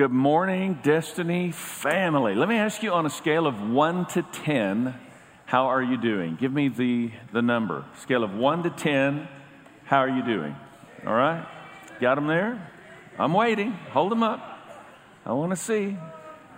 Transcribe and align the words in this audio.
Good 0.00 0.12
morning, 0.12 0.78
Destiny 0.82 1.52
family. 1.52 2.34
Let 2.34 2.48
me 2.48 2.56
ask 2.56 2.82
you 2.82 2.90
on 2.90 3.04
a 3.04 3.10
scale 3.10 3.46
of 3.46 3.60
1 3.60 4.06
to 4.06 4.22
10, 4.22 4.94
how 5.44 5.66
are 5.66 5.82
you 5.82 5.98
doing? 5.98 6.38
Give 6.40 6.50
me 6.50 6.68
the, 6.68 7.10
the 7.34 7.42
number. 7.42 7.84
Scale 8.00 8.24
of 8.24 8.32
1 8.32 8.62
to 8.62 8.70
10, 8.70 9.28
how 9.84 9.98
are 9.98 10.08
you 10.08 10.24
doing? 10.24 10.56
All 11.06 11.12
right? 11.12 11.46
Got 12.00 12.14
them 12.14 12.28
there? 12.28 12.66
I'm 13.18 13.34
waiting. 13.34 13.72
Hold 13.92 14.10
them 14.10 14.22
up. 14.22 14.40
I 15.26 15.34
want 15.34 15.50
to 15.50 15.56
see. 15.56 15.98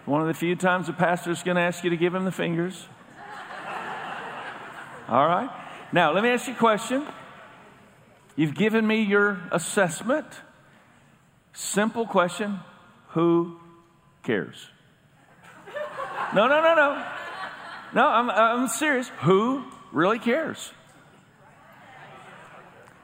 One 0.05 0.21
of 0.21 0.29
the 0.29 0.35
few 0.35 0.55
times 0.55 0.87
the 0.87 0.93
pastor's 0.93 1.43
going 1.43 1.57
to 1.57 1.63
ask 1.63 1.83
you 1.83 1.91
to 1.91 1.97
give 1.97 2.15
him 2.15 2.25
the 2.25 2.31
fingers. 2.31 2.87
All 5.09 5.27
right? 5.27 5.51
Now, 5.93 6.13
let 6.13 6.23
me 6.23 6.29
ask 6.29 6.47
you 6.47 6.55
a 6.55 6.57
question. 6.57 7.05
You've 8.37 8.55
given 8.55 8.87
me 8.87 9.03
your 9.03 9.41
assessment. 9.51 10.29
Simple 11.53 12.07
question 12.07 12.61
Who 13.13 13.57
cares? 14.23 14.69
No, 16.35 16.49
no, 16.49 16.63
no, 16.63 16.75
no. 16.75 17.07
No, 17.95 18.07
I'm, 18.07 18.31
I'm 18.31 18.69
serious. 18.69 19.09
Who 19.21 19.65
really 19.93 20.19
cares? 20.19 20.73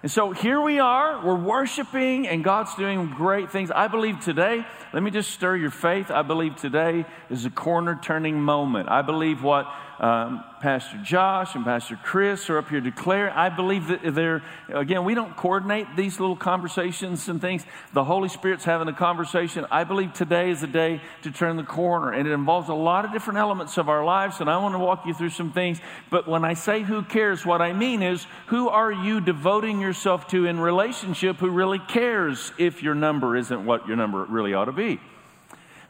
And 0.03 0.11
so 0.11 0.31
here 0.31 0.61
we 0.61 0.79
are, 0.79 1.25
we're 1.27 1.35
worshiping, 1.35 2.29
and 2.29 2.45
God's 2.45 2.73
doing 2.77 3.11
great 3.17 3.51
things. 3.51 3.71
I 3.73 3.89
believe 3.89 4.21
today, 4.21 4.65
let 4.95 5.03
me 5.03 5.11
just 5.11 5.31
stir 5.31 5.57
your 5.57 5.73
faith. 5.73 6.11
I 6.11 6.23
believe 6.23 6.55
today 6.55 7.05
is 7.31 7.45
a 7.45 7.51
corner 7.51 7.99
turning 8.01 8.41
moment. 8.41 8.89
I 8.89 9.03
believe 9.03 9.43
what 9.43 9.67
um, 10.01 10.45
Pastor 10.61 10.99
Josh 10.99 11.55
and 11.55 11.65
Pastor 11.65 11.99
Chris 12.03 12.49
are 12.51 12.59
up 12.59 12.69
here 12.69 12.81
declaring. 12.81 13.33
I 13.33 13.49
believe 13.49 13.89
that 13.89 14.15
they're, 14.15 14.43
again, 14.69 15.05
we 15.05 15.15
don't 15.15 15.37
coordinate 15.37 15.87
these 15.97 16.21
little 16.21 16.37
conversations 16.37 17.29
and 17.29 17.41
things. 17.41 17.65
The 17.93 18.05
Holy 18.05 18.29
Spirit's 18.29 18.65
having 18.65 18.87
a 18.89 18.93
conversation. 18.93 19.67
I 19.71 19.85
believe 19.85 20.13
today 20.13 20.51
is 20.51 20.63
a 20.63 20.69
day 20.69 21.01
to 21.23 21.33
turn 21.33 21.57
the 21.57 21.65
corner, 21.65 22.13
and 22.13 22.29
it 22.29 22.33
involves 22.33 22.69
a 22.69 22.75
lot 22.75 23.05
of 23.05 23.13
different 23.13 23.39
elements 23.39 23.77
of 23.77 23.89
our 23.89 24.05
lives, 24.05 24.41
and 24.41 24.49
I 24.49 24.59
want 24.59 24.75
to 24.75 24.79
walk 24.79 25.05
you 25.05 25.15
through 25.15 25.31
some 25.31 25.53
things. 25.53 25.81
But 26.11 26.29
when 26.29 26.45
I 26.45 26.55
say 26.55 26.83
who 26.83 27.03
cares, 27.03 27.45
what 27.45 27.61
I 27.61 27.73
mean 27.73 28.03
is 28.03 28.27
who 28.47 28.69
are 28.69 28.93
you 28.93 29.21
devoting 29.21 29.81
yourself 29.81 30.29
to 30.29 30.47
in 30.47 30.61
relationship 30.61 31.37
who 31.37 31.51
really 31.51 31.81
cares 31.81 32.53
if 32.57 32.83
your 32.83 32.95
number 32.95 33.37
isn't 33.37 33.65
what 33.65 33.89
your 33.89 33.97
number 33.97 34.25
really 34.25 34.55
ought 34.55 34.67
to 34.67 34.73
be? 34.73 35.01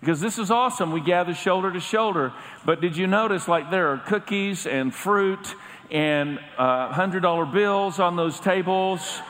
Because 0.00 0.20
this 0.20 0.38
is 0.38 0.50
awesome. 0.50 0.92
We 0.92 1.00
gather 1.00 1.34
shoulder 1.34 1.72
to 1.72 1.80
shoulder. 1.80 2.32
But 2.64 2.80
did 2.80 2.96
you 2.96 3.06
notice, 3.06 3.48
like, 3.48 3.70
there 3.70 3.88
are 3.88 3.98
cookies 3.98 4.66
and 4.66 4.94
fruit 4.94 5.54
and 5.90 6.38
uh, 6.56 6.92
$100 6.92 7.52
bills 7.52 7.98
on 7.98 8.14
those 8.14 8.38
tables? 8.38 9.20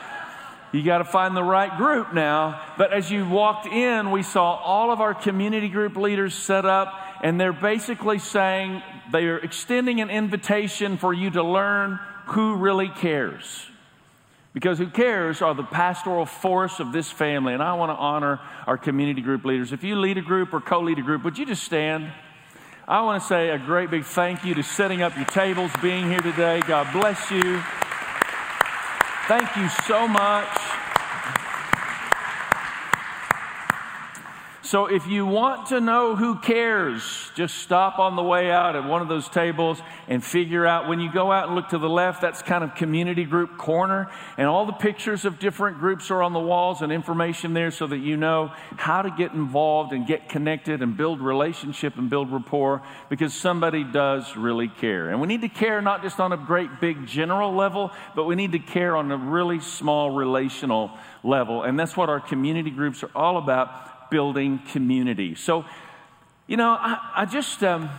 You 0.70 0.82
got 0.82 0.98
to 0.98 1.04
find 1.04 1.34
the 1.34 1.42
right 1.42 1.74
group 1.78 2.12
now. 2.12 2.60
But 2.76 2.92
as 2.92 3.10
you 3.10 3.26
walked 3.26 3.66
in, 3.66 4.10
we 4.10 4.22
saw 4.22 4.56
all 4.56 4.92
of 4.92 5.00
our 5.00 5.14
community 5.14 5.70
group 5.70 5.96
leaders 5.96 6.34
set 6.34 6.66
up, 6.66 6.92
and 7.22 7.40
they're 7.40 7.54
basically 7.54 8.18
saying 8.18 8.82
they're 9.10 9.38
extending 9.38 10.02
an 10.02 10.10
invitation 10.10 10.98
for 10.98 11.14
you 11.14 11.30
to 11.30 11.42
learn 11.42 11.98
who 12.26 12.56
really 12.56 12.88
cares. 12.88 13.70
Because 14.58 14.76
who 14.76 14.88
cares 14.88 15.40
are 15.40 15.54
the 15.54 15.62
pastoral 15.62 16.26
force 16.26 16.80
of 16.80 16.90
this 16.90 17.08
family. 17.08 17.54
And 17.54 17.62
I 17.62 17.74
want 17.74 17.90
to 17.90 17.94
honor 17.94 18.40
our 18.66 18.76
community 18.76 19.20
group 19.20 19.44
leaders. 19.44 19.72
If 19.72 19.84
you 19.84 19.94
lead 19.94 20.18
a 20.18 20.20
group 20.20 20.52
or 20.52 20.60
co 20.60 20.80
lead 20.80 20.98
a 20.98 21.02
group, 21.02 21.22
would 21.22 21.38
you 21.38 21.46
just 21.46 21.62
stand? 21.62 22.10
I 22.88 23.02
want 23.02 23.22
to 23.22 23.28
say 23.28 23.50
a 23.50 23.58
great 23.58 23.88
big 23.88 24.04
thank 24.04 24.44
you 24.44 24.56
to 24.56 24.64
setting 24.64 25.00
up 25.00 25.14
your 25.14 25.26
tables, 25.26 25.70
being 25.80 26.10
here 26.10 26.18
today. 26.18 26.60
God 26.66 26.92
bless 26.92 27.30
you. 27.30 27.62
Thank 29.28 29.56
you 29.56 29.68
so 29.86 30.08
much. 30.08 30.77
So 34.68 34.84
if 34.84 35.06
you 35.06 35.24
want 35.24 35.68
to 35.68 35.80
know 35.80 36.14
who 36.14 36.36
cares, 36.40 37.02
just 37.34 37.54
stop 37.56 37.98
on 37.98 38.16
the 38.16 38.22
way 38.22 38.50
out 38.50 38.76
at 38.76 38.84
one 38.84 39.00
of 39.00 39.08
those 39.08 39.26
tables 39.26 39.80
and 40.08 40.22
figure 40.22 40.66
out 40.66 40.90
when 40.90 41.00
you 41.00 41.10
go 41.10 41.32
out 41.32 41.46
and 41.46 41.54
look 41.56 41.70
to 41.70 41.78
the 41.78 41.88
left, 41.88 42.20
that's 42.20 42.42
kind 42.42 42.62
of 42.62 42.74
community 42.74 43.24
group 43.24 43.56
corner. 43.56 44.10
And 44.36 44.46
all 44.46 44.66
the 44.66 44.74
pictures 44.74 45.24
of 45.24 45.38
different 45.38 45.78
groups 45.78 46.10
are 46.10 46.22
on 46.22 46.34
the 46.34 46.38
walls 46.38 46.82
and 46.82 46.92
information 46.92 47.54
there 47.54 47.70
so 47.70 47.86
that 47.86 47.96
you 47.96 48.18
know 48.18 48.52
how 48.76 49.00
to 49.00 49.10
get 49.10 49.32
involved 49.32 49.94
and 49.94 50.06
get 50.06 50.28
connected 50.28 50.82
and 50.82 50.98
build 50.98 51.22
relationship 51.22 51.96
and 51.96 52.10
build 52.10 52.30
rapport 52.30 52.82
because 53.08 53.32
somebody 53.32 53.84
does 53.84 54.36
really 54.36 54.68
care. 54.68 55.08
And 55.08 55.18
we 55.18 55.28
need 55.28 55.40
to 55.40 55.48
care 55.48 55.80
not 55.80 56.02
just 56.02 56.20
on 56.20 56.34
a 56.34 56.36
great 56.36 56.78
big 56.78 57.06
general 57.06 57.54
level, 57.54 57.90
but 58.14 58.24
we 58.24 58.34
need 58.34 58.52
to 58.52 58.58
care 58.58 58.98
on 58.98 59.10
a 59.12 59.16
really 59.16 59.60
small 59.60 60.10
relational 60.10 60.90
level. 61.24 61.62
And 61.62 61.80
that's 61.80 61.96
what 61.96 62.10
our 62.10 62.20
community 62.20 62.70
groups 62.70 63.02
are 63.02 63.10
all 63.14 63.38
about 63.38 63.97
building 64.10 64.60
community. 64.72 65.34
So, 65.34 65.64
you 66.46 66.56
know, 66.56 66.70
I, 66.70 67.12
I 67.16 67.24
just, 67.24 67.62
um, 67.62 67.90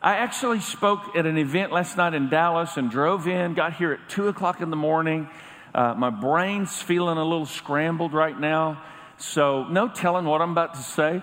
I 0.00 0.16
actually 0.16 0.60
spoke 0.60 1.16
at 1.16 1.26
an 1.26 1.38
event 1.38 1.72
last 1.72 1.96
night 1.96 2.14
in 2.14 2.28
Dallas 2.28 2.76
and 2.76 2.90
drove 2.90 3.28
in, 3.28 3.54
got 3.54 3.74
here 3.74 3.92
at 3.92 4.08
2 4.08 4.28
o'clock 4.28 4.60
in 4.60 4.70
the 4.70 4.76
morning. 4.76 5.28
Uh, 5.74 5.94
my 5.94 6.10
brain's 6.10 6.82
feeling 6.82 7.18
a 7.18 7.24
little 7.24 7.46
scrambled 7.46 8.12
right 8.12 8.38
now, 8.38 8.82
so 9.16 9.64
no 9.68 9.88
telling 9.88 10.24
what 10.24 10.42
I'm 10.42 10.50
about 10.50 10.74
to 10.74 10.82
say. 10.82 11.22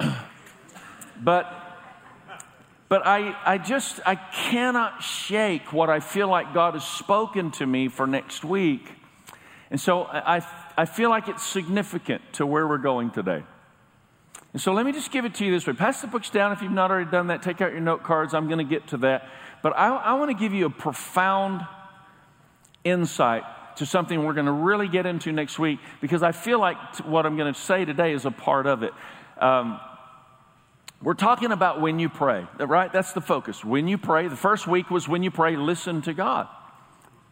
but 1.22 1.56
but 2.88 3.06
I, 3.06 3.36
I 3.46 3.58
just 3.58 4.00
i 4.04 4.16
cannot 4.16 5.02
shake 5.02 5.72
what 5.72 5.88
i 5.88 6.00
feel 6.00 6.28
like 6.28 6.52
god 6.52 6.74
has 6.74 6.84
spoken 6.84 7.50
to 7.52 7.66
me 7.66 7.88
for 7.88 8.06
next 8.06 8.44
week 8.44 8.90
and 9.70 9.80
so 9.80 10.02
I, 10.02 10.44
I 10.80 10.86
feel 10.86 11.10
like 11.10 11.28
it's 11.28 11.46
significant 11.46 12.22
to 12.32 12.46
where 12.46 12.66
we're 12.66 12.78
going 12.78 13.10
today. 13.10 13.42
And 14.54 14.62
so 14.62 14.72
let 14.72 14.86
me 14.86 14.92
just 14.92 15.12
give 15.12 15.26
it 15.26 15.34
to 15.34 15.44
you 15.44 15.52
this 15.52 15.66
way. 15.66 15.74
Pass 15.74 16.00
the 16.00 16.06
books 16.06 16.30
down 16.30 16.52
if 16.52 16.62
you've 16.62 16.72
not 16.72 16.90
already 16.90 17.10
done 17.10 17.26
that. 17.26 17.42
Take 17.42 17.60
out 17.60 17.72
your 17.72 17.82
note 17.82 18.02
cards. 18.02 18.32
I'm 18.32 18.46
going 18.46 18.60
to 18.60 18.64
get 18.64 18.86
to 18.88 18.96
that. 18.96 19.28
But 19.62 19.76
I, 19.76 19.88
I 19.94 20.14
want 20.14 20.30
to 20.30 20.34
give 20.34 20.54
you 20.54 20.64
a 20.64 20.70
profound 20.70 21.66
insight 22.82 23.42
to 23.76 23.84
something 23.84 24.24
we're 24.24 24.32
going 24.32 24.46
to 24.46 24.52
really 24.52 24.88
get 24.88 25.04
into 25.04 25.32
next 25.32 25.58
week 25.58 25.80
because 26.00 26.22
I 26.22 26.32
feel 26.32 26.58
like 26.58 26.78
what 27.04 27.26
I'm 27.26 27.36
going 27.36 27.52
to 27.52 27.60
say 27.60 27.84
today 27.84 28.14
is 28.14 28.24
a 28.24 28.30
part 28.30 28.66
of 28.66 28.82
it. 28.82 28.94
Um, 29.36 29.78
we're 31.02 31.12
talking 31.12 31.52
about 31.52 31.82
when 31.82 31.98
you 31.98 32.08
pray, 32.08 32.46
right? 32.58 32.90
That's 32.90 33.12
the 33.12 33.20
focus. 33.20 33.62
When 33.62 33.86
you 33.86 33.98
pray, 33.98 34.28
the 34.28 34.34
first 34.34 34.66
week 34.66 34.90
was 34.90 35.06
when 35.06 35.22
you 35.22 35.30
pray, 35.30 35.56
listen 35.56 36.00
to 36.02 36.14
God. 36.14 36.48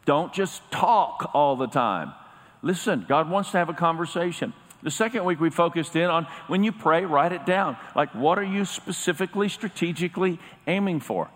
Don't 0.04 0.34
just 0.34 0.60
talk 0.70 1.30
all 1.32 1.56
the 1.56 1.66
time. 1.66 2.12
Listen, 2.62 3.04
God 3.08 3.30
wants 3.30 3.50
to 3.52 3.58
have 3.58 3.68
a 3.68 3.74
conversation. 3.74 4.52
The 4.82 4.90
second 4.90 5.24
week 5.24 5.40
we 5.40 5.50
focused 5.50 5.96
in 5.96 6.04
on 6.04 6.26
when 6.46 6.62
you 6.62 6.70
pray, 6.72 7.04
write 7.04 7.32
it 7.32 7.44
down. 7.44 7.76
Like, 7.96 8.14
what 8.14 8.38
are 8.38 8.44
you 8.44 8.64
specifically, 8.64 9.48
strategically 9.48 10.38
aiming 10.66 11.00
for? 11.00 11.28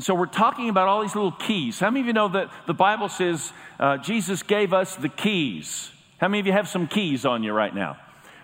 So, 0.00 0.14
we're 0.14 0.26
talking 0.26 0.68
about 0.68 0.88
all 0.88 1.02
these 1.02 1.14
little 1.14 1.32
keys. 1.32 1.78
How 1.78 1.90
many 1.90 2.00
of 2.00 2.06
you 2.06 2.12
know 2.12 2.28
that 2.28 2.50
the 2.66 2.74
Bible 2.74 3.08
says 3.08 3.52
uh, 3.78 3.98
Jesus 3.98 4.42
gave 4.42 4.72
us 4.72 4.96
the 4.96 5.08
keys? 5.08 5.90
How 6.18 6.28
many 6.28 6.40
of 6.40 6.46
you 6.46 6.52
have 6.52 6.66
some 6.66 6.88
keys 6.88 7.24
on 7.24 7.42
you 7.42 7.52
right 7.52 7.74
now? 7.74 7.98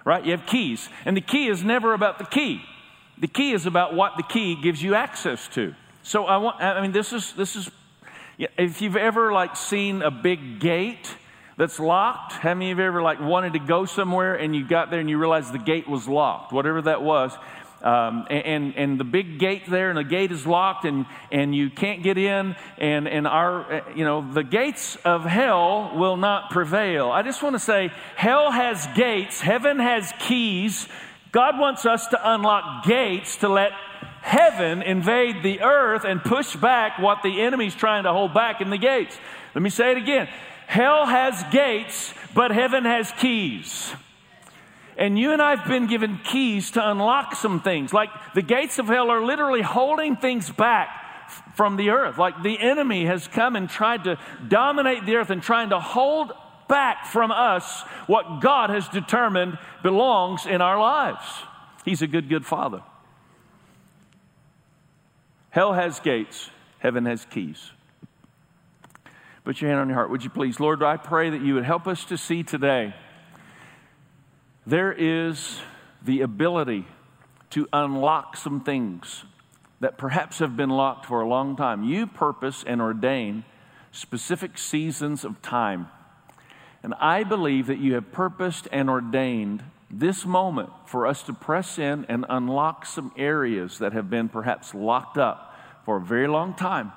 Right? 0.05 0.25
You 0.25 0.33
have 0.33 0.47
keys. 0.47 0.89
And 1.05 1.17
the 1.17 1.23
key 1.23 1.49
is 1.49 1.65
never 1.65 1.95
about 1.95 2.19
the 2.19 2.25
key, 2.25 2.63
the 3.17 3.29
key 3.29 3.53
is 3.53 3.67
about 3.67 3.95
what 3.95 4.17
the 4.17 4.23
key 4.23 4.61
gives 4.61 4.83
you 4.83 4.95
access 4.95 5.49
to. 5.49 5.75
So, 6.03 6.27
I 6.27 6.37
want, 6.37 6.61
I 6.61 6.81
mean, 6.81 6.93
this 6.93 7.13
is, 7.13 7.33
this 7.33 7.57
is, 7.57 7.71
if 8.39 8.81
you've 8.81 8.97
ever 8.97 9.33
like 9.33 9.57
seen 9.57 10.03
a 10.03 10.11
big 10.11 10.61
gate, 10.61 11.17
that's 11.59 11.81
locked. 11.81 12.33
How 12.35 12.55
many 12.55 12.71
of 12.71 12.79
you 12.79 12.85
ever 12.85 13.03
like 13.03 13.21
wanted 13.21 13.53
to 13.55 13.59
go 13.59 13.85
somewhere 13.85 14.37
and 14.37 14.55
you 14.55 14.67
got 14.67 14.91
there 14.91 15.01
and 15.01 15.11
you 15.11 15.19
realized 15.19 15.53
the 15.53 15.59
gate 15.59 15.89
was 15.89 16.09
locked, 16.09 16.53
whatever 16.53 16.81
that 16.83 17.03
was? 17.03 17.37
Um, 17.83 18.27
and, 18.31 18.75
and 18.77 18.99
the 18.99 19.05
big 19.05 19.39
gate 19.39 19.63
there, 19.69 19.89
and 19.89 19.97
the 19.97 20.03
gate 20.03 20.33
is 20.33 20.47
locked, 20.47 20.85
and, 20.85 21.07
and 21.31 21.55
you 21.55 21.71
can't 21.71 22.03
get 22.03 22.19
in, 22.19 22.57
and, 22.77 23.07
and 23.07 23.25
our, 23.25 23.85
you 23.95 24.05
know, 24.05 24.33
the 24.33 24.43
gates 24.43 24.97
of 25.05 25.25
hell 25.25 25.93
will 25.95 26.17
not 26.17 26.51
prevail. 26.51 27.11
I 27.11 27.23
just 27.23 27.41
want 27.41 27.55
to 27.55 27.61
say, 27.61 27.93
hell 28.17 28.51
has 28.51 28.85
gates, 28.97 29.41
heaven 29.41 29.79
has 29.79 30.13
keys. 30.19 30.89
God 31.31 31.59
wants 31.59 31.87
us 31.87 32.09
to 32.09 32.33
unlock 32.33 32.85
gates 32.85 33.37
to 33.39 33.49
let 33.49 33.71
heaven 34.23 34.83
invade 34.83 35.45
the 35.45 35.61
earth 35.61 36.05
and 36.05 36.21
push 36.21 36.57
back 36.57 36.99
what 36.99 37.23
the 37.23 37.41
enemy's 37.43 37.77
trying 37.77 38.03
to 38.05 38.13
hold 38.13 38.35
back 38.35 38.61
in 38.61 38.71
the 38.71 38.79
gates. 38.79 39.17
Let 39.55 39.63
me 39.63 39.71
say 39.71 39.93
it 39.93 39.99
again. 39.99 40.29
Hell 40.69 41.07
has 41.07 41.43
gates, 41.51 42.13
but 42.35 42.51
heaven 42.51 42.85
has 42.85 43.11
keys. 43.13 43.91
And 44.99 45.19
you 45.19 45.33
and 45.33 45.41
I 45.41 45.57
have 45.57 45.67
been 45.67 45.87
given 45.87 46.19
keys 46.23 46.73
to 46.73 46.91
unlock 46.91 47.37
some 47.37 47.63
things. 47.63 47.95
Like 47.95 48.11
the 48.35 48.43
gates 48.43 48.79
of 48.79 48.87
hell 48.87 49.09
are 49.11 49.25
literally 49.25 49.63
holding 49.63 50.15
things 50.17 50.51
back 50.51 50.91
from 51.57 51.77
the 51.77 51.89
earth. 51.89 52.19
Like 52.19 52.43
the 52.43 52.61
enemy 52.61 53.07
has 53.07 53.27
come 53.29 53.57
and 53.57 53.67
tried 53.67 54.05
to 54.05 54.19
dominate 54.47 55.07
the 55.07 55.17
earth 55.17 55.31
and 55.31 55.43
trying 55.43 55.71
to 55.71 55.81
hold 55.81 56.33
back 56.69 57.07
from 57.07 57.31
us 57.31 57.81
what 58.07 58.43
God 58.43 58.69
has 58.69 58.87
determined 58.91 59.57
belongs 59.83 60.45
in 60.45 60.61
our 60.61 60.79
lives. 60.79 61.25
He's 61.87 62.03
a 62.03 62.07
good, 62.07 62.29
good 62.29 62.45
father. 62.45 62.83
Hell 65.49 65.73
has 65.73 65.99
gates, 66.01 66.51
heaven 66.81 67.07
has 67.07 67.25
keys. 67.25 67.71
Put 69.49 69.63
your 69.63 69.71
hand 69.71 69.81
on 69.81 69.89
your 69.89 69.95
heart, 69.95 70.11
would 70.11 70.23
you 70.23 70.29
please? 70.29 70.61
Lord, 70.61 70.83
I 70.83 70.99
pray 70.99 71.31
that 71.31 71.41
you 71.41 71.55
would 71.55 71.65
help 71.65 71.87
us 71.87 72.05
to 72.05 72.19
see 72.19 72.43
today 72.43 72.93
there 74.67 74.93
is 74.93 75.61
the 76.03 76.21
ability 76.21 76.85
to 77.53 77.67
unlock 77.73 78.37
some 78.37 78.61
things 78.61 79.25
that 79.81 79.97
perhaps 79.97 80.41
have 80.41 80.55
been 80.55 80.69
locked 80.69 81.07
for 81.07 81.23
a 81.23 81.27
long 81.27 81.57
time. 81.57 81.83
You 81.83 82.07
purpose 82.07 82.63
and 82.67 82.83
ordain 82.83 83.45
specific 83.91 84.59
seasons 84.59 85.25
of 85.25 85.41
time. 85.41 85.89
And 86.83 86.93
I 87.01 87.25
believe 87.25 87.69
that 87.69 87.79
you 87.79 87.95
have 87.95 88.13
purposed 88.13 88.69
and 88.71 88.91
ordained 88.91 89.65
this 89.91 90.27
moment 90.27 90.69
for 90.85 91.07
us 91.07 91.23
to 91.23 91.33
press 91.33 91.79
in 91.79 92.05
and 92.11 92.27
unlock 92.29 92.85
some 92.85 93.13
areas 93.17 93.79
that 93.79 93.95
have 93.95 94.11
been 94.11 94.29
perhaps 94.29 94.75
locked 94.75 95.17
up 95.17 95.59
for 95.87 95.97
a 95.97 96.03
very 96.03 96.29
long 96.29 96.53
time. 96.53 96.93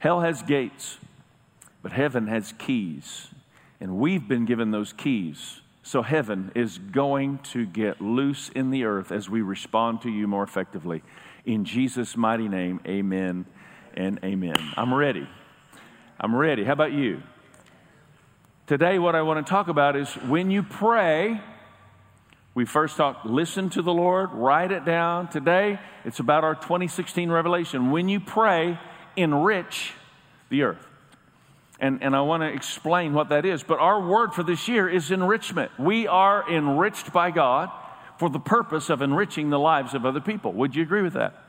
Hell 0.00 0.22
has 0.22 0.42
gates, 0.42 0.98
but 1.88 1.96
heaven 1.96 2.26
has 2.26 2.52
keys. 2.58 3.28
And 3.80 3.96
we've 3.96 4.28
been 4.28 4.44
given 4.44 4.72
those 4.72 4.92
keys. 4.92 5.62
So 5.82 6.02
heaven 6.02 6.52
is 6.54 6.76
going 6.76 7.38
to 7.54 7.64
get 7.64 8.02
loose 8.02 8.50
in 8.50 8.68
the 8.68 8.84
earth 8.84 9.10
as 9.10 9.30
we 9.30 9.40
respond 9.40 10.02
to 10.02 10.10
you 10.10 10.26
more 10.26 10.42
effectively. 10.42 11.02
In 11.46 11.64
Jesus' 11.64 12.14
mighty 12.14 12.46
name, 12.46 12.78
amen 12.86 13.46
and 13.94 14.20
amen. 14.22 14.56
I'm 14.76 14.92
ready. 14.92 15.26
I'm 16.20 16.36
ready. 16.36 16.62
How 16.62 16.74
about 16.74 16.92
you? 16.92 17.22
Today, 18.66 18.98
what 18.98 19.14
I 19.14 19.22
want 19.22 19.46
to 19.46 19.50
talk 19.50 19.68
about 19.68 19.96
is 19.96 20.12
when 20.12 20.50
you 20.50 20.62
pray, 20.62 21.40
we 22.54 22.66
first 22.66 22.98
talked, 22.98 23.24
listen 23.24 23.70
to 23.70 23.80
the 23.80 23.94
Lord, 23.94 24.28
write 24.34 24.72
it 24.72 24.84
down. 24.84 25.28
Today, 25.28 25.80
it's 26.04 26.20
about 26.20 26.44
our 26.44 26.54
2016 26.54 27.30
revelation. 27.30 27.90
When 27.90 28.10
you 28.10 28.20
pray, 28.20 28.78
enrich 29.16 29.94
the 30.50 30.64
earth. 30.64 30.87
And, 31.80 32.02
and 32.02 32.16
I 32.16 32.22
want 32.22 32.42
to 32.42 32.48
explain 32.48 33.14
what 33.14 33.28
that 33.28 33.44
is. 33.44 33.62
But 33.62 33.78
our 33.78 34.00
word 34.00 34.34
for 34.34 34.42
this 34.42 34.66
year 34.66 34.88
is 34.88 35.10
enrichment. 35.10 35.70
We 35.78 36.08
are 36.08 36.48
enriched 36.50 37.12
by 37.12 37.30
God 37.30 37.70
for 38.18 38.28
the 38.28 38.40
purpose 38.40 38.90
of 38.90 39.00
enriching 39.00 39.50
the 39.50 39.60
lives 39.60 39.94
of 39.94 40.04
other 40.04 40.20
people. 40.20 40.52
Would 40.54 40.74
you 40.74 40.82
agree 40.82 41.02
with 41.02 41.12
that? 41.12 41.44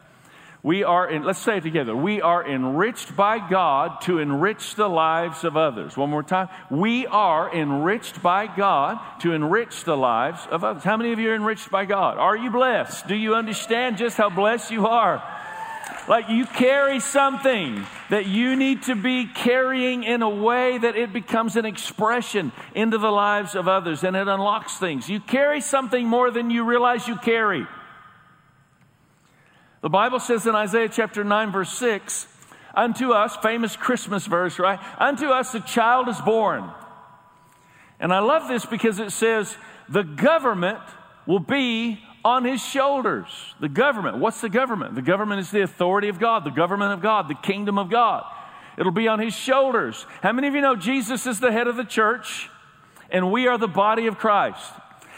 We 0.61 0.83
are, 0.83 1.09
in, 1.09 1.23
let's 1.23 1.39
say 1.39 1.57
it 1.57 1.63
together. 1.63 1.95
We 1.95 2.21
are 2.21 2.45
enriched 2.45 3.15
by 3.15 3.39
God 3.49 4.01
to 4.01 4.19
enrich 4.19 4.75
the 4.75 4.89
lives 4.89 5.45
of 5.45 5.55
others. 5.55 5.95
One 5.95 6.09
more 6.09 6.21
time. 6.21 6.49
We 6.69 7.07
are 7.07 7.53
enriched 7.55 8.21
by 8.21 8.47
God 8.47 8.99
to 9.21 9.31
enrich 9.31 9.85
the 9.85 9.95
lives 9.95 10.45
of 10.51 10.65
others. 10.65 10.83
How 10.83 10.97
many 10.97 11.13
of 11.13 11.19
you 11.19 11.31
are 11.31 11.35
enriched 11.35 11.71
by 11.71 11.85
God? 11.85 12.17
Are 12.17 12.35
you 12.35 12.51
blessed? 12.51 13.07
Do 13.07 13.15
you 13.15 13.35
understand 13.35 13.97
just 13.97 14.17
how 14.17 14.29
blessed 14.29 14.69
you 14.69 14.85
are? 14.85 15.23
Like 16.09 16.27
you 16.27 16.47
carry 16.47 16.99
something 16.99 17.85
that 18.09 18.25
you 18.25 18.55
need 18.55 18.81
to 18.83 18.95
be 18.95 19.27
carrying 19.27 20.03
in 20.03 20.23
a 20.23 20.29
way 20.29 20.79
that 20.79 20.95
it 20.95 21.13
becomes 21.13 21.55
an 21.55 21.65
expression 21.65 22.51
into 22.73 22.97
the 22.97 23.11
lives 23.11 23.53
of 23.53 23.67
others 23.67 24.03
and 24.03 24.15
it 24.15 24.27
unlocks 24.27 24.75
things. 24.77 25.07
You 25.07 25.19
carry 25.19 25.61
something 25.61 26.07
more 26.07 26.31
than 26.31 26.49
you 26.49 26.63
realize 26.63 27.07
you 27.07 27.15
carry. 27.15 27.67
The 29.81 29.89
Bible 29.89 30.19
says 30.19 30.47
in 30.47 30.55
Isaiah 30.55 30.89
chapter 30.89 31.23
9, 31.23 31.51
verse 31.51 31.71
6, 31.73 32.25
Unto 32.73 33.11
us, 33.11 33.37
famous 33.37 33.75
Christmas 33.75 34.25
verse, 34.25 34.57
right? 34.57 34.79
Unto 34.97 35.27
us 35.27 35.53
a 35.53 35.59
child 35.59 36.09
is 36.09 36.19
born. 36.21 36.71
And 37.99 38.11
I 38.11 38.19
love 38.19 38.47
this 38.47 38.65
because 38.65 38.97
it 38.99 39.11
says, 39.11 39.55
The 39.87 40.03
government 40.03 40.79
will 41.27 41.39
be 41.39 42.03
on 42.23 42.43
his 42.45 42.63
shoulders. 42.63 43.27
The 43.59 43.69
government. 43.69 44.17
What's 44.17 44.41
the 44.41 44.49
government? 44.49 44.95
The 44.95 45.01
government 45.01 45.39
is 45.39 45.51
the 45.51 45.61
authority 45.61 46.09
of 46.09 46.19
God, 46.19 46.43
the 46.43 46.51
government 46.51 46.93
of 46.93 47.01
God, 47.01 47.27
the 47.27 47.35
kingdom 47.35 47.77
of 47.77 47.89
God. 47.89 48.23
It'll 48.77 48.91
be 48.91 49.07
on 49.07 49.19
his 49.19 49.33
shoulders. 49.33 50.05
How 50.21 50.31
many 50.31 50.47
of 50.47 50.55
you 50.55 50.61
know 50.61 50.75
Jesus 50.75 51.25
is 51.25 51.39
the 51.39 51.51
head 51.51 51.67
of 51.67 51.75
the 51.75 51.83
church 51.83 52.49
and 53.09 53.31
we 53.31 53.47
are 53.47 53.57
the 53.57 53.67
body 53.67 54.07
of 54.07 54.17
Christ? 54.17 54.71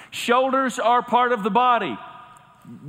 Shoulders 0.10 0.80
are 0.80 1.02
part 1.02 1.32
of 1.32 1.44
the 1.44 1.52
body. 1.52 1.98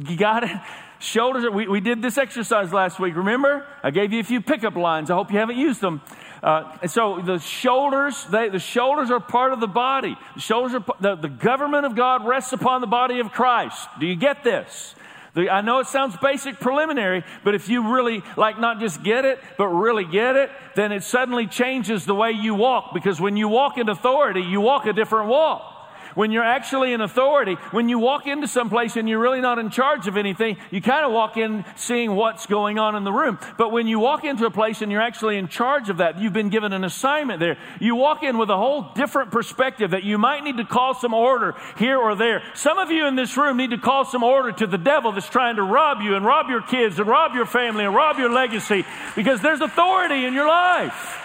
You 0.06 0.16
got 0.16 0.44
it? 0.44 0.50
Shoulders, 0.98 1.44
we, 1.52 1.66
we 1.66 1.80
did 1.80 2.00
this 2.00 2.16
exercise 2.16 2.72
last 2.72 3.00
week, 3.00 3.16
remember? 3.16 3.66
I 3.82 3.90
gave 3.90 4.12
you 4.12 4.20
a 4.20 4.24
few 4.24 4.40
pickup 4.40 4.76
lines. 4.76 5.10
I 5.10 5.14
hope 5.14 5.32
you 5.32 5.38
haven't 5.38 5.56
used 5.56 5.80
them. 5.80 6.00
Uh, 6.42 6.76
and 6.82 6.90
so 6.90 7.20
the 7.20 7.38
shoulders, 7.38 8.24
they, 8.30 8.48
the 8.48 8.58
shoulders 8.58 9.10
are 9.10 9.20
part 9.20 9.52
of 9.52 9.60
the 9.60 9.66
body. 9.66 10.16
The 10.34 10.40
shoulders 10.40 10.74
are, 10.74 10.84
the, 11.00 11.16
the 11.16 11.28
government 11.28 11.86
of 11.86 11.96
God 11.96 12.26
rests 12.26 12.52
upon 12.52 12.80
the 12.80 12.86
body 12.86 13.20
of 13.20 13.32
Christ. 13.32 13.88
Do 13.98 14.06
you 14.06 14.16
get 14.16 14.44
this? 14.44 14.94
The, 15.34 15.50
I 15.50 15.60
know 15.62 15.78
it 15.78 15.86
sounds 15.86 16.16
basic 16.22 16.60
preliminary, 16.60 17.24
but 17.42 17.54
if 17.54 17.68
you 17.68 17.94
really, 17.94 18.22
like, 18.36 18.60
not 18.60 18.78
just 18.78 19.02
get 19.02 19.24
it, 19.24 19.40
but 19.56 19.68
really 19.68 20.04
get 20.04 20.36
it, 20.36 20.50
then 20.76 20.92
it 20.92 21.02
suddenly 21.04 21.46
changes 21.46 22.04
the 22.04 22.14
way 22.14 22.32
you 22.32 22.54
walk. 22.54 22.92
Because 22.92 23.20
when 23.20 23.36
you 23.36 23.48
walk 23.48 23.78
in 23.78 23.88
authority, 23.88 24.42
you 24.42 24.60
walk 24.60 24.86
a 24.86 24.92
different 24.92 25.28
walk 25.28 25.71
when 26.14 26.32
you're 26.32 26.44
actually 26.44 26.92
in 26.92 27.00
authority, 27.00 27.54
when 27.70 27.88
you 27.88 27.98
walk 27.98 28.26
into 28.26 28.46
some 28.46 28.70
place 28.70 28.96
and 28.96 29.08
you're 29.08 29.18
really 29.18 29.40
not 29.40 29.58
in 29.58 29.70
charge 29.70 30.06
of 30.06 30.16
anything, 30.16 30.56
you 30.70 30.80
kind 30.80 31.04
of 31.04 31.12
walk 31.12 31.36
in 31.36 31.64
seeing 31.76 32.14
what's 32.14 32.46
going 32.46 32.78
on 32.78 32.94
in 32.96 33.04
the 33.04 33.12
room. 33.12 33.38
But 33.58 33.72
when 33.72 33.86
you 33.86 33.98
walk 33.98 34.24
into 34.24 34.46
a 34.46 34.50
place 34.50 34.82
and 34.82 34.90
you're 34.90 35.02
actually 35.02 35.36
in 35.36 35.48
charge 35.48 35.88
of 35.88 35.98
that, 35.98 36.18
you've 36.18 36.32
been 36.32 36.50
given 36.50 36.72
an 36.72 36.84
assignment 36.84 37.40
there. 37.40 37.58
You 37.80 37.96
walk 37.96 38.22
in 38.22 38.38
with 38.38 38.50
a 38.50 38.56
whole 38.56 38.90
different 38.94 39.30
perspective 39.30 39.92
that 39.92 40.04
you 40.04 40.18
might 40.18 40.44
need 40.44 40.56
to 40.58 40.64
call 40.64 40.94
some 40.94 41.14
order 41.14 41.54
here 41.78 41.98
or 41.98 42.14
there. 42.14 42.42
Some 42.54 42.78
of 42.78 42.90
you 42.90 43.06
in 43.06 43.16
this 43.16 43.36
room 43.36 43.56
need 43.56 43.70
to 43.70 43.78
call 43.78 44.04
some 44.04 44.22
order 44.22 44.52
to 44.52 44.66
the 44.66 44.78
devil 44.78 45.12
that's 45.12 45.28
trying 45.28 45.56
to 45.56 45.62
rob 45.62 46.00
you 46.00 46.16
and 46.16 46.24
rob 46.24 46.48
your 46.48 46.62
kids 46.62 46.98
and 46.98 47.08
rob 47.08 47.34
your 47.34 47.46
family 47.46 47.84
and 47.84 47.94
rob 47.94 48.18
your 48.18 48.30
legacy 48.30 48.84
because 49.14 49.40
there's 49.40 49.60
authority 49.60 50.24
in 50.24 50.34
your 50.34 50.48
life. 50.48 51.21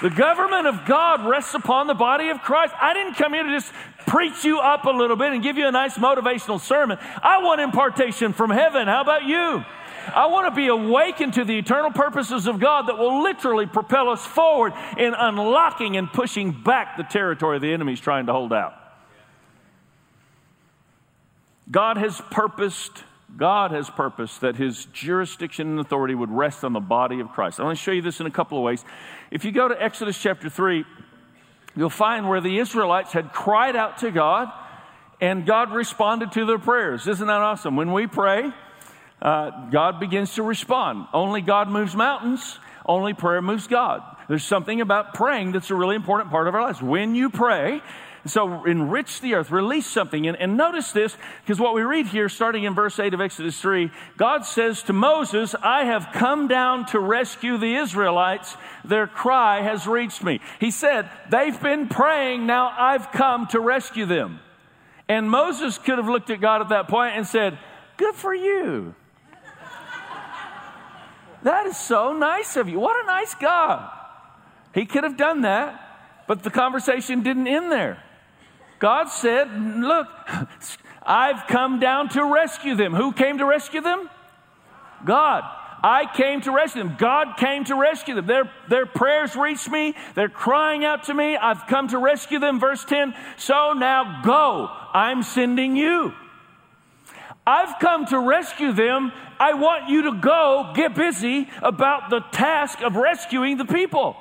The 0.00 0.10
government 0.10 0.66
of 0.66 0.86
God 0.86 1.26
rests 1.26 1.54
upon 1.54 1.86
the 1.86 1.94
body 1.94 2.30
of 2.30 2.40
Christ. 2.40 2.74
I 2.80 2.94
didn't 2.94 3.14
come 3.14 3.34
here 3.34 3.42
to 3.42 3.50
just 3.50 3.72
preach 4.06 4.44
you 4.44 4.58
up 4.58 4.84
a 4.84 4.90
little 4.90 5.16
bit 5.16 5.32
and 5.32 5.42
give 5.42 5.58
you 5.58 5.66
a 5.66 5.72
nice 5.72 5.98
motivational 5.98 6.58
sermon. 6.58 6.98
I 7.22 7.42
want 7.42 7.60
impartation 7.60 8.32
from 8.32 8.50
heaven. 8.50 8.88
How 8.88 9.02
about 9.02 9.24
you? 9.24 9.64
I 10.14 10.26
want 10.26 10.46
to 10.46 10.56
be 10.56 10.68
awakened 10.68 11.34
to 11.34 11.44
the 11.44 11.58
eternal 11.58 11.90
purposes 11.90 12.46
of 12.46 12.58
God 12.58 12.88
that 12.88 12.96
will 12.96 13.22
literally 13.22 13.66
propel 13.66 14.08
us 14.08 14.24
forward 14.26 14.72
in 14.96 15.12
unlocking 15.14 15.98
and 15.98 16.10
pushing 16.10 16.52
back 16.52 16.96
the 16.96 17.02
territory 17.02 17.58
the 17.58 17.72
enemy's 17.72 18.00
trying 18.00 18.26
to 18.26 18.32
hold 18.32 18.52
out. 18.52 18.74
God 21.70 21.98
has 21.98 22.20
purposed 22.30 23.04
God 23.36 23.70
has 23.70 23.88
purposed 23.88 24.40
that 24.42 24.56
his 24.56 24.86
jurisdiction 24.86 25.68
and 25.68 25.80
authority 25.80 26.14
would 26.14 26.30
rest 26.30 26.64
on 26.64 26.72
the 26.72 26.80
body 26.80 27.20
of 27.20 27.30
Christ. 27.30 27.60
I 27.60 27.64
want 27.64 27.78
to 27.78 27.82
show 27.82 27.92
you 27.92 28.02
this 28.02 28.20
in 28.20 28.26
a 28.26 28.30
couple 28.30 28.58
of 28.58 28.64
ways. 28.64 28.84
If 29.30 29.44
you 29.44 29.52
go 29.52 29.68
to 29.68 29.82
Exodus 29.82 30.20
chapter 30.20 30.48
3, 30.48 30.84
you'll 31.76 31.90
find 31.90 32.28
where 32.28 32.40
the 32.40 32.58
Israelites 32.58 33.12
had 33.12 33.32
cried 33.32 33.76
out 33.76 33.98
to 33.98 34.10
God 34.10 34.50
and 35.20 35.44
God 35.46 35.72
responded 35.72 36.32
to 36.32 36.46
their 36.46 36.58
prayers. 36.58 37.06
Isn't 37.06 37.26
that 37.26 37.40
awesome? 37.40 37.76
When 37.76 37.92
we 37.92 38.06
pray, 38.06 38.50
uh, 39.20 39.68
God 39.70 40.00
begins 40.00 40.34
to 40.34 40.42
respond. 40.42 41.06
Only 41.12 41.42
God 41.42 41.68
moves 41.68 41.94
mountains, 41.94 42.58
only 42.86 43.12
prayer 43.12 43.42
moves 43.42 43.66
God. 43.66 44.02
There's 44.28 44.44
something 44.44 44.80
about 44.80 45.14
praying 45.14 45.52
that's 45.52 45.70
a 45.70 45.74
really 45.74 45.96
important 45.96 46.30
part 46.30 46.48
of 46.48 46.54
our 46.54 46.62
lives. 46.62 46.80
When 46.80 47.14
you 47.14 47.28
pray, 47.30 47.82
so 48.26 48.64
enrich 48.64 49.20
the 49.20 49.34
earth, 49.34 49.50
release 49.50 49.86
something. 49.86 50.26
And, 50.26 50.36
and 50.36 50.56
notice 50.56 50.92
this, 50.92 51.16
because 51.42 51.58
what 51.58 51.74
we 51.74 51.82
read 51.82 52.06
here, 52.06 52.28
starting 52.28 52.64
in 52.64 52.74
verse 52.74 52.98
8 52.98 53.14
of 53.14 53.20
Exodus 53.20 53.58
3, 53.60 53.90
God 54.16 54.44
says 54.44 54.82
to 54.84 54.92
Moses, 54.92 55.54
I 55.62 55.84
have 55.84 56.10
come 56.12 56.46
down 56.46 56.86
to 56.86 57.00
rescue 57.00 57.56
the 57.56 57.76
Israelites. 57.76 58.56
Their 58.84 59.06
cry 59.06 59.62
has 59.62 59.86
reached 59.86 60.22
me. 60.22 60.40
He 60.58 60.70
said, 60.70 61.08
They've 61.30 61.60
been 61.60 61.88
praying, 61.88 62.46
now 62.46 62.74
I've 62.76 63.10
come 63.12 63.46
to 63.48 63.60
rescue 63.60 64.04
them. 64.04 64.40
And 65.08 65.30
Moses 65.30 65.78
could 65.78 65.98
have 65.98 66.08
looked 66.08 66.30
at 66.30 66.40
God 66.40 66.60
at 66.60 66.68
that 66.68 66.88
point 66.88 67.16
and 67.16 67.26
said, 67.26 67.58
Good 67.96 68.14
for 68.14 68.34
you. 68.34 68.94
that 71.42 71.66
is 71.66 71.76
so 71.76 72.12
nice 72.12 72.56
of 72.56 72.68
you. 72.68 72.78
What 72.78 73.02
a 73.02 73.06
nice 73.06 73.34
God. 73.34 73.90
He 74.74 74.86
could 74.86 75.04
have 75.04 75.16
done 75.16 75.40
that, 75.42 76.24
but 76.28 76.42
the 76.42 76.50
conversation 76.50 77.22
didn't 77.22 77.48
end 77.48 77.72
there. 77.72 78.02
God 78.80 79.08
said, 79.08 79.48
Look, 79.52 80.08
I've 81.02 81.46
come 81.46 81.78
down 81.78 82.08
to 82.10 82.24
rescue 82.24 82.74
them. 82.74 82.92
Who 82.92 83.12
came 83.12 83.38
to 83.38 83.46
rescue 83.46 83.80
them? 83.80 84.10
God. 85.04 85.44
I 85.82 86.04
came 86.14 86.42
to 86.42 86.52
rescue 86.52 86.82
them. 86.82 86.96
God 86.98 87.36
came 87.38 87.64
to 87.64 87.74
rescue 87.74 88.14
them. 88.14 88.26
Their, 88.26 88.50
their 88.68 88.84
prayers 88.84 89.34
reached 89.34 89.70
me. 89.70 89.94
They're 90.14 90.28
crying 90.28 90.84
out 90.84 91.04
to 91.04 91.14
me. 91.14 91.36
I've 91.36 91.66
come 91.68 91.88
to 91.88 91.98
rescue 91.98 92.38
them. 92.38 92.60
Verse 92.60 92.84
10 92.84 93.14
So 93.38 93.72
now 93.72 94.20
go. 94.22 94.68
I'm 94.92 95.22
sending 95.22 95.76
you. 95.76 96.12
I've 97.46 97.78
come 97.80 98.06
to 98.06 98.18
rescue 98.18 98.72
them. 98.72 99.12
I 99.38 99.54
want 99.54 99.88
you 99.88 100.02
to 100.02 100.20
go 100.20 100.72
get 100.74 100.94
busy 100.94 101.48
about 101.62 102.10
the 102.10 102.20
task 102.32 102.82
of 102.82 102.96
rescuing 102.96 103.56
the 103.56 103.64
people. 103.64 104.16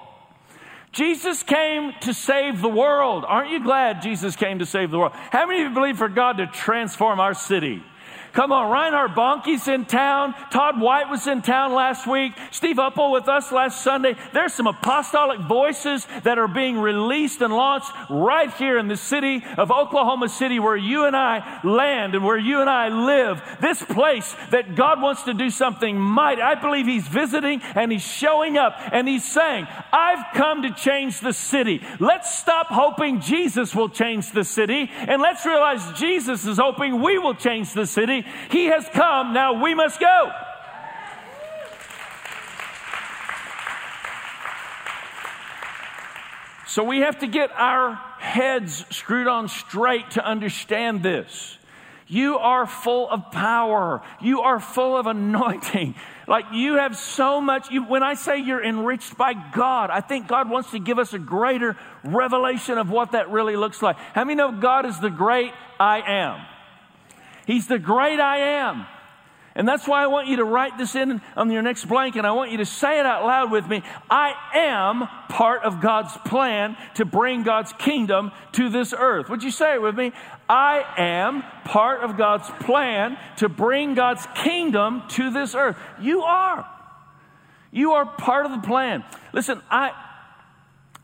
Jesus 0.91 1.43
came 1.43 1.93
to 2.01 2.13
save 2.13 2.61
the 2.61 2.69
world. 2.69 3.23
Aren't 3.27 3.51
you 3.51 3.63
glad 3.63 4.01
Jesus 4.01 4.35
came 4.35 4.59
to 4.59 4.65
save 4.65 4.89
the 4.89 4.97
world? 4.97 5.11
How 5.13 5.45
many 5.45 5.61
of 5.61 5.69
you 5.69 5.73
believe 5.73 5.97
for 5.97 6.09
God 6.09 6.37
to 6.37 6.47
transform 6.47 7.19
our 7.19 7.33
city? 7.33 7.83
Come 8.33 8.51
on, 8.51 8.71
Reinhard 8.71 9.15
Bonnke's 9.15 9.67
in 9.67 9.85
town. 9.85 10.33
Todd 10.51 10.79
White 10.79 11.09
was 11.09 11.25
in 11.27 11.41
town 11.41 11.73
last 11.73 12.05
week. 12.05 12.33
Steve 12.51 12.77
Uppal 12.77 13.11
with 13.11 13.27
us 13.27 13.51
last 13.51 13.83
Sunday. 13.83 14.15
There's 14.33 14.53
some 14.53 14.67
apostolic 14.67 15.39
voices 15.39 16.05
that 16.23 16.37
are 16.37 16.47
being 16.47 16.77
released 16.77 17.41
and 17.41 17.53
launched 17.53 17.91
right 18.09 18.53
here 18.53 18.77
in 18.77 18.87
the 18.87 18.97
city 18.97 19.43
of 19.57 19.71
Oklahoma 19.71 20.29
City 20.29 20.59
where 20.59 20.77
you 20.77 21.05
and 21.05 21.15
I 21.15 21.59
land 21.63 22.15
and 22.15 22.23
where 22.23 22.37
you 22.37 22.61
and 22.61 22.69
I 22.69 22.89
live. 22.89 23.41
This 23.61 23.81
place 23.81 24.35
that 24.51 24.75
God 24.75 25.01
wants 25.01 25.23
to 25.23 25.33
do 25.33 25.49
something 25.49 25.97
mighty. 25.97 26.41
I 26.41 26.55
believe 26.55 26.85
He's 26.85 27.07
visiting 27.07 27.61
and 27.75 27.91
He's 27.91 28.05
showing 28.05 28.57
up 28.57 28.75
and 28.91 29.07
He's 29.07 29.29
saying, 29.29 29.67
I've 29.91 30.33
come 30.33 30.61
to 30.63 30.71
change 30.71 31.19
the 31.19 31.33
city. 31.33 31.81
Let's 31.99 32.37
stop 32.37 32.67
hoping 32.67 33.21
Jesus 33.21 33.75
will 33.75 33.89
change 33.89 34.31
the 34.31 34.43
city 34.43 34.89
and 34.91 35.21
let's 35.21 35.45
realize 35.45 35.99
Jesus 35.99 36.45
is 36.45 36.57
hoping 36.57 37.01
we 37.01 37.17
will 37.17 37.35
change 37.35 37.73
the 37.73 37.85
city. 37.85 38.18
He 38.51 38.65
has 38.65 38.87
come, 38.93 39.33
now 39.33 39.61
we 39.61 39.73
must 39.73 39.99
go. 39.99 40.31
So 46.67 46.83
we 46.83 46.99
have 46.99 47.19
to 47.19 47.27
get 47.27 47.51
our 47.51 47.95
heads 48.19 48.85
screwed 48.91 49.27
on 49.27 49.47
straight 49.47 50.11
to 50.11 50.23
understand 50.23 51.01
this. 51.01 51.57
You 52.07 52.37
are 52.37 52.65
full 52.65 53.09
of 53.09 53.31
power. 53.31 54.01
You 54.19 54.41
are 54.41 54.59
full 54.59 54.97
of 54.97 55.07
anointing. 55.07 55.95
Like 56.29 56.45
you 56.53 56.75
have 56.75 56.95
so 56.95 57.41
much. 57.41 57.71
You, 57.71 57.85
when 57.85 58.03
I 58.03 58.13
say 58.13 58.37
you're 58.37 58.63
enriched 58.63 59.17
by 59.17 59.33
God, 59.33 59.89
I 59.89 59.99
think 59.99 60.27
God 60.27 60.47
wants 60.47 60.69
to 60.69 60.79
give 60.79 60.99
us 60.99 61.11
a 61.15 61.17
greater 61.17 61.75
revelation 62.03 62.77
of 62.77 62.91
what 62.91 63.13
that 63.13 63.31
really 63.31 63.55
looks 63.55 63.81
like. 63.81 63.97
How 64.13 64.25
many 64.25 64.35
know 64.35 64.51
God 64.51 64.85
is 64.85 64.99
the 64.99 65.09
great 65.09 65.53
I 65.79 66.01
am? 66.01 66.45
He's 67.49 67.65
the 67.65 67.79
great 67.79 68.19
I 68.19 68.59
am. 68.61 68.85
And 69.55 69.67
that's 69.67 69.87
why 69.87 70.03
I 70.03 70.05
want 70.07 70.27
you 70.27 70.35
to 70.35 70.43
write 70.43 70.77
this 70.77 70.93
in 70.93 71.19
on 71.35 71.49
your 71.49 71.63
next 71.63 71.85
blank 71.85 72.15
and 72.15 72.27
I 72.27 72.31
want 72.31 72.51
you 72.51 72.59
to 72.59 72.65
say 72.65 72.99
it 72.99 73.07
out 73.07 73.25
loud 73.25 73.51
with 73.51 73.67
me. 73.67 73.81
I 74.07 74.35
am 74.53 75.07
part 75.29 75.63
of 75.63 75.81
God's 75.81 76.15
plan 76.25 76.77
to 76.93 77.05
bring 77.05 77.41
God's 77.41 77.73
kingdom 77.73 78.31
to 78.51 78.69
this 78.69 78.93
earth. 78.95 79.31
Would 79.31 79.41
you 79.41 79.49
say 79.49 79.73
it 79.73 79.81
with 79.81 79.95
me? 79.95 80.11
I 80.47 80.85
am 80.95 81.41
part 81.65 82.03
of 82.03 82.17
God's 82.17 82.47
plan 82.61 83.17
to 83.37 83.49
bring 83.49 83.95
God's 83.95 84.27
kingdom 84.35 85.01
to 85.09 85.31
this 85.31 85.55
earth. 85.55 85.75
You 85.99 86.21
are. 86.21 86.69
You 87.71 87.93
are 87.93 88.05
part 88.05 88.45
of 88.45 88.51
the 88.51 88.67
plan. 88.67 89.03
Listen, 89.33 89.59
I, 89.71 89.91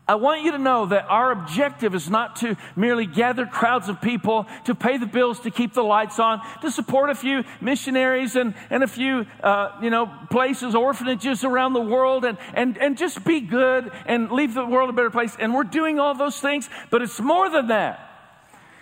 I 0.08 0.14
want 0.14 0.42
you 0.42 0.52
to 0.52 0.58
know 0.58 0.86
that 0.86 1.06
our 1.08 1.32
objective 1.32 1.92
is 1.92 2.08
not 2.08 2.36
to 2.36 2.56
merely 2.76 3.06
gather 3.06 3.44
crowds 3.44 3.88
of 3.88 4.00
people, 4.00 4.46
to 4.66 4.74
pay 4.74 4.98
the 4.98 5.06
bills, 5.06 5.40
to 5.40 5.50
keep 5.50 5.74
the 5.74 5.82
lights 5.82 6.20
on, 6.20 6.40
to 6.62 6.70
support 6.70 7.10
a 7.10 7.14
few 7.16 7.42
missionaries 7.60 8.36
and, 8.36 8.54
and 8.70 8.84
a 8.84 8.86
few, 8.86 9.26
uh, 9.42 9.72
you 9.82 9.90
know, 9.90 10.06
places, 10.30 10.76
orphanages 10.76 11.42
around 11.42 11.72
the 11.72 11.80
world, 11.80 12.24
and, 12.24 12.38
and, 12.54 12.78
and 12.78 12.96
just 12.96 13.24
be 13.24 13.40
good 13.40 13.90
and 14.06 14.30
leave 14.30 14.54
the 14.54 14.64
world 14.64 14.90
a 14.90 14.92
better 14.92 15.10
place. 15.10 15.36
And 15.40 15.52
we're 15.52 15.64
doing 15.64 15.98
all 15.98 16.14
those 16.14 16.38
things, 16.38 16.70
but 16.90 17.02
it's 17.02 17.18
more 17.18 17.50
than 17.50 17.66
that. 17.68 18.05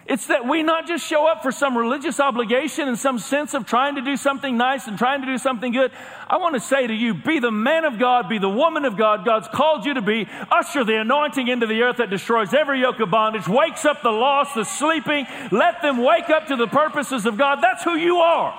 It's 0.06 0.26
that 0.26 0.46
we 0.46 0.62
not 0.62 0.86
just 0.86 1.06
show 1.06 1.26
up 1.26 1.42
for 1.42 1.50
some 1.50 1.78
religious 1.78 2.20
obligation 2.20 2.88
and 2.88 2.98
some 2.98 3.18
sense 3.18 3.54
of 3.54 3.64
trying 3.64 3.94
to 3.94 4.02
do 4.02 4.18
something 4.18 4.54
nice 4.54 4.86
and 4.86 4.98
trying 4.98 5.22
to 5.22 5.26
do 5.26 5.38
something 5.38 5.72
good. 5.72 5.92
I 6.28 6.36
want 6.36 6.54
to 6.54 6.60
say 6.60 6.86
to 6.86 6.92
you, 6.92 7.14
be 7.14 7.38
the 7.38 7.50
man 7.50 7.86
of 7.86 7.98
God, 7.98 8.28
be 8.28 8.36
the 8.36 8.48
woman 8.48 8.84
of 8.84 8.98
God 8.98 9.24
God's 9.24 9.48
called 9.48 9.86
you 9.86 9.94
to 9.94 10.02
be. 10.02 10.28
Usher 10.50 10.84
the 10.84 11.00
anointing 11.00 11.48
into 11.48 11.66
the 11.66 11.80
earth 11.82 11.96
that 11.96 12.10
destroys 12.10 12.52
every 12.52 12.80
yoke 12.80 13.00
of 13.00 13.10
bondage, 13.10 13.48
wakes 13.48 13.86
up 13.86 14.02
the 14.02 14.10
lost, 14.10 14.54
the 14.54 14.64
sleeping. 14.64 15.26
Let 15.50 15.80
them 15.80 15.96
wake 15.96 16.28
up 16.28 16.48
to 16.48 16.56
the 16.56 16.66
purposes 16.66 17.24
of 17.24 17.38
God. 17.38 17.60
That's 17.62 17.82
who 17.82 17.96
you 17.96 18.18
are. 18.18 18.52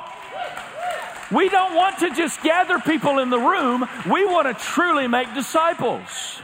We 1.31 1.49
don't 1.49 1.75
want 1.75 1.99
to 1.99 2.09
just 2.11 2.41
gather 2.41 2.79
people 2.79 3.19
in 3.19 3.29
the 3.29 3.39
room. 3.39 3.87
We 4.09 4.25
want 4.25 4.47
to 4.47 4.63
truly 4.63 5.07
make 5.07 5.33
disciples. 5.35 6.41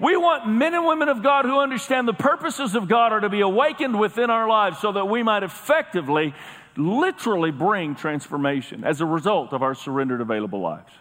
We 0.00 0.16
want 0.16 0.48
men 0.48 0.74
and 0.74 0.86
women 0.86 1.08
of 1.08 1.22
God 1.22 1.44
who 1.44 1.58
understand 1.58 2.06
the 2.06 2.12
purposes 2.12 2.74
of 2.74 2.88
God 2.88 3.12
are 3.12 3.20
to 3.20 3.28
be 3.28 3.40
awakened 3.40 3.98
within 3.98 4.30
our 4.30 4.48
lives 4.48 4.78
so 4.78 4.92
that 4.92 5.06
we 5.06 5.24
might 5.24 5.42
effectively, 5.42 6.34
literally 6.76 7.50
bring 7.50 7.96
transformation 7.96 8.84
as 8.84 9.00
a 9.00 9.06
result 9.06 9.52
of 9.52 9.62
our 9.62 9.74
surrendered, 9.74 10.20
available 10.20 10.60
lives. 10.60 10.92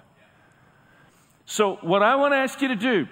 So, 1.46 1.75
what 1.82 2.01
I 2.01 2.16
want 2.16 2.34
to 2.34 2.38
ask 2.38 2.62
you 2.62 2.70
to 2.70 2.75
do, 2.75 3.08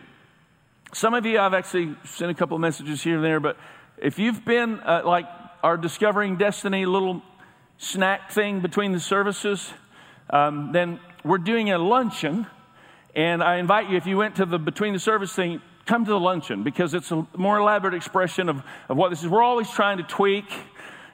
some 0.91 1.13
of 1.13 1.25
you, 1.25 1.39
I've 1.39 1.53
actually 1.53 1.95
sent 2.03 2.31
a 2.31 2.33
couple 2.33 2.55
of 2.55 2.61
messages 2.61 3.03
here 3.03 3.15
and 3.15 3.23
there, 3.23 3.39
but 3.39 3.57
if 3.97 4.17
you've 4.17 4.43
been 4.43 4.79
uh, 4.79 5.03
like 5.05 5.25
our 5.63 5.77
Discovering 5.77 6.37
Destiny 6.37 6.85
little 6.85 7.21
snack 7.77 8.31
thing 8.31 8.59
between 8.59 8.91
the 8.91 8.99
services, 8.99 9.71
um, 10.29 10.71
then 10.71 10.99
we're 11.23 11.37
doing 11.37 11.71
a 11.71 11.77
luncheon. 11.77 12.47
And 13.15 13.41
I 13.41 13.57
invite 13.57 13.89
you, 13.89 13.97
if 13.97 14.05
you 14.05 14.17
went 14.17 14.35
to 14.35 14.45
the 14.45 14.59
between 14.59 14.93
the 14.93 14.99
service 14.99 15.33
thing, 15.33 15.61
come 15.85 16.05
to 16.05 16.11
the 16.11 16.19
luncheon 16.19 16.63
because 16.63 16.93
it's 16.93 17.11
a 17.11 17.25
more 17.35 17.57
elaborate 17.57 17.93
expression 17.93 18.49
of, 18.49 18.63
of 18.89 18.97
what 18.97 19.09
this 19.09 19.23
is. 19.23 19.29
We're 19.29 19.43
always 19.43 19.69
trying 19.69 19.97
to 19.97 20.03
tweak 20.03 20.45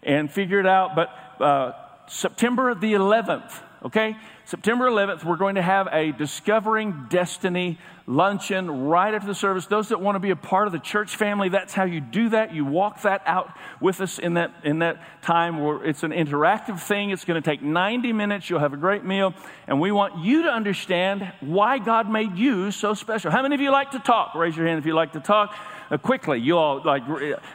and 0.03 0.31
figure 0.31 0.59
it 0.59 0.67
out, 0.67 0.95
but 0.95 1.09
uh, 1.43 1.73
September 2.07 2.73
the 2.73 2.93
11th, 2.93 3.51
okay? 3.85 4.17
September 4.51 4.89
11th, 4.89 5.23
we're 5.23 5.37
going 5.37 5.55
to 5.55 5.61
have 5.61 5.87
a 5.93 6.11
Discovering 6.11 7.05
Destiny 7.09 7.79
luncheon 8.05 8.69
right 8.89 9.13
after 9.13 9.25
the 9.25 9.33
service. 9.33 9.65
Those 9.65 9.87
that 9.87 10.01
want 10.01 10.17
to 10.17 10.19
be 10.19 10.31
a 10.31 10.35
part 10.35 10.67
of 10.67 10.73
the 10.73 10.79
church 10.79 11.15
family, 11.15 11.47
that's 11.47 11.73
how 11.73 11.85
you 11.85 12.01
do 12.01 12.27
that. 12.31 12.53
You 12.53 12.65
walk 12.65 13.03
that 13.03 13.21
out 13.25 13.53
with 13.79 14.01
us 14.01 14.19
in 14.19 14.33
that, 14.33 14.51
in 14.65 14.79
that 14.79 15.21
time 15.21 15.63
where 15.63 15.81
it's 15.85 16.03
an 16.03 16.11
interactive 16.11 16.81
thing. 16.81 17.11
It's 17.11 17.23
going 17.23 17.41
to 17.41 17.49
take 17.49 17.61
90 17.61 18.11
minutes. 18.11 18.49
You'll 18.49 18.59
have 18.59 18.73
a 18.73 18.77
great 18.77 19.05
meal. 19.05 19.33
And 19.67 19.79
we 19.79 19.93
want 19.93 20.21
you 20.21 20.43
to 20.43 20.49
understand 20.49 21.31
why 21.39 21.77
God 21.77 22.11
made 22.11 22.35
you 22.37 22.71
so 22.71 22.93
special. 22.93 23.31
How 23.31 23.43
many 23.43 23.55
of 23.55 23.61
you 23.61 23.71
like 23.71 23.91
to 23.91 23.99
talk? 23.99 24.35
Raise 24.35 24.57
your 24.57 24.67
hand 24.67 24.79
if 24.79 24.85
you 24.85 24.93
like 24.93 25.13
to 25.13 25.21
talk. 25.21 25.55
Uh, 25.89 25.97
quickly, 25.97 26.41
you 26.41 26.57
all 26.57 26.81
like, 26.83 27.03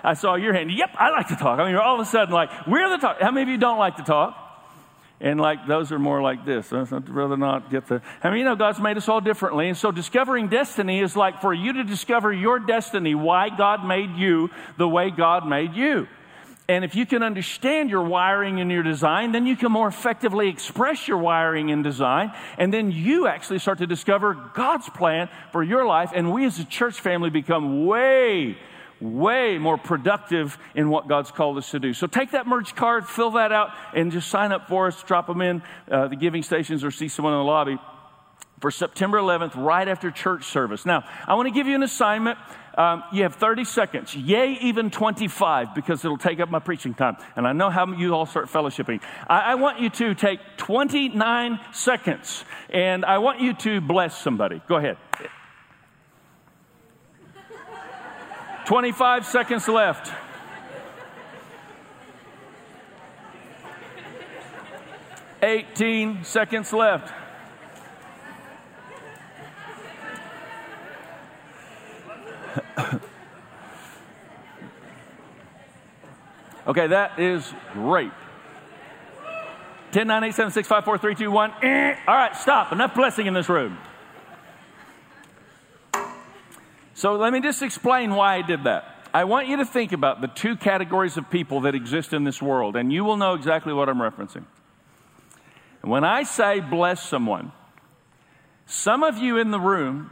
I 0.02 0.14
saw 0.14 0.36
your 0.36 0.54
hand. 0.54 0.72
Yep, 0.72 0.94
I 0.94 1.10
like 1.10 1.28
to 1.28 1.36
talk. 1.36 1.58
I 1.58 1.64
mean, 1.64 1.72
you're 1.72 1.82
all 1.82 2.00
of 2.00 2.06
a 2.06 2.10
sudden 2.10 2.32
like, 2.32 2.66
we're 2.66 2.88
the 2.88 2.96
talk. 2.96 3.20
How 3.20 3.30
many 3.30 3.42
of 3.42 3.48
you 3.50 3.58
don't 3.58 3.78
like 3.78 3.96
to 3.96 4.02
talk? 4.02 4.44
And 5.20 5.40
like 5.40 5.66
those 5.66 5.92
are 5.92 5.98
more 5.98 6.20
like 6.20 6.44
this. 6.44 6.72
I'd 6.72 7.08
rather 7.08 7.36
not 7.36 7.70
get 7.70 7.86
the. 7.86 8.02
I 8.22 8.28
mean, 8.28 8.40
you 8.40 8.44
know, 8.44 8.56
God's 8.56 8.80
made 8.80 8.98
us 8.98 9.08
all 9.08 9.22
differently. 9.22 9.68
And 9.68 9.76
so 9.76 9.90
discovering 9.90 10.48
destiny 10.48 11.00
is 11.00 11.16
like 11.16 11.40
for 11.40 11.54
you 11.54 11.72
to 11.74 11.84
discover 11.84 12.32
your 12.32 12.58
destiny, 12.58 13.14
why 13.14 13.48
God 13.48 13.84
made 13.84 14.16
you 14.16 14.50
the 14.76 14.88
way 14.88 15.10
God 15.10 15.46
made 15.46 15.74
you. 15.74 16.06
And 16.68 16.84
if 16.84 16.96
you 16.96 17.06
can 17.06 17.22
understand 17.22 17.90
your 17.90 18.02
wiring 18.02 18.60
and 18.60 18.70
your 18.70 18.82
design, 18.82 19.30
then 19.30 19.46
you 19.46 19.56
can 19.56 19.70
more 19.70 19.86
effectively 19.86 20.48
express 20.48 21.06
your 21.06 21.18
wiring 21.18 21.70
and 21.70 21.84
design. 21.84 22.32
And 22.58 22.74
then 22.74 22.90
you 22.90 23.28
actually 23.28 23.60
start 23.60 23.78
to 23.78 23.86
discover 23.86 24.34
God's 24.54 24.88
plan 24.90 25.28
for 25.52 25.62
your 25.62 25.86
life. 25.86 26.10
And 26.12 26.32
we 26.32 26.44
as 26.44 26.58
a 26.58 26.64
church 26.64 27.00
family 27.00 27.30
become 27.30 27.86
way 27.86 28.58
way 29.00 29.58
more 29.58 29.78
productive 29.78 30.58
in 30.74 30.88
what 30.88 31.08
God's 31.08 31.30
called 31.30 31.58
us 31.58 31.70
to 31.70 31.78
do. 31.78 31.92
So 31.92 32.06
take 32.06 32.32
that 32.32 32.46
merge 32.46 32.74
card, 32.74 33.06
fill 33.06 33.32
that 33.32 33.52
out, 33.52 33.70
and 33.94 34.12
just 34.12 34.28
sign 34.28 34.52
up 34.52 34.68
for 34.68 34.86
us. 34.86 35.02
Drop 35.02 35.26
them 35.26 35.40
in 35.40 35.62
uh, 35.90 36.08
the 36.08 36.16
giving 36.16 36.42
stations 36.42 36.84
or 36.84 36.90
see 36.90 37.08
someone 37.08 37.34
in 37.34 37.40
the 37.40 37.44
lobby 37.44 37.78
for 38.60 38.70
September 38.70 39.18
11th, 39.18 39.54
right 39.54 39.86
after 39.86 40.10
church 40.10 40.44
service. 40.44 40.86
Now, 40.86 41.04
I 41.26 41.34
want 41.34 41.46
to 41.46 41.52
give 41.52 41.66
you 41.66 41.74
an 41.74 41.82
assignment. 41.82 42.38
Um, 42.76 43.04
you 43.12 43.22
have 43.22 43.36
30 43.36 43.64
seconds, 43.64 44.14
yay, 44.14 44.58
even 44.60 44.90
25, 44.90 45.74
because 45.74 46.04
it'll 46.04 46.18
take 46.18 46.40
up 46.40 46.50
my 46.50 46.58
preaching 46.58 46.92
time. 46.92 47.16
And 47.34 47.46
I 47.46 47.52
know 47.52 47.70
how 47.70 47.86
you 47.92 48.14
all 48.14 48.26
start 48.26 48.48
fellowshipping. 48.48 49.02
I, 49.28 49.52
I 49.52 49.54
want 49.54 49.80
you 49.80 49.88
to 49.88 50.14
take 50.14 50.40
29 50.58 51.58
seconds, 51.72 52.44
and 52.68 53.04
I 53.04 53.18
want 53.18 53.40
you 53.40 53.54
to 53.54 53.80
bless 53.80 54.18
somebody. 54.18 54.60
Go 54.68 54.76
ahead. 54.76 54.98
25 58.66 59.24
seconds 59.24 59.66
left. 59.68 60.12
Eighteen 65.40 66.24
seconds 66.24 66.72
left. 66.72 67.12
okay, 76.66 76.88
that 76.88 77.20
is 77.20 77.54
great. 77.72 78.10
10, 79.92 80.08
9, 80.08 80.24
8, 80.24 80.34
7, 80.34 80.52
6, 80.52 80.66
5, 80.68 80.84
4, 80.84 80.98
3, 80.98 81.14
2, 81.14 81.30
1. 81.30 81.52
Eh. 81.62 81.94
All 82.08 82.16
right, 82.16 82.36
stop. 82.36 82.72
Enough 82.72 82.96
blessing 82.96 83.26
in 83.26 83.34
this 83.34 83.48
room. 83.48 83.78
So 86.96 87.16
let 87.16 87.30
me 87.30 87.42
just 87.42 87.60
explain 87.60 88.14
why 88.14 88.36
I 88.36 88.42
did 88.42 88.64
that. 88.64 89.10
I 89.12 89.24
want 89.24 89.48
you 89.48 89.58
to 89.58 89.66
think 89.66 89.92
about 89.92 90.22
the 90.22 90.28
two 90.28 90.56
categories 90.56 91.18
of 91.18 91.28
people 91.28 91.60
that 91.60 91.74
exist 91.74 92.14
in 92.14 92.24
this 92.24 92.40
world, 92.40 92.74
and 92.74 92.90
you 92.90 93.04
will 93.04 93.18
know 93.18 93.34
exactly 93.34 93.74
what 93.74 93.90
I'm 93.90 93.98
referencing. 93.98 94.46
When 95.82 96.04
I 96.04 96.22
say 96.22 96.60
bless 96.60 97.06
someone, 97.06 97.52
some 98.64 99.02
of 99.02 99.18
you 99.18 99.36
in 99.36 99.50
the 99.50 99.60
room 99.60 100.10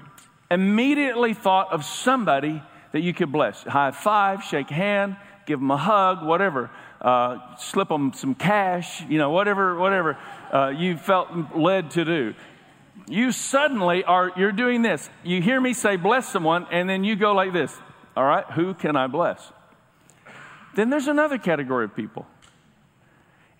immediately 0.51 1.33
thought 1.33 1.73
of 1.73 1.87
somebody 1.87 2.63
that 2.93 3.01
you 3.01 3.15
could 3.15 3.33
bless. 3.33 3.63
High 3.63 3.91
five, 3.91 4.43
shake 4.45 4.69
hand, 4.69 5.17
give 5.47 5.61
them 5.61 5.71
a 5.71 5.79
hug, 5.79 6.23
whatever. 6.23 6.71
Uh, 7.01 7.57
slip 7.57 7.89
them 7.89 8.13
some 8.13 8.35
cash, 8.35 9.03
you 9.09 9.17
know, 9.17 9.31
whatever, 9.31 9.75
whatever 9.77 10.19
uh, 10.53 10.69
you 10.69 10.99
felt 10.99 11.57
led 11.57 11.93
to 11.93 12.05
do. 12.05 12.35
You 13.07 13.33
suddenly 13.33 14.03
are, 14.05 14.33
you're 14.37 14.53
doing 14.53 14.83
this. 14.83 15.11
You 15.23 15.43
hear 15.43 15.61
me 15.61 15.75
say, 15.75 15.97
bless 15.97 16.29
someone, 16.29 16.67
and 16.71 16.89
then 16.89 17.05
you 17.05 17.17
go 17.17 17.33
like 17.33 17.53
this. 17.53 17.77
All 18.17 18.25
right, 18.25 18.45
who 18.53 18.75
can 18.75 18.97
I 18.97 19.09
bless? 19.09 19.53
Then 20.75 20.91
there's 20.91 21.09
another 21.09 21.39
category 21.39 21.85
of 21.85 21.95
people. 21.95 22.27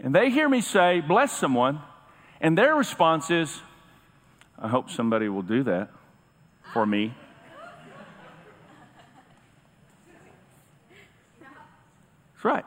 And 0.01 0.15
they 0.15 0.31
hear 0.31 0.49
me 0.49 0.61
say, 0.61 1.01
bless 1.01 1.33
someone, 1.33 1.81
and 2.41 2.57
their 2.57 2.75
response 2.75 3.31
is, 3.31 3.61
I 4.59 4.69
hope 4.69 4.91
somebody 4.91 5.29
will 5.29 5.43
do 5.43 5.65
that 5.65 5.91
for 6.73 6.87
me. 6.87 7.15
That's 12.35 12.45
right. 12.45 12.65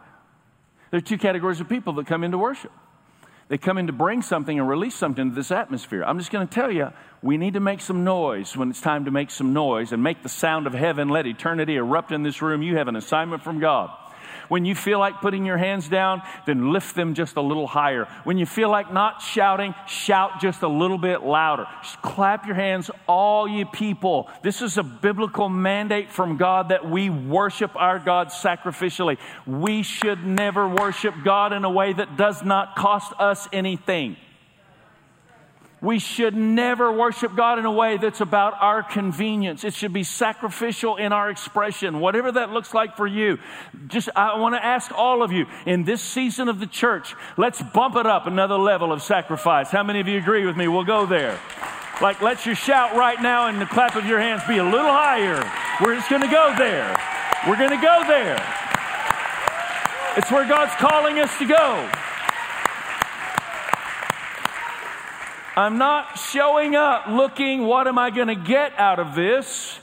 There 0.91 0.97
are 0.97 1.01
two 1.01 1.17
categories 1.17 1.59
of 1.59 1.69
people 1.69 1.93
that 1.93 2.07
come 2.07 2.23
into 2.23 2.37
worship. 2.37 2.71
They 3.49 3.57
come 3.57 3.77
in 3.77 3.87
to 3.87 3.93
bring 3.93 4.21
something 4.21 4.59
and 4.59 4.67
release 4.67 4.95
something 4.95 5.21
into 5.21 5.35
this 5.35 5.51
atmosphere. 5.51 6.03
I'm 6.03 6.19
just 6.19 6.31
going 6.31 6.47
to 6.47 6.53
tell 6.53 6.71
you, 6.71 6.91
we 7.21 7.37
need 7.37 7.53
to 7.53 7.61
make 7.61 7.79
some 7.79 8.03
noise 8.03 8.57
when 8.57 8.69
it's 8.69 8.81
time 8.81 9.05
to 9.05 9.11
make 9.11 9.31
some 9.31 9.53
noise 9.53 9.93
and 9.93 10.03
make 10.03 10.21
the 10.21 10.29
sound 10.29 10.67
of 10.67 10.73
heaven. 10.73 11.07
Let 11.07 11.25
eternity 11.25 11.77
erupt 11.77 12.11
in 12.11 12.23
this 12.23 12.41
room. 12.41 12.61
You 12.61 12.75
have 12.77 12.89
an 12.89 12.97
assignment 12.97 13.43
from 13.43 13.59
God. 13.59 13.89
When 14.49 14.65
you 14.65 14.75
feel 14.75 14.99
like 14.99 15.21
putting 15.21 15.45
your 15.45 15.57
hands 15.57 15.87
down, 15.87 16.21
then 16.45 16.71
lift 16.71 16.95
them 16.95 17.13
just 17.13 17.35
a 17.35 17.41
little 17.41 17.67
higher. 17.67 18.05
When 18.23 18.37
you 18.37 18.45
feel 18.45 18.69
like 18.69 18.91
not 18.91 19.21
shouting, 19.21 19.73
shout 19.87 20.39
just 20.39 20.61
a 20.63 20.67
little 20.67 20.97
bit 20.97 21.23
louder. 21.23 21.65
Just 21.81 22.01
clap 22.01 22.45
your 22.45 22.55
hands, 22.55 22.89
all 23.07 23.47
you 23.47 23.65
people. 23.65 24.29
This 24.43 24.61
is 24.61 24.77
a 24.77 24.83
biblical 24.83 25.49
mandate 25.49 26.11
from 26.11 26.37
God 26.37 26.69
that 26.69 26.89
we 26.89 27.09
worship 27.09 27.75
our 27.75 27.99
God 27.99 28.29
sacrificially. 28.29 29.17
We 29.45 29.83
should 29.83 30.25
never 30.25 30.67
worship 30.67 31.13
God 31.23 31.53
in 31.53 31.65
a 31.65 31.69
way 31.69 31.93
that 31.93 32.17
does 32.17 32.43
not 32.43 32.75
cost 32.75 33.13
us 33.19 33.47
anything. 33.51 34.17
We 35.79 35.99
should 35.99 36.35
never 36.35 36.91
worship 36.91 37.35
God 37.35 37.59
in 37.59 37.65
a 37.65 37.71
way 37.71 37.97
that's 37.97 38.19
about 38.19 38.55
our 38.59 38.81
convenience. 38.81 39.63
It 39.63 39.75
should 39.75 39.93
be 39.93 40.03
sacrificial 40.03 40.95
in 40.95 41.13
our 41.13 41.29
expression, 41.29 41.99
whatever 41.99 42.31
that 42.31 42.49
looks 42.49 42.73
like 42.73 42.97
for 42.97 43.05
you. 43.05 43.37
Just, 43.87 44.09
I 44.15 44.39
want 44.39 44.55
to 44.55 44.65
ask 44.65 44.91
all 44.91 45.21
of 45.21 45.31
you 45.31 45.45
in 45.67 45.83
this 45.83 46.01
season 46.01 46.49
of 46.49 46.59
the 46.59 46.65
church, 46.65 47.13
let's 47.37 47.61
bump 47.61 47.95
it 47.95 48.07
up 48.07 48.25
another 48.25 48.57
level 48.57 48.91
of 48.91 49.03
sacrifice. 49.03 49.69
How 49.69 49.83
many 49.83 49.99
of 49.99 50.07
you 50.07 50.17
agree 50.17 50.47
with 50.47 50.57
me? 50.57 50.67
We'll 50.67 50.83
go 50.83 51.05
there. 51.05 51.39
Like, 52.01 52.21
let 52.21 52.45
your 52.47 52.55
shout 52.55 52.95
right 52.95 53.21
now 53.21 53.47
and 53.47 53.61
the 53.61 53.65
clap 53.67 53.95
of 53.95 54.05
your 54.05 54.19
hands 54.19 54.41
be 54.47 54.57
a 54.57 54.63
little 54.63 54.91
higher. 54.91 55.39
We're 55.79 55.95
just 55.95 56.09
going 56.09 56.23
to 56.23 56.27
go 56.27 56.55
there. 56.57 56.95
We're 57.47 57.57
going 57.57 57.69
to 57.69 57.81
go 57.81 58.03
there. 58.07 58.35
It's 60.17 60.31
where 60.31 60.47
God's 60.47 60.73
calling 60.75 61.19
us 61.19 61.37
to 61.37 61.45
go. 61.45 61.87
I'm 65.57 65.79
not 65.79 66.19
showing 66.19 66.75
up 66.75 67.07
looking, 67.07 67.65
what 67.65 67.87
am 67.87 67.97
I 67.97 68.11
going 68.11 68.27
to 68.27 68.35
get 68.35 68.77
out 68.77 68.99
of 68.99 69.15
this? 69.15 69.79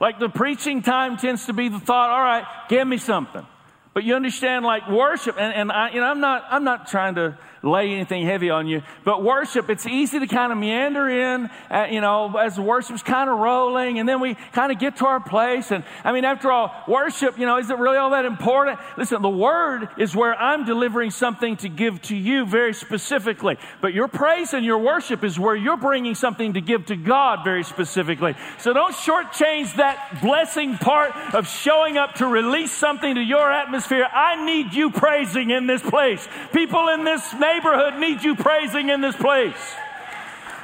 Like 0.00 0.18
the 0.18 0.30
preaching 0.30 0.80
time 0.80 1.18
tends 1.18 1.44
to 1.46 1.52
be 1.52 1.68
the 1.68 1.78
thought, 1.78 2.08
all 2.08 2.22
right, 2.22 2.46
give 2.70 2.88
me 2.88 2.96
something. 2.96 3.46
But 3.92 4.04
you 4.04 4.14
understand, 4.14 4.64
like 4.64 4.88
worship, 4.88 5.36
and, 5.38 5.52
and 5.52 5.70
I, 5.70 5.90
you 5.90 6.00
know, 6.00 6.06
I'm 6.06 6.20
not, 6.20 6.46
I'm 6.48 6.64
not 6.64 6.88
trying 6.88 7.16
to 7.16 7.36
lay 7.62 7.92
anything 7.92 8.24
heavy 8.24 8.50
on 8.50 8.66
you. 8.66 8.82
But 9.04 9.22
worship, 9.22 9.70
it's 9.70 9.86
easy 9.86 10.18
to 10.20 10.26
kind 10.26 10.52
of 10.52 10.58
meander 10.58 11.08
in, 11.08 11.50
uh, 11.70 11.86
you 11.90 12.00
know, 12.00 12.36
as 12.36 12.56
the 12.56 12.62
worship's 12.62 13.02
kind 13.02 13.28
of 13.28 13.38
rolling, 13.38 13.98
and 13.98 14.08
then 14.08 14.20
we 14.20 14.34
kind 14.52 14.72
of 14.72 14.78
get 14.78 14.96
to 14.96 15.06
our 15.06 15.20
place. 15.20 15.70
And 15.70 15.84
I 16.04 16.12
mean, 16.12 16.24
after 16.24 16.50
all, 16.50 16.72
worship, 16.86 17.38
you 17.38 17.46
know, 17.46 17.58
is 17.58 17.70
it 17.70 17.78
really 17.78 17.96
all 17.96 18.10
that 18.10 18.24
important? 18.24 18.78
Listen, 18.96 19.22
the 19.22 19.28
word 19.28 19.88
is 19.98 20.14
where 20.14 20.34
I'm 20.34 20.64
delivering 20.64 21.10
something 21.10 21.56
to 21.58 21.68
give 21.68 22.00
to 22.02 22.16
you 22.16 22.46
very 22.46 22.74
specifically. 22.74 23.58
But 23.80 23.94
your 23.94 24.08
praise 24.08 24.54
and 24.54 24.64
your 24.64 24.78
worship 24.78 25.24
is 25.24 25.38
where 25.38 25.56
you're 25.56 25.76
bringing 25.76 26.14
something 26.14 26.54
to 26.54 26.60
give 26.60 26.86
to 26.86 26.96
God 26.96 27.44
very 27.44 27.64
specifically. 27.64 28.34
So 28.58 28.72
don't 28.72 28.94
shortchange 28.94 29.76
that 29.76 30.20
blessing 30.22 30.76
part 30.78 31.14
of 31.34 31.48
showing 31.48 31.96
up 31.96 32.14
to 32.16 32.26
release 32.26 32.72
something 32.72 33.14
to 33.14 33.20
your 33.20 33.50
atmosphere. 33.50 34.06
I 34.12 34.44
need 34.44 34.72
you 34.74 34.90
praising 34.90 35.50
in 35.50 35.66
this 35.66 35.82
place. 35.82 36.26
People 36.52 36.88
in 36.88 37.04
this 37.04 37.32
neighborhood 37.52 37.98
needs 37.98 38.24
you 38.24 38.34
praising 38.34 38.90
in 38.90 39.00
this 39.00 39.16
place. 39.16 39.74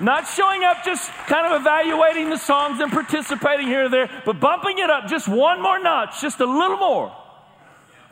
Not 0.01 0.27
showing 0.27 0.65
up 0.65 0.85
just 0.85 1.09
kind 1.27 1.47
of 1.53 1.61
evaluating 1.61 2.31
the 2.31 2.39
songs 2.39 2.81
and 2.81 2.91
participating 2.91 3.67
here 3.67 3.85
or 3.85 3.89
there, 3.89 4.11
but 4.25 4.41
bumping 4.41 4.79
it 4.79 4.91
up 4.91 5.07
just 5.07 5.29
one 5.29 5.63
more 5.63 5.79
notch, 5.79 6.21
just 6.21 6.41
a 6.41 6.47
little 6.47 6.79
more 6.79 7.24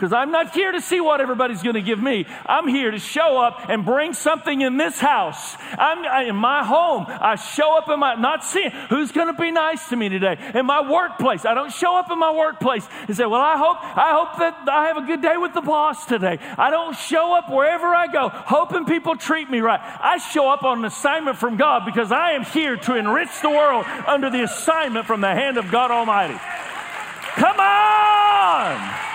because 0.02 0.12
I'm 0.12 0.32
not 0.32 0.52
here 0.52 0.72
to 0.72 0.80
see 0.80 1.00
what 1.00 1.20
everybody's 1.20 1.62
going 1.62 1.76
to 1.76 1.80
give 1.80 2.02
me. 2.02 2.26
I'm 2.44 2.66
here 2.66 2.90
to 2.90 2.98
show 2.98 3.40
up 3.40 3.68
and 3.68 3.84
bring 3.84 4.14
something 4.14 4.60
in 4.60 4.76
this 4.76 4.98
house. 4.98 5.54
I'm 5.78 6.26
in 6.26 6.34
my 6.34 6.64
home. 6.64 7.06
I 7.06 7.36
show 7.36 7.78
up 7.78 7.88
in 7.88 8.00
my, 8.00 8.16
not 8.16 8.42
seeing 8.42 8.72
who's 8.88 9.12
going 9.12 9.28
to 9.28 9.40
be 9.40 9.52
nice 9.52 9.90
to 9.90 9.96
me 9.96 10.08
today. 10.08 10.38
In 10.56 10.66
my 10.66 10.80
workplace, 10.90 11.44
I 11.44 11.54
don't 11.54 11.72
show 11.72 11.94
up 11.94 12.10
in 12.10 12.18
my 12.18 12.32
workplace 12.32 12.84
and 13.06 13.16
say, 13.16 13.26
well, 13.26 13.40
I 13.40 13.56
hope, 13.56 13.76
I 13.80 14.10
hope 14.10 14.38
that 14.40 14.68
I 14.68 14.86
have 14.86 14.96
a 14.96 15.06
good 15.06 15.22
day 15.22 15.36
with 15.36 15.54
the 15.54 15.60
boss 15.60 16.04
today. 16.04 16.40
I 16.58 16.70
don't 16.70 16.96
show 16.96 17.36
up 17.36 17.48
wherever 17.48 17.86
I 17.86 18.08
go 18.08 18.28
hoping 18.28 18.86
people 18.86 19.14
treat 19.14 19.48
me 19.48 19.60
right. 19.60 19.78
I 19.80 20.18
show 20.18 20.50
up 20.50 20.64
on 20.64 20.80
an 20.80 20.84
assignment 20.84 21.36
from 21.36 21.56
God 21.56 21.84
because 21.84 22.10
I 22.10 22.32
am 22.32 22.42
here 22.42 22.74
to 22.76 22.96
enrich 22.96 23.40
the 23.40 23.50
world 23.50 23.86
under 24.08 24.30
the 24.30 24.42
assignment 24.42 25.06
from 25.06 25.20
the 25.20 25.32
hand 25.32 25.58
of 25.58 25.70
God 25.70 25.92
Almighty. 25.92 26.40
Come 27.36 27.60
on! 27.60 29.11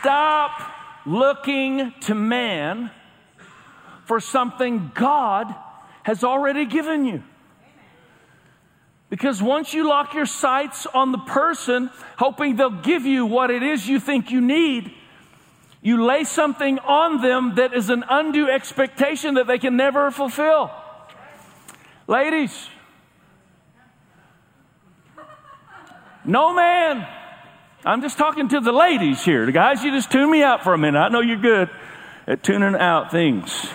Stop 0.00 0.60
looking 1.06 1.92
to 2.02 2.14
man 2.14 2.90
for 4.04 4.20
something 4.20 4.90
God 4.94 5.54
has 6.02 6.22
already 6.22 6.66
given 6.66 7.04
you. 7.04 7.22
Because 9.10 9.42
once 9.42 9.72
you 9.72 9.88
lock 9.88 10.14
your 10.14 10.26
sights 10.26 10.86
on 10.86 11.12
the 11.12 11.18
person, 11.18 11.90
hoping 12.18 12.56
they'll 12.56 12.70
give 12.70 13.06
you 13.06 13.26
what 13.26 13.50
it 13.50 13.62
is 13.62 13.88
you 13.88 13.98
think 13.98 14.30
you 14.30 14.40
need, 14.40 14.92
you 15.80 16.04
lay 16.04 16.24
something 16.24 16.78
on 16.80 17.22
them 17.22 17.54
that 17.54 17.72
is 17.72 17.88
an 17.88 18.04
undue 18.08 18.48
expectation 18.48 19.34
that 19.34 19.46
they 19.46 19.58
can 19.58 19.76
never 19.76 20.10
fulfill. 20.10 20.70
Ladies, 22.06 22.68
no 26.24 26.54
man 26.54 27.06
I'm 27.84 28.02
just 28.02 28.18
talking 28.18 28.48
to 28.48 28.58
the 28.60 28.72
ladies 28.72 29.24
here. 29.24 29.46
The 29.46 29.52
guys, 29.52 29.84
you 29.84 29.92
just 29.92 30.10
tune 30.10 30.28
me 30.30 30.42
out 30.42 30.64
for 30.64 30.74
a 30.74 30.78
minute. 30.78 30.98
I 30.98 31.08
know 31.10 31.20
you're 31.20 31.36
good 31.36 31.70
at 32.26 32.42
tuning 32.42 32.74
out 32.74 33.12
things. 33.12 33.68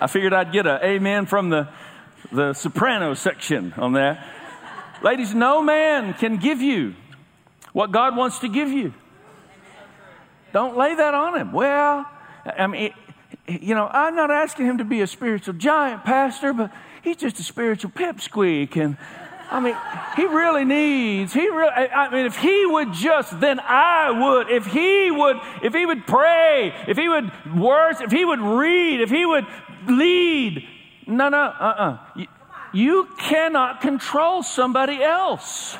I 0.00 0.06
figured 0.08 0.32
I'd 0.32 0.50
get 0.50 0.66
an 0.66 0.80
amen 0.82 1.26
from 1.26 1.50
the, 1.50 1.68
the 2.32 2.54
soprano 2.54 3.12
section 3.12 3.74
on 3.76 3.92
that. 3.92 4.26
Ladies, 5.02 5.34
no 5.34 5.60
man 5.60 6.14
can 6.14 6.38
give 6.38 6.62
you 6.62 6.94
what 7.74 7.92
God 7.92 8.16
wants 8.16 8.38
to 8.38 8.48
give 8.48 8.70
you. 8.70 8.94
Don't 10.54 10.74
lay 10.76 10.94
that 10.94 11.12
on 11.12 11.36
him. 11.36 11.52
Well, 11.52 12.06
I 12.46 12.66
mean, 12.66 12.94
you 13.46 13.74
know, 13.74 13.86
I'm 13.86 14.16
not 14.16 14.30
asking 14.30 14.64
him 14.66 14.78
to 14.78 14.84
be 14.84 15.02
a 15.02 15.06
spiritual 15.06 15.54
giant, 15.54 16.04
Pastor, 16.04 16.54
but 16.54 16.70
he's 17.02 17.16
just 17.16 17.38
a 17.40 17.42
spiritual 17.42 17.90
pipsqueak. 17.90 18.76
And 18.76 18.96
I 19.50 19.60
mean, 19.60 19.76
he 20.16 20.26
really 20.26 20.64
needs, 20.64 21.32
he 21.32 21.48
really, 21.48 21.70
I 21.70 22.10
mean, 22.10 22.26
if 22.26 22.36
he 22.36 22.66
would 22.66 22.92
just, 22.92 23.38
then 23.40 23.60
I 23.60 24.10
would. 24.10 24.50
If 24.50 24.66
he 24.66 25.10
would, 25.10 25.36
if 25.62 25.74
he 25.74 25.86
would 25.86 26.06
pray, 26.06 26.74
if 26.88 26.96
he 26.96 27.08
would 27.08 27.30
worship, 27.54 28.06
if 28.06 28.12
he 28.12 28.24
would 28.24 28.40
read, 28.40 29.00
if 29.00 29.10
he 29.10 29.26
would 29.26 29.46
lead. 29.86 30.66
No, 31.06 31.28
no, 31.28 31.38
uh 31.38 31.56
uh-uh. 31.60 31.90
uh 31.90 31.98
you, 32.16 32.26
you 32.72 33.08
cannot 33.18 33.80
control 33.80 34.42
somebody 34.42 35.02
else. 35.02 35.76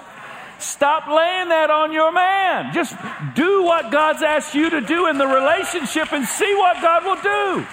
Stop 0.59 1.09
laying 1.09 1.49
that 1.49 1.71
on 1.71 1.93
your 1.93 2.13
man. 2.13 2.73
Just 2.73 2.97
do 3.35 3.65
what 3.65 3.91
God's 3.91 4.23
asked 4.23 4.55
you 4.55 4.71
to 4.71 4.81
do 4.81 5.09
in 5.09 5.19
the 5.19 5.27
relationship 5.27 6.13
and 6.13 6.27
see 6.27 6.55
what 6.55 6.81
God 6.81 7.05
will 7.05 7.21
do. 7.21 7.67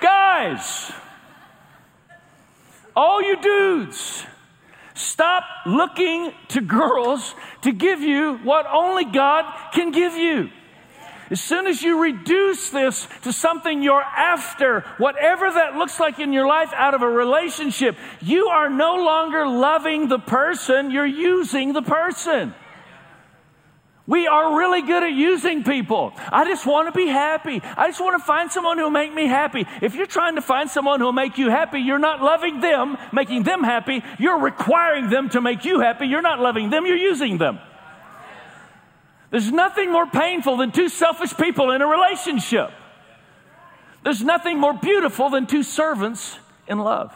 Guys, 0.00 0.92
all 2.98 3.22
you 3.22 3.40
dudes, 3.40 4.24
stop 4.94 5.44
looking 5.64 6.32
to 6.48 6.60
girls 6.60 7.32
to 7.62 7.70
give 7.70 8.00
you 8.00 8.38
what 8.38 8.66
only 8.66 9.04
God 9.04 9.44
can 9.72 9.92
give 9.92 10.14
you. 10.14 10.50
As 11.30 11.40
soon 11.40 11.68
as 11.68 11.80
you 11.80 12.02
reduce 12.02 12.70
this 12.70 13.06
to 13.22 13.32
something 13.32 13.82
you're 13.82 14.02
after, 14.02 14.80
whatever 14.96 15.48
that 15.48 15.76
looks 15.76 16.00
like 16.00 16.18
in 16.18 16.32
your 16.32 16.48
life 16.48 16.72
out 16.74 16.94
of 16.94 17.02
a 17.02 17.08
relationship, 17.08 17.96
you 18.20 18.48
are 18.48 18.68
no 18.68 18.96
longer 18.96 19.46
loving 19.46 20.08
the 20.08 20.18
person, 20.18 20.90
you're 20.90 21.06
using 21.06 21.74
the 21.74 21.82
person. 21.82 22.52
We 24.08 24.26
are 24.26 24.56
really 24.56 24.80
good 24.80 25.02
at 25.02 25.12
using 25.12 25.64
people. 25.64 26.14
I 26.32 26.46
just 26.46 26.64
want 26.64 26.88
to 26.88 26.98
be 26.98 27.08
happy. 27.08 27.60
I 27.76 27.88
just 27.88 28.00
want 28.00 28.18
to 28.18 28.24
find 28.24 28.50
someone 28.50 28.78
who'll 28.78 28.88
make 28.88 29.12
me 29.12 29.26
happy. 29.26 29.66
If 29.82 29.94
you're 29.94 30.06
trying 30.06 30.36
to 30.36 30.40
find 30.40 30.70
someone 30.70 31.00
who'll 31.00 31.12
make 31.12 31.36
you 31.36 31.50
happy, 31.50 31.80
you're 31.80 31.98
not 31.98 32.22
loving 32.22 32.60
them, 32.60 32.96
making 33.12 33.42
them 33.42 33.62
happy. 33.62 34.02
You're 34.18 34.40
requiring 34.40 35.10
them 35.10 35.28
to 35.30 35.42
make 35.42 35.66
you 35.66 35.80
happy. 35.80 36.06
You're 36.06 36.22
not 36.22 36.40
loving 36.40 36.70
them, 36.70 36.86
you're 36.86 36.96
using 36.96 37.36
them. 37.36 37.58
There's 39.30 39.52
nothing 39.52 39.92
more 39.92 40.06
painful 40.06 40.56
than 40.56 40.72
two 40.72 40.88
selfish 40.88 41.36
people 41.36 41.70
in 41.72 41.82
a 41.82 41.86
relationship. 41.86 42.70
There's 44.04 44.24
nothing 44.24 44.58
more 44.58 44.72
beautiful 44.72 45.28
than 45.28 45.46
two 45.46 45.62
servants 45.62 46.38
in 46.66 46.78
love. 46.78 47.14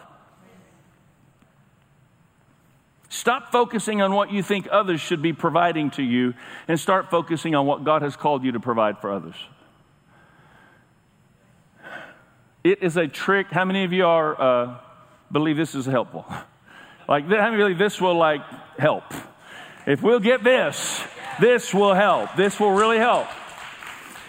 Stop 3.13 3.53
focusing 3.53 4.01
on 4.01 4.15
what 4.15 4.33
you 4.33 4.43
think 4.43 4.67
others 4.71 4.99
should 4.99 5.21
be 5.21 5.35
providing 5.35 5.91
to 5.91 6.03
you 6.03 6.33
and 6.67 6.81
start 6.81 7.11
focusing 7.11 7.55
on 7.55 7.67
what 7.67 7.85
God 7.85 8.01
has 8.01 8.17
called 8.17 8.43
you 8.43 8.53
to 8.53 8.59
provide 8.59 9.03
for 9.03 9.13
others. 9.13 9.35
It 12.65 12.83
is 12.83 12.97
a 12.97 13.07
trick. 13.07 13.49
How 13.51 13.67
many 13.67 13.85
of 13.85 13.93
you 13.93 14.07
are 14.07 14.41
uh, 14.41 14.79
believe 15.31 15.59
this 15.59 15.75
is 15.75 15.85
helpful? 15.85 16.25
Like, 17.09 17.25
how 17.25 17.51
many 17.51 17.57
believe 17.57 17.79
this 17.79 18.01
will 18.01 18.15
like 18.15 18.43
help? 18.79 19.03
If 19.87 20.03
we'll 20.03 20.21
get 20.21 20.45
this, 20.45 21.03
this 21.41 21.75
will 21.75 21.95
help. 21.95 22.37
This 22.37 22.61
will 22.61 22.71
really 22.71 22.97
help. 22.97 23.27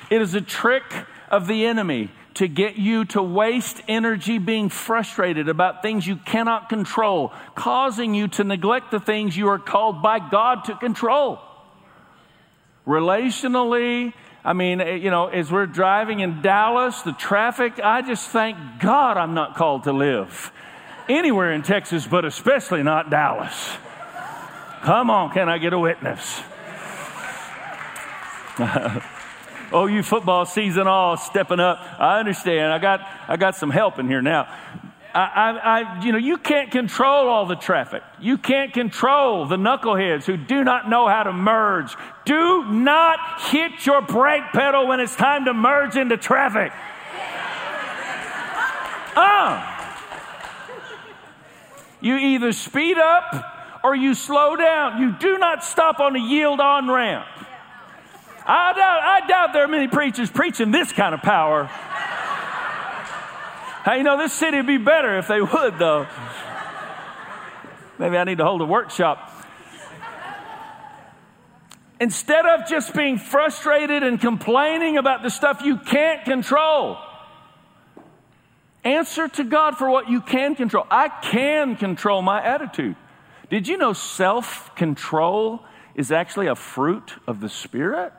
It 0.10 0.22
is 0.22 0.34
a 0.34 0.42
trick 0.42 0.84
of 1.30 1.48
the 1.48 1.66
enemy 1.68 2.10
to 2.36 2.48
get 2.48 2.76
you 2.76 3.06
to 3.06 3.22
waste 3.22 3.82
energy 3.88 4.38
being 4.38 4.70
frustrated 4.70 5.50
about 5.50 5.82
things 5.82 6.08
you 6.08 6.16
cannot 6.16 6.70
control, 6.70 7.32
causing 7.56 8.14
you 8.14 8.28
to 8.30 8.44
neglect 8.44 8.92
the 8.92 9.00
things 9.00 9.38
you 9.38 9.48
are 9.50 9.60
called 9.60 10.02
by 10.02 10.20
God 10.20 10.66
to 10.66 10.76
control. 10.76 11.40
Relationally, 12.88 14.14
I 14.44 14.54
mean, 14.54 14.82
eh, 14.82 14.96
you 14.96 15.10
know, 15.10 15.28
as 15.28 15.52
we're 15.52 15.68
driving 15.68 16.20
in 16.20 16.42
Dallas, 16.42 17.02
the 17.02 17.14
traffic, 17.14 17.80
I 17.82 18.02
just 18.02 18.28
thank 18.30 18.58
God 18.80 19.18
I'm 19.18 19.34
not 19.34 19.56
called 19.56 19.84
to 19.86 19.94
live 19.94 20.52
anywhere 21.08 21.54
in 21.54 21.62
Texas, 21.62 22.08
but 22.08 22.26
especially 22.26 22.84
not 22.84 23.10
Dallas. 23.10 23.78
Come 24.82 25.10
on, 25.10 25.32
can 25.32 25.48
I 25.48 25.60
get 25.60 25.72
a 25.74 25.80
witness? 25.80 26.42
Oh, 29.74 29.88
you 29.88 30.04
football 30.04 30.46
season 30.46 30.86
all 30.86 31.18
stepping 31.18 31.60
up. 31.60 31.80
I 32.00 32.20
understand. 32.20 32.72
I 32.72 32.78
got, 32.78 33.02
I 33.28 33.38
got 33.38 33.56
some 33.56 33.72
help 33.72 33.98
in 33.98 34.08
here 34.08 34.22
now. 34.22 34.48
I, 35.16 35.20
I, 35.20 35.80
I, 35.80 36.04
you 36.04 36.12
know, 36.12 36.20
you 36.20 36.38
can't 36.38 36.70
control 36.70 37.28
all 37.28 37.48
the 37.48 37.56
traffic. 37.56 38.04
You 38.20 38.38
can't 38.38 38.72
control 38.72 39.48
the 39.48 39.56
knuckleheads 39.58 40.26
who 40.26 40.38
do 40.38 40.64
not 40.64 40.90
know 40.90 41.08
how 41.08 41.24
to 41.24 41.34
merge. 41.34 41.96
Do 42.24 42.66
not 42.66 43.42
hit 43.50 43.84
your 43.88 44.04
brake 44.04 44.44
pedal 44.54 44.86
when 44.86 45.00
it's 45.00 45.16
time 45.16 45.46
to 45.46 45.54
merge 45.56 45.96
into 45.96 46.18
traffic. 46.18 46.72
Uh, 49.16 49.70
you 52.00 52.16
either 52.16 52.52
speed 52.52 53.00
up 53.00 53.82
or 53.84 53.96
you 53.96 54.14
slow 54.14 54.56
down. 54.56 55.02
You 55.02 55.14
do 55.14 55.40
not 55.40 55.64
stop 55.64 56.00
on 56.00 56.16
a 56.16 56.20
yield 56.20 56.60
on 56.60 56.90
ramp. 56.90 57.28
I 58.46 58.74
doubt, 58.74 59.02
I 59.02 59.28
doubt 59.28 59.54
there 59.54 59.64
are 59.64 59.68
many 59.68 59.88
preachers 59.88 60.30
preaching 60.30 60.72
this 60.72 60.92
kind 60.92 61.14
of 61.14 61.22
power. 61.22 61.66
Hey, 63.86 63.98
you 63.98 64.04
know, 64.04 64.18
this 64.18 64.34
city 64.34 64.58
would 64.58 64.68
be 64.68 64.78
better 64.78 65.18
if 65.18 65.28
they 65.28 65.42
would, 65.42 65.78
though. 65.78 66.08
Maybe 68.00 68.18
I 68.18 68.24
need 68.24 68.38
to 68.40 68.46
hold 68.46 68.62
a 68.62 68.66
workshop. 68.66 69.30
Instead 72.00 72.46
of 72.46 72.68
just 72.68 72.94
being 72.94 73.18
frustrated 73.18 74.04
and 74.04 74.20
complaining 74.20 74.98
about 74.98 75.24
the 75.24 75.30
stuff 75.30 75.62
you 75.64 75.78
can't 75.78 76.26
control, 76.26 76.98
answer 78.84 79.28
to 79.28 79.44
God 79.44 79.78
for 79.78 79.90
what 79.90 80.10
you 80.10 80.22
can 80.22 80.56
control. 80.56 80.86
I 80.90 81.08
can 81.08 81.76
control 81.76 82.22
my 82.22 82.44
attitude. 82.44 82.96
Did 83.50 83.68
you 83.68 83.78
know 83.78 83.94
self 83.94 84.76
control 84.76 85.64
is 85.96 86.12
actually 86.12 86.48
a 86.48 86.56
fruit 86.56 87.14
of 87.28 87.40
the 87.40 87.50
Spirit? 87.50 88.14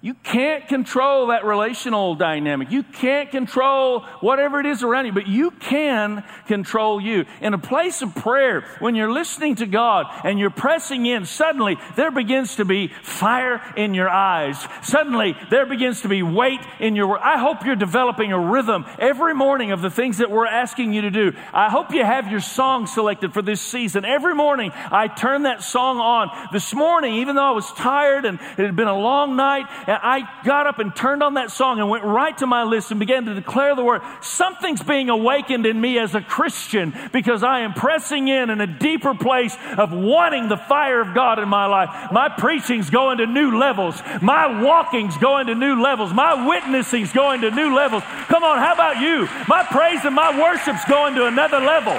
You 0.00 0.14
can't 0.14 0.68
control 0.68 1.26
that 1.28 1.44
relational 1.44 2.14
dynamic. 2.14 2.70
You 2.70 2.84
can't 2.84 3.32
control 3.32 4.02
whatever 4.20 4.60
it 4.60 4.66
is 4.66 4.84
around 4.84 5.06
you, 5.06 5.12
but 5.12 5.26
you 5.26 5.50
can 5.50 6.22
control 6.46 7.00
you. 7.00 7.24
In 7.40 7.52
a 7.52 7.58
place 7.58 8.00
of 8.00 8.14
prayer, 8.14 8.60
when 8.78 8.94
you're 8.94 9.10
listening 9.10 9.56
to 9.56 9.66
God 9.66 10.06
and 10.22 10.38
you're 10.38 10.50
pressing 10.50 11.06
in, 11.06 11.26
suddenly 11.26 11.78
there 11.96 12.12
begins 12.12 12.56
to 12.56 12.64
be 12.64 12.92
fire 13.02 13.60
in 13.76 13.92
your 13.92 14.08
eyes. 14.08 14.64
Suddenly 14.82 15.36
there 15.50 15.66
begins 15.66 16.02
to 16.02 16.08
be 16.08 16.22
weight 16.22 16.60
in 16.78 16.94
your 16.94 17.18
I 17.18 17.38
hope 17.38 17.64
you're 17.64 17.74
developing 17.74 18.30
a 18.30 18.38
rhythm 18.38 18.86
every 19.00 19.34
morning 19.34 19.72
of 19.72 19.82
the 19.82 19.90
things 19.90 20.18
that 20.18 20.30
we're 20.30 20.46
asking 20.46 20.92
you 20.92 21.02
to 21.02 21.10
do. 21.10 21.32
I 21.52 21.70
hope 21.70 21.90
you 21.90 22.04
have 22.04 22.30
your 22.30 22.38
song 22.38 22.86
selected 22.86 23.34
for 23.34 23.42
this 23.42 23.60
season. 23.60 24.04
Every 24.04 24.36
morning 24.36 24.70
I 24.92 25.08
turn 25.08 25.42
that 25.42 25.64
song 25.64 25.98
on. 25.98 26.30
This 26.52 26.72
morning, 26.72 27.14
even 27.14 27.34
though 27.34 27.48
I 27.48 27.50
was 27.50 27.72
tired 27.72 28.24
and 28.26 28.38
it 28.56 28.64
had 28.64 28.76
been 28.76 28.86
a 28.86 28.96
long 28.96 29.34
night, 29.34 29.66
and 29.88 29.98
I 30.02 30.28
got 30.44 30.66
up 30.66 30.80
and 30.80 30.94
turned 30.94 31.22
on 31.22 31.34
that 31.34 31.50
song 31.50 31.80
and 31.80 31.88
went 31.88 32.04
right 32.04 32.36
to 32.38 32.46
my 32.46 32.64
list 32.64 32.90
and 32.90 33.00
began 33.00 33.24
to 33.24 33.34
declare 33.34 33.74
the 33.74 33.82
word. 33.82 34.02
Something's 34.20 34.82
being 34.82 35.08
awakened 35.08 35.64
in 35.64 35.80
me 35.80 35.98
as 35.98 36.14
a 36.14 36.20
Christian 36.20 36.92
because 37.10 37.42
I 37.42 37.60
am 37.60 37.72
pressing 37.72 38.28
in 38.28 38.50
in 38.50 38.60
a 38.60 38.66
deeper 38.66 39.14
place 39.14 39.56
of 39.78 39.90
wanting 39.90 40.50
the 40.50 40.58
fire 40.58 41.00
of 41.00 41.14
God 41.14 41.38
in 41.38 41.48
my 41.48 41.64
life. 41.64 42.12
My 42.12 42.28
preaching's 42.28 42.90
going 42.90 43.16
to 43.16 43.26
new 43.26 43.58
levels. 43.58 43.98
My 44.20 44.60
walking's 44.62 45.16
going 45.16 45.46
to 45.46 45.54
new 45.54 45.80
levels. 45.80 46.12
My 46.12 46.46
witnessing's 46.46 47.14
going 47.14 47.40
to 47.40 47.50
new 47.50 47.74
levels. 47.74 48.02
Come 48.26 48.44
on, 48.44 48.58
how 48.58 48.74
about 48.74 49.00
you? 49.00 49.26
My 49.48 49.64
praise 49.70 50.04
and 50.04 50.14
my 50.14 50.38
worship's 50.38 50.84
going 50.84 51.14
to 51.14 51.24
another 51.24 51.60
level. 51.60 51.98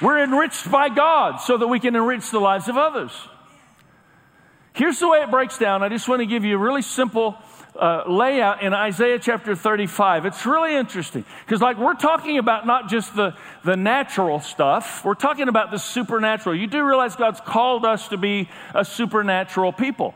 We're 0.00 0.24
enriched 0.24 0.70
by 0.70 0.88
God 0.88 1.42
so 1.42 1.58
that 1.58 1.66
we 1.66 1.78
can 1.78 1.94
enrich 1.94 2.30
the 2.30 2.40
lives 2.40 2.68
of 2.68 2.78
others. 2.78 3.12
Here's 4.76 4.98
the 4.98 5.08
way 5.08 5.22
it 5.22 5.30
breaks 5.30 5.56
down. 5.56 5.82
I 5.82 5.88
just 5.88 6.06
want 6.06 6.20
to 6.20 6.26
give 6.26 6.44
you 6.44 6.54
a 6.54 6.58
really 6.58 6.82
simple 6.82 7.34
uh, 7.74 8.02
layout 8.06 8.62
in 8.62 8.74
Isaiah 8.74 9.18
chapter 9.18 9.56
35. 9.56 10.26
It's 10.26 10.44
really 10.44 10.76
interesting 10.76 11.24
because, 11.46 11.62
like, 11.62 11.78
we're 11.78 11.94
talking 11.94 12.36
about 12.36 12.66
not 12.66 12.90
just 12.90 13.16
the, 13.16 13.34
the 13.64 13.74
natural 13.74 14.38
stuff, 14.38 15.02
we're 15.02 15.14
talking 15.14 15.48
about 15.48 15.70
the 15.70 15.78
supernatural. 15.78 16.54
You 16.54 16.66
do 16.66 16.84
realize 16.84 17.16
God's 17.16 17.40
called 17.40 17.86
us 17.86 18.08
to 18.08 18.18
be 18.18 18.50
a 18.74 18.84
supernatural 18.84 19.72
people. 19.72 20.14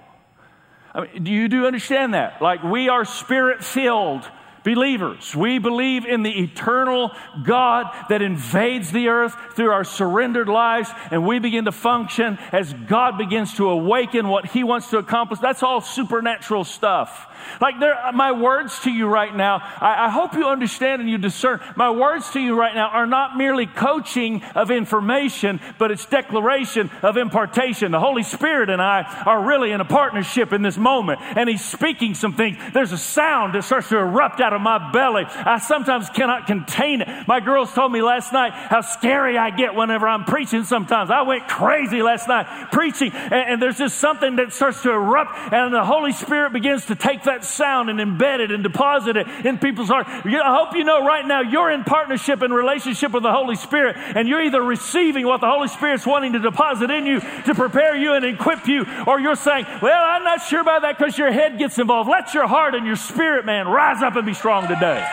I 0.94 1.06
mean, 1.06 1.24
do 1.24 1.30
you 1.30 1.48
do 1.48 1.66
understand 1.66 2.12
that? 2.12 2.42
Like, 2.42 2.62
we 2.62 2.90
are 2.90 3.06
spirit 3.06 3.64
filled 3.64 4.30
believers. 4.64 5.34
We 5.34 5.58
believe 5.58 6.04
in 6.04 6.22
the 6.22 6.42
eternal 6.42 7.12
God 7.42 7.86
that 8.08 8.22
invades 8.22 8.92
the 8.92 9.08
earth 9.08 9.34
through 9.54 9.70
our 9.70 9.84
surrendered 9.84 10.48
lives, 10.48 10.90
and 11.10 11.26
we 11.26 11.38
begin 11.38 11.64
to 11.64 11.72
function 11.72 12.38
as 12.52 12.72
God 12.72 13.18
begins 13.18 13.54
to 13.54 13.68
awaken 13.68 14.28
what 14.28 14.46
He 14.46 14.64
wants 14.64 14.90
to 14.90 14.98
accomplish. 14.98 15.40
That's 15.40 15.62
all 15.62 15.80
supernatural 15.80 16.64
stuff. 16.64 17.26
Like 17.60 17.76
my 18.14 18.32
words 18.32 18.78
to 18.80 18.90
you 18.90 19.06
right 19.06 19.34
now, 19.34 19.56
I, 19.80 20.06
I 20.06 20.08
hope 20.10 20.34
you 20.34 20.46
understand 20.46 21.00
and 21.00 21.10
you 21.10 21.18
discern. 21.18 21.60
My 21.76 21.90
words 21.90 22.30
to 22.30 22.40
you 22.40 22.58
right 22.58 22.74
now 22.74 22.88
are 22.88 23.06
not 23.06 23.36
merely 23.36 23.66
coaching 23.66 24.42
of 24.54 24.70
information, 24.70 25.60
but 25.78 25.90
it's 25.90 26.06
declaration 26.06 26.90
of 27.02 27.16
impartation. 27.16 27.92
The 27.92 28.00
Holy 28.00 28.22
Spirit 28.22 28.70
and 28.70 28.80
I 28.80 29.02
are 29.26 29.42
really 29.44 29.72
in 29.72 29.80
a 29.80 29.84
partnership 29.84 30.52
in 30.52 30.62
this 30.62 30.76
moment, 30.76 31.20
and 31.20 31.48
He's 31.48 31.64
speaking 31.64 32.14
some 32.14 32.34
things. 32.34 32.58
There's 32.72 32.92
a 32.92 32.98
sound 32.98 33.54
that 33.54 33.64
starts 33.64 33.88
to 33.90 33.98
erupt 33.98 34.40
out 34.40 34.52
of 34.52 34.60
my 34.60 34.90
belly. 34.92 35.24
I 35.26 35.58
sometimes 35.58 36.08
cannot 36.10 36.46
contain 36.46 37.02
it. 37.02 37.28
My 37.28 37.40
girls 37.40 37.72
told 37.72 37.92
me 37.92 38.02
last 38.02 38.32
night 38.32 38.52
how 38.52 38.80
scary 38.80 39.36
I 39.38 39.50
get 39.50 39.74
whenever 39.74 40.08
I'm 40.08 40.24
preaching 40.24 40.64
sometimes. 40.64 41.10
I 41.10 41.22
went 41.22 41.48
crazy 41.48 42.02
last 42.02 42.28
night 42.28 42.70
preaching, 42.72 43.12
and, 43.12 43.32
and 43.32 43.62
there's 43.62 43.78
just 43.78 43.98
something 43.98 44.36
that 44.36 44.52
starts 44.52 44.82
to 44.82 44.90
erupt, 44.90 45.52
and 45.52 45.72
the 45.72 45.84
Holy 45.84 46.12
Spirit 46.12 46.52
begins 46.52 46.86
to 46.86 46.94
take 46.94 47.24
that 47.30 47.44
sound 47.44 47.88
and 47.88 47.98
embed 47.98 48.40
it 48.40 48.50
and 48.50 48.62
deposit 48.62 49.16
it 49.16 49.26
in 49.46 49.58
people's 49.58 49.88
heart. 49.88 50.06
I 50.08 50.56
hope 50.58 50.74
you 50.74 50.84
know 50.84 51.06
right 51.06 51.24
now 51.24 51.40
you're 51.40 51.70
in 51.70 51.84
partnership 51.84 52.42
and 52.42 52.52
relationship 52.52 53.12
with 53.12 53.22
the 53.22 53.32
Holy 53.32 53.54
Spirit, 53.56 53.96
and 53.96 54.28
you're 54.28 54.42
either 54.42 54.60
receiving 54.60 55.26
what 55.26 55.40
the 55.40 55.46
Holy 55.46 55.68
Spirit's 55.68 56.06
wanting 56.06 56.32
to 56.34 56.40
deposit 56.40 56.90
in 56.90 57.06
you 57.06 57.20
to 57.20 57.54
prepare 57.54 57.96
you 57.96 58.14
and 58.14 58.24
equip 58.24 58.66
you, 58.66 58.84
or 59.06 59.20
you're 59.20 59.36
saying, 59.36 59.66
Well, 59.80 60.02
I'm 60.02 60.24
not 60.24 60.42
sure 60.42 60.60
about 60.60 60.82
that 60.82 60.98
because 60.98 61.16
your 61.16 61.30
head 61.32 61.58
gets 61.58 61.78
involved. 61.78 62.10
Let 62.10 62.34
your 62.34 62.46
heart 62.46 62.74
and 62.74 62.86
your 62.86 62.96
spirit, 62.96 63.46
man, 63.46 63.68
rise 63.68 64.02
up 64.02 64.16
and 64.16 64.26
be 64.26 64.34
strong 64.34 64.66
today. 64.66 65.06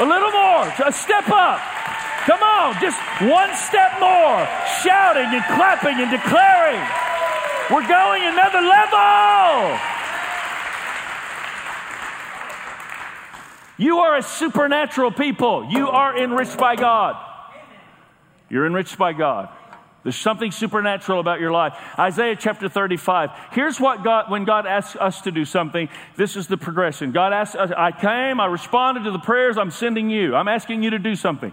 A 0.00 0.04
little 0.04 0.32
more, 0.32 0.64
a 0.86 0.92
step 0.92 1.28
up. 1.28 1.60
Come 2.24 2.42
on, 2.42 2.80
just 2.80 2.98
one 3.20 3.54
step 3.54 4.00
more, 4.00 4.48
shouting 4.82 5.28
and 5.28 5.44
clapping 5.56 6.00
and 6.00 6.10
declaring. 6.10 7.09
We're 7.70 7.86
going 7.86 8.22
another 8.24 8.60
level. 8.60 9.78
You 13.78 13.98
are 14.00 14.16
a 14.16 14.22
supernatural 14.22 15.12
people. 15.12 15.66
You 15.70 15.88
are 15.88 16.16
enriched 16.16 16.58
by 16.58 16.76
God. 16.76 17.16
You're 18.50 18.66
enriched 18.66 18.98
by 18.98 19.12
God. 19.12 19.48
There's 20.02 20.16
something 20.16 20.50
supernatural 20.50 21.20
about 21.20 21.40
your 21.40 21.52
life. 21.52 21.74
Isaiah 21.98 22.34
chapter 22.34 22.68
35. 22.68 23.30
Here's 23.52 23.78
what 23.78 24.02
God, 24.02 24.30
when 24.30 24.44
God 24.44 24.66
asks 24.66 24.96
us 24.96 25.20
to 25.22 25.30
do 25.30 25.44
something, 25.44 25.88
this 26.16 26.36
is 26.36 26.46
the 26.46 26.56
progression. 26.56 27.12
God 27.12 27.32
asks 27.32 27.54
us, 27.54 27.70
I 27.76 27.92
came, 27.92 28.40
I 28.40 28.46
responded 28.46 29.04
to 29.04 29.10
the 29.10 29.18
prayers, 29.18 29.58
I'm 29.58 29.70
sending 29.70 30.10
you. 30.10 30.34
I'm 30.34 30.48
asking 30.48 30.82
you 30.82 30.90
to 30.90 30.98
do 30.98 31.14
something. 31.14 31.52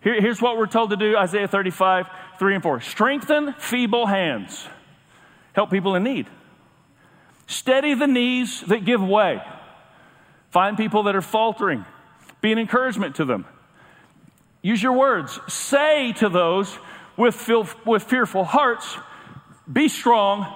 Here, 0.00 0.20
here's 0.20 0.40
what 0.40 0.56
we're 0.56 0.66
told 0.66 0.90
to 0.90 0.96
do 0.96 1.16
Isaiah 1.16 1.48
35, 1.48 2.06
3 2.38 2.54
and 2.54 2.62
4. 2.62 2.80
Strengthen 2.80 3.52
feeble 3.54 4.06
hands, 4.06 4.66
help 5.58 5.70
people 5.72 5.96
in 5.96 6.04
need. 6.04 6.28
Steady 7.48 7.92
the 7.94 8.06
knees 8.06 8.60
that 8.68 8.84
give 8.84 9.02
way. 9.02 9.42
Find 10.50 10.76
people 10.76 11.02
that 11.02 11.16
are 11.16 11.20
faltering. 11.20 11.84
Be 12.40 12.52
an 12.52 12.60
encouragement 12.60 13.16
to 13.16 13.24
them. 13.24 13.44
Use 14.62 14.80
your 14.80 14.92
words. 14.92 15.40
Say 15.48 16.12
to 16.18 16.28
those 16.28 16.78
with, 17.16 17.34
feel, 17.34 17.66
with 17.84 18.04
fearful 18.04 18.44
hearts, 18.44 18.96
Be 19.70 19.88
strong, 19.88 20.46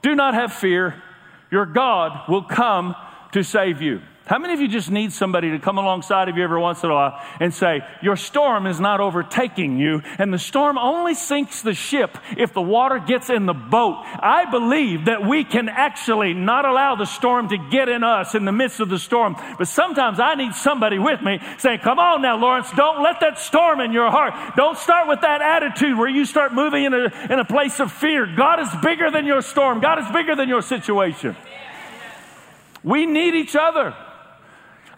do 0.00 0.14
not 0.14 0.34
have 0.34 0.52
fear, 0.52 1.02
your 1.50 1.66
God 1.66 2.28
will 2.28 2.44
come 2.44 2.94
to 3.32 3.42
save 3.42 3.82
you. 3.82 4.00
How 4.26 4.40
many 4.40 4.54
of 4.54 4.60
you 4.60 4.66
just 4.66 4.90
need 4.90 5.12
somebody 5.12 5.52
to 5.52 5.60
come 5.60 5.78
alongside 5.78 6.28
of 6.28 6.36
you 6.36 6.42
every 6.42 6.58
once 6.58 6.82
in 6.82 6.90
a 6.90 6.92
while 6.92 7.22
and 7.38 7.54
say, 7.54 7.82
Your 8.02 8.16
storm 8.16 8.66
is 8.66 8.80
not 8.80 8.98
overtaking 8.98 9.78
you, 9.78 10.02
and 10.18 10.34
the 10.34 10.38
storm 10.38 10.78
only 10.78 11.14
sinks 11.14 11.62
the 11.62 11.74
ship 11.74 12.18
if 12.36 12.52
the 12.52 12.60
water 12.60 12.98
gets 12.98 13.30
in 13.30 13.46
the 13.46 13.54
boat? 13.54 14.02
I 14.04 14.50
believe 14.50 15.04
that 15.04 15.24
we 15.24 15.44
can 15.44 15.68
actually 15.68 16.34
not 16.34 16.64
allow 16.64 16.96
the 16.96 17.04
storm 17.04 17.50
to 17.50 17.68
get 17.70 17.88
in 17.88 18.02
us 18.02 18.34
in 18.34 18.44
the 18.44 18.50
midst 18.50 18.80
of 18.80 18.88
the 18.88 18.98
storm, 18.98 19.36
but 19.58 19.68
sometimes 19.68 20.18
I 20.18 20.34
need 20.34 20.54
somebody 20.54 20.98
with 20.98 21.22
me 21.22 21.38
saying, 21.58 21.78
Come 21.84 22.00
on 22.00 22.20
now, 22.20 22.36
Lawrence, 22.36 22.72
don't 22.72 23.04
let 23.04 23.20
that 23.20 23.38
storm 23.38 23.80
in 23.80 23.92
your 23.92 24.10
heart. 24.10 24.56
Don't 24.56 24.76
start 24.76 25.06
with 25.06 25.20
that 25.20 25.40
attitude 25.40 25.96
where 25.96 26.08
you 26.08 26.24
start 26.24 26.52
moving 26.52 26.82
in 26.82 26.92
a, 26.92 27.12
in 27.30 27.38
a 27.38 27.44
place 27.44 27.78
of 27.78 27.92
fear. 27.92 28.26
God 28.26 28.58
is 28.58 28.68
bigger 28.82 29.08
than 29.08 29.24
your 29.24 29.40
storm, 29.40 29.78
God 29.78 30.00
is 30.00 30.10
bigger 30.10 30.34
than 30.34 30.48
your 30.48 30.62
situation. 30.62 31.36
We 32.82 33.06
need 33.06 33.36
each 33.36 33.54
other. 33.54 33.94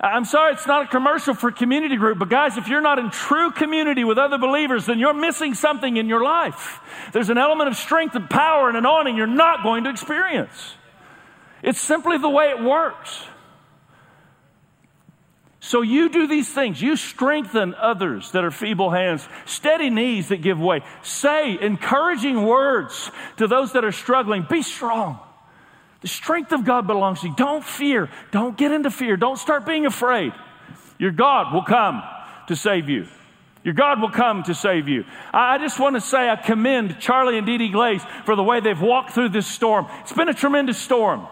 I'm 0.01 0.25
sorry, 0.25 0.53
it's 0.53 0.67
not 0.67 0.85
a 0.85 0.89
commercial 0.89 1.35
for 1.35 1.51
community 1.51 1.97
group, 1.97 2.21
but 2.21 2.29
guys, 2.29 2.57
if 2.57 2.69
you're 2.69 2.81
not 2.81 3.01
in 3.01 3.11
true 3.11 3.51
community 3.51 4.05
with 4.05 4.17
other 4.17 4.39
believers, 4.39 4.87
then 4.87 5.01
you're 5.01 5.15
missing 5.15 5.55
something 5.55 5.97
in 5.97 6.07
your 6.07 6.23
life. 6.23 6.81
There's 7.13 7.31
an 7.31 7.39
element 7.39 7.69
of 7.69 7.77
strength 7.77 8.15
and 8.15 8.31
power 8.31 8.69
and 8.69 8.77
anointing 8.79 9.17
you're 9.17 9.27
not 9.27 9.65
going 9.65 9.85
to 9.85 9.91
experience. 9.91 10.75
It's 11.63 11.81
simply 11.81 12.17
the 12.19 12.29
way 12.29 12.51
it 12.51 12.63
works. 12.63 13.25
So 15.59 15.83
you 15.83 16.09
do 16.09 16.29
these 16.29 16.49
things. 16.49 16.81
You 16.81 16.95
strengthen 16.97 17.75
others 17.75 18.31
that 18.31 18.45
are 18.45 18.53
feeble 18.53 18.91
hands, 18.91 19.29
steady 19.45 19.91
knees 19.91 20.29
that 20.29 20.43
give 20.43 20.61
way. 20.61 20.83
Say 21.03 21.59
encouraging 21.61 22.47
words 22.47 23.11
to 23.39 23.49
those 23.49 23.73
that 23.73 23.85
are 23.85 23.93
struggling. 23.93 24.47
Be 24.49 24.63
strong. 24.63 25.19
The 26.01 26.09
strength 26.09 26.53
of 26.53 26.65
God 26.65 26.87
belongs 26.87 27.21
to 27.21 27.29
you. 27.29 27.35
Don't 27.37 27.65
fear. 27.65 28.09
Don't 28.31 28.57
get 28.57 28.71
into 28.73 28.91
fear. 28.91 29.17
Don't 29.17 29.39
start 29.39 29.67
being 29.67 29.87
afraid. 29.87 30.33
Your 30.99 31.11
God 31.11 31.53
will 31.53 31.65
come 31.65 32.03
to 32.47 32.57
save 32.57 32.89
you. 32.89 33.07
Your 33.65 33.75
God 33.75 34.01
will 34.01 34.11
come 34.11 34.45
to 34.45 34.55
save 34.55 34.89
you. 34.89 35.05
I 35.35 35.59
just 35.59 35.79
want 35.81 35.97
to 35.97 36.01
say 36.01 36.29
I 36.29 36.37
commend 36.37 37.01
Charlie 37.01 37.37
and 37.37 37.47
Dee 37.47 37.59
Dee 37.59 37.71
Glaze 37.71 38.03
for 38.25 38.37
the 38.37 38.43
way 38.43 38.61
they've 38.61 38.81
walked 38.81 39.11
through 39.11 39.31
this 39.31 39.47
storm. 39.47 39.87
It's 40.01 40.13
been 40.13 40.29
a 40.29 40.35
tremendous 40.35 40.79
storm. 40.79 41.27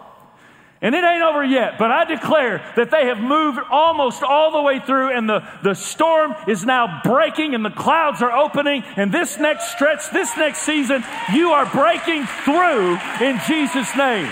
And 0.79 0.93
it 0.93 1.03
ain't 1.03 1.23
over 1.23 1.43
yet, 1.43 1.79
but 1.79 1.89
I 1.89 2.05
declare 2.05 2.63
that 2.75 2.91
they 2.91 3.07
have 3.07 3.17
moved 3.19 3.57
almost 3.71 4.21
all 4.21 4.51
the 4.51 4.61
way 4.61 4.79
through, 4.79 5.17
and 5.17 5.27
the, 5.27 5.39
the 5.63 5.73
storm 5.73 6.35
is 6.47 6.65
now 6.65 7.01
breaking, 7.03 7.55
and 7.55 7.65
the 7.65 7.71
clouds 7.71 8.21
are 8.21 8.31
opening. 8.31 8.83
And 8.95 9.11
this 9.11 9.39
next 9.39 9.71
stretch, 9.71 10.11
this 10.11 10.37
next 10.37 10.59
season, 10.59 11.03
you 11.33 11.49
are 11.49 11.65
breaking 11.65 12.27
through 12.45 12.99
in 13.19 13.39
Jesus' 13.47 13.95
name. 13.95 14.31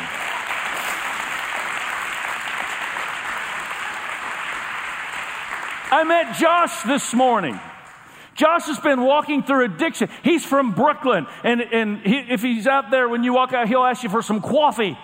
I 5.91 6.03
met 6.03 6.35
Josh 6.35 6.83
this 6.83 7.13
morning. 7.13 7.59
Josh 8.35 8.65
has 8.65 8.79
been 8.79 9.01
walking 9.01 9.43
through 9.43 9.65
addiction. 9.65 10.09
He's 10.23 10.43
from 10.43 10.73
Brooklyn, 10.73 11.25
and, 11.43 11.61
and 11.61 11.99
he, 11.99 12.17
if 12.17 12.41
he's 12.41 12.67
out 12.67 12.91
there 12.91 13.07
when 13.07 13.23
you 13.23 13.33
walk 13.33 13.53
out, 13.53 13.67
he'll 13.67 13.85
ask 13.85 14.03
you 14.03 14.09
for 14.09 14.21
some 14.21 14.41
coffee. 14.41 14.97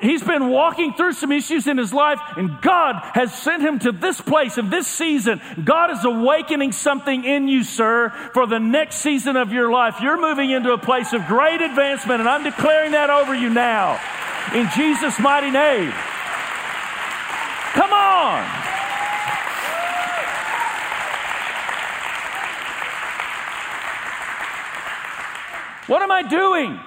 He's 0.00 0.22
been 0.22 0.48
walking 0.48 0.94
through 0.94 1.12
some 1.12 1.30
issues 1.30 1.66
in 1.66 1.78
his 1.78 1.92
life, 1.92 2.18
and 2.36 2.60
God 2.62 2.96
has 3.14 3.32
sent 3.32 3.62
him 3.62 3.78
to 3.80 3.92
this 3.92 4.20
place 4.20 4.58
in 4.58 4.70
this 4.70 4.88
season. 4.88 5.40
God 5.64 5.90
is 5.90 6.04
awakening 6.04 6.72
something 6.72 7.24
in 7.24 7.46
you, 7.46 7.62
sir, 7.62 8.10
for 8.32 8.46
the 8.46 8.58
next 8.58 8.96
season 8.96 9.36
of 9.36 9.52
your 9.52 9.70
life. 9.70 9.96
You're 10.00 10.20
moving 10.20 10.50
into 10.50 10.72
a 10.72 10.78
place 10.78 11.12
of 11.12 11.26
great 11.26 11.60
advancement, 11.60 12.20
and 12.20 12.28
I'm 12.28 12.42
declaring 12.42 12.92
that 12.92 13.10
over 13.10 13.34
you 13.34 13.50
now. 13.50 14.00
In 14.54 14.68
Jesus' 14.74 15.20
mighty 15.20 15.50
name. 15.50 15.92
Come 17.76 17.92
on. 17.92 18.42
What 25.86 26.02
am 26.02 26.10
I 26.10 26.22
doing? 26.22 26.80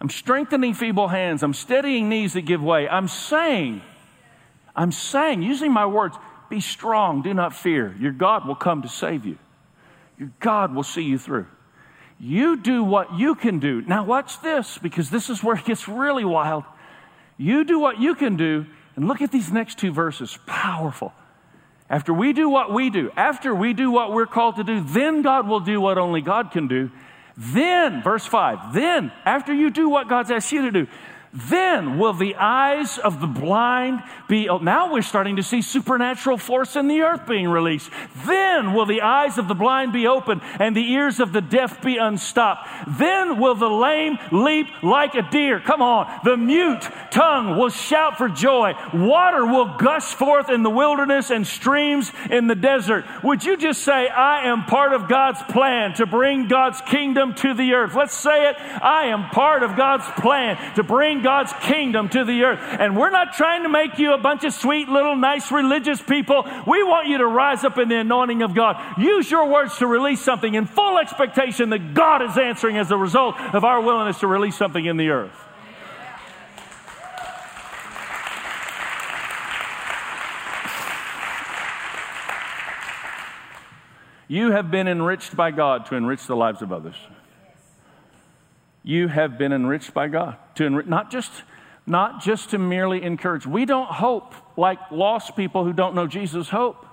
I'm 0.00 0.10
strengthening 0.10 0.74
feeble 0.74 1.08
hands. 1.08 1.42
I'm 1.42 1.54
steadying 1.54 2.08
knees 2.08 2.34
that 2.34 2.42
give 2.42 2.62
way. 2.62 2.86
I'm 2.86 3.08
saying, 3.08 3.80
I'm 4.76 4.92
saying, 4.92 5.42
using 5.42 5.72
my 5.72 5.86
words, 5.86 6.16
be 6.48 6.60
strong, 6.60 7.22
do 7.22 7.34
not 7.34 7.56
fear. 7.56 7.96
Your 7.98 8.12
God 8.12 8.46
will 8.46 8.54
come 8.54 8.82
to 8.82 8.88
save 8.88 9.24
you. 9.24 9.38
Your 10.18 10.30
God 10.38 10.74
will 10.74 10.84
see 10.84 11.02
you 11.02 11.18
through. 11.18 11.46
You 12.20 12.56
do 12.56 12.84
what 12.84 13.18
you 13.18 13.34
can 13.34 13.58
do. 13.58 13.80
Now, 13.82 14.04
watch 14.04 14.40
this, 14.42 14.78
because 14.78 15.10
this 15.10 15.28
is 15.28 15.42
where 15.42 15.56
it 15.56 15.64
gets 15.64 15.88
really 15.88 16.24
wild. 16.24 16.64
You 17.36 17.64
do 17.64 17.78
what 17.78 18.00
you 18.00 18.14
can 18.14 18.36
do, 18.36 18.66
and 18.94 19.08
look 19.08 19.20
at 19.20 19.30
these 19.30 19.52
next 19.52 19.78
two 19.78 19.92
verses. 19.92 20.38
Powerful. 20.46 21.12
After 21.88 22.12
we 22.12 22.32
do 22.32 22.48
what 22.48 22.72
we 22.72 22.90
do, 22.90 23.10
after 23.16 23.54
we 23.54 23.72
do 23.72 23.90
what 23.90 24.12
we're 24.12 24.26
called 24.26 24.56
to 24.56 24.64
do, 24.64 24.80
then 24.80 25.22
God 25.22 25.46
will 25.46 25.60
do 25.60 25.80
what 25.80 25.98
only 25.98 26.20
God 26.20 26.50
can 26.50 26.66
do. 26.66 26.90
Then, 27.36 28.02
verse 28.02 28.24
5, 28.26 28.72
then, 28.72 29.12
after 29.24 29.52
you 29.52 29.70
do 29.70 29.88
what 29.88 30.08
God's 30.08 30.30
asked 30.30 30.50
you 30.50 30.62
to 30.62 30.70
do, 30.70 30.86
then 31.36 31.98
will 31.98 32.14
the 32.14 32.36
eyes 32.36 32.98
of 32.98 33.20
the 33.20 33.26
blind 33.26 34.02
be. 34.28 34.48
Oh, 34.48 34.58
now 34.58 34.92
we're 34.92 35.02
starting 35.02 35.36
to 35.36 35.42
see 35.42 35.62
supernatural 35.62 36.38
force 36.38 36.76
in 36.76 36.88
the 36.88 37.02
earth 37.02 37.26
being 37.26 37.48
released. 37.48 37.90
Then 38.26 38.72
will 38.72 38.86
the 38.86 39.02
eyes 39.02 39.38
of 39.38 39.48
the 39.48 39.54
blind 39.54 39.92
be 39.92 40.06
open 40.06 40.40
and 40.58 40.74
the 40.74 40.92
ears 40.92 41.20
of 41.20 41.32
the 41.32 41.40
deaf 41.40 41.82
be 41.82 41.98
unstopped. 41.98 42.68
Then 42.98 43.38
will 43.38 43.54
the 43.54 43.68
lame 43.68 44.18
leap 44.32 44.66
like 44.82 45.14
a 45.14 45.22
deer. 45.22 45.60
Come 45.60 45.82
on. 45.82 46.20
The 46.24 46.36
mute 46.36 46.88
tongue 47.10 47.56
will 47.56 47.70
shout 47.70 48.16
for 48.16 48.28
joy. 48.28 48.74
Water 48.94 49.44
will 49.44 49.76
gush 49.76 50.14
forth 50.14 50.48
in 50.48 50.62
the 50.62 50.70
wilderness 50.70 51.30
and 51.30 51.46
streams 51.46 52.12
in 52.30 52.46
the 52.46 52.54
desert. 52.54 53.04
Would 53.22 53.44
you 53.44 53.56
just 53.56 53.82
say, 53.82 54.08
I 54.08 54.48
am 54.48 54.64
part 54.64 54.92
of 54.92 55.08
God's 55.08 55.42
plan 55.42 55.94
to 55.94 56.06
bring 56.06 56.48
God's 56.48 56.80
kingdom 56.80 57.34
to 57.36 57.54
the 57.54 57.74
earth? 57.74 57.94
Let's 57.94 58.16
say 58.16 58.48
it. 58.48 58.56
I 58.58 59.06
am 59.06 59.28
part 59.30 59.62
of 59.62 59.76
God's 59.76 60.06
plan 60.20 60.74
to 60.76 60.82
bring 60.82 61.22
God's 61.26 61.52
kingdom 61.62 62.08
to 62.10 62.24
the 62.24 62.44
earth. 62.44 62.60
And 62.62 62.96
we're 62.96 63.10
not 63.10 63.32
trying 63.32 63.64
to 63.64 63.68
make 63.68 63.98
you 63.98 64.14
a 64.14 64.18
bunch 64.18 64.44
of 64.44 64.52
sweet, 64.52 64.88
little, 64.88 65.16
nice 65.16 65.50
religious 65.50 66.00
people. 66.00 66.44
We 66.68 66.84
want 66.84 67.08
you 67.08 67.18
to 67.18 67.26
rise 67.26 67.64
up 67.64 67.78
in 67.78 67.88
the 67.88 67.96
anointing 67.96 68.42
of 68.42 68.54
God. 68.54 68.80
Use 68.96 69.28
your 69.28 69.48
words 69.48 69.76
to 69.78 69.88
release 69.88 70.20
something 70.20 70.54
in 70.54 70.66
full 70.66 70.98
expectation 70.98 71.70
that 71.70 71.94
God 71.94 72.22
is 72.22 72.38
answering 72.38 72.76
as 72.76 72.92
a 72.92 72.96
result 72.96 73.40
of 73.40 73.64
our 73.64 73.80
willingness 73.80 74.20
to 74.20 74.28
release 74.28 74.54
something 74.56 74.84
in 74.84 74.98
the 74.98 75.08
earth. 75.08 75.34
You 84.28 84.52
have 84.52 84.70
been 84.70 84.86
enriched 84.86 85.34
by 85.34 85.50
God 85.50 85.86
to 85.86 85.96
enrich 85.96 86.24
the 86.28 86.36
lives 86.36 86.62
of 86.62 86.72
others 86.72 86.94
you 88.86 89.08
have 89.08 89.36
been 89.36 89.52
enriched 89.52 89.92
by 89.92 90.06
God. 90.06 90.36
To 90.54 90.64
enrich, 90.64 90.86
not 90.86 91.10
just 91.10 91.42
not 91.86 92.22
just 92.22 92.50
to 92.50 92.58
merely 92.58 93.02
encourage. 93.02 93.44
We 93.44 93.64
don't 93.64 93.90
hope 93.90 94.32
like 94.56 94.78
lost 94.92 95.36
people 95.36 95.64
who 95.64 95.72
don't 95.72 95.96
know 95.96 96.06
Jesus 96.06 96.48
hope. 96.48 96.86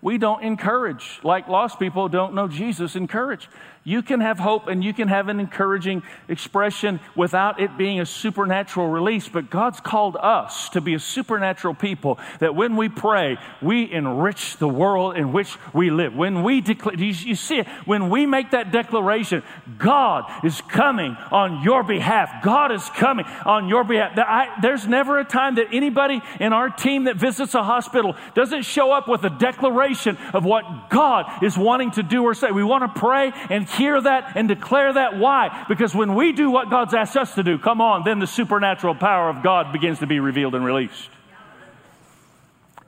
We 0.00 0.18
don't 0.18 0.44
encourage 0.44 1.18
like 1.24 1.48
lost 1.48 1.80
people 1.80 2.08
don't 2.08 2.34
know 2.34 2.46
Jesus 2.46 2.94
encourage. 2.94 3.48
You 3.86 4.02
can 4.02 4.20
have 4.20 4.40
hope 4.40 4.66
and 4.66 4.82
you 4.82 4.92
can 4.92 5.06
have 5.06 5.28
an 5.28 5.38
encouraging 5.38 6.02
expression 6.28 6.98
without 7.14 7.60
it 7.60 7.78
being 7.78 8.00
a 8.00 8.04
supernatural 8.04 8.88
release. 8.88 9.28
But 9.28 9.48
God's 9.48 9.78
called 9.78 10.16
us 10.20 10.68
to 10.70 10.80
be 10.80 10.94
a 10.94 10.98
supernatural 10.98 11.72
people 11.74 12.18
that 12.40 12.56
when 12.56 12.74
we 12.74 12.88
pray, 12.88 13.38
we 13.62 13.88
enrich 13.92 14.56
the 14.56 14.66
world 14.66 15.16
in 15.16 15.32
which 15.32 15.56
we 15.72 15.92
live. 15.92 16.16
When 16.16 16.42
we 16.42 16.60
declare, 16.60 16.96
you, 16.96 17.36
see 17.36 17.62
when 17.84 18.10
we 18.10 18.26
make 18.26 18.50
that 18.50 18.72
declaration, 18.72 19.44
God 19.78 20.24
is 20.44 20.60
coming 20.62 21.16
on 21.30 21.62
your 21.62 21.84
behalf. 21.84 22.42
God 22.42 22.72
is 22.72 22.82
coming 22.90 23.24
on 23.44 23.68
your 23.68 23.84
behalf. 23.84 24.18
I, 24.18 24.48
there's 24.62 24.88
never 24.88 25.20
a 25.20 25.24
time 25.24 25.54
that 25.54 25.68
anybody 25.70 26.20
in 26.40 26.52
our 26.52 26.70
team 26.70 27.04
that 27.04 27.18
visits 27.18 27.54
a 27.54 27.62
hospital 27.62 28.16
doesn't 28.34 28.62
show 28.62 28.90
up 28.90 29.06
with 29.06 29.22
a 29.22 29.30
declaration 29.30 30.18
of 30.34 30.44
what 30.44 30.90
God 30.90 31.44
is 31.44 31.56
wanting 31.56 31.92
to 31.92 32.02
do 32.02 32.24
or 32.24 32.34
say. 32.34 32.50
We 32.50 32.64
want 32.64 32.92
to 32.92 33.00
pray 33.00 33.32
and 33.48 33.68
hear 33.76 34.00
that 34.00 34.36
and 34.36 34.48
declare 34.48 34.92
that. 34.92 35.18
Why? 35.18 35.64
Because 35.68 35.94
when 35.94 36.14
we 36.14 36.32
do 36.32 36.50
what 36.50 36.70
God's 36.70 36.94
asked 36.94 37.16
us 37.16 37.34
to 37.34 37.42
do, 37.42 37.58
come 37.58 37.80
on, 37.80 38.04
then 38.04 38.18
the 38.18 38.26
supernatural 38.26 38.94
power 38.94 39.28
of 39.28 39.42
God 39.42 39.72
begins 39.72 39.98
to 40.00 40.06
be 40.06 40.20
revealed 40.20 40.54
and 40.54 40.64
released. 40.64 41.10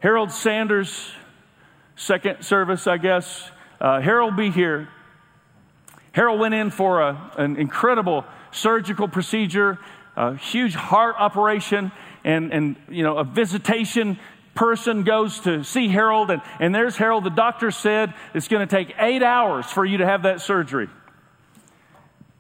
Harold 0.01 0.31
Sanders, 0.31 1.11
second 1.97 2.45
service, 2.45 2.87
I 2.87 2.99
guess. 2.99 3.51
Uh, 3.81 4.01
Harold 4.01 4.37
be 4.37 4.51
here. 4.51 4.89
Harold 6.13 6.41
went 6.41 6.55
in 6.55 6.71
for 6.71 7.01
a, 7.01 7.33
an 7.37 7.57
incredible 7.57 8.25
surgical 8.51 9.09
procedure, 9.09 9.79
a 10.17 10.37
huge 10.37 10.75
heart 10.75 11.17
operation, 11.19 11.93
and, 12.25 12.53
and 12.53 12.77
you 12.89 13.03
know, 13.03 13.19
a 13.19 13.25
visitation 13.25 14.19
person 14.59 15.05
goes 15.05 15.39
to 15.41 15.63
see 15.63 15.87
Harold, 15.87 16.33
and, 16.33 16.43
and 16.59 16.75
there's 16.75 16.97
Harold. 16.97 17.23
The 17.23 17.31
doctor 17.31 17.71
said 17.71 18.13
it's 18.35 18.49
going 18.49 18.67
to 18.67 18.77
take 18.77 18.93
eight 18.99 19.23
hours 19.23 19.67
for 19.67 19.85
you 19.85 19.99
to 19.99 20.05
have 20.05 20.25
that 20.25 20.41
surgery. 20.41 20.89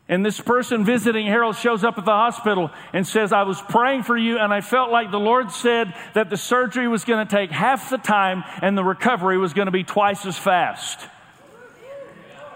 And 0.08 0.26
this 0.26 0.40
person 0.40 0.84
visiting 0.84 1.28
Harold 1.28 1.54
shows 1.54 1.84
up 1.84 1.96
at 1.96 2.04
the 2.04 2.10
hospital 2.10 2.72
and 2.92 3.06
says, 3.06 3.32
I 3.32 3.44
was 3.44 3.62
praying 3.62 4.02
for 4.02 4.16
you, 4.16 4.36
and 4.36 4.52
I 4.52 4.62
felt 4.62 4.90
like 4.90 5.12
the 5.12 5.20
Lord 5.20 5.52
said 5.52 5.94
that 6.14 6.28
the 6.28 6.36
surgery 6.36 6.88
was 6.88 7.04
going 7.04 7.24
to 7.24 7.30
take 7.30 7.52
half 7.52 7.88
the 7.88 7.98
time 7.98 8.42
and 8.62 8.76
the 8.76 8.82
recovery 8.82 9.38
was 9.38 9.52
going 9.52 9.66
to 9.66 9.72
be 9.72 9.84
twice 9.84 10.26
as 10.26 10.36
fast. 10.36 10.98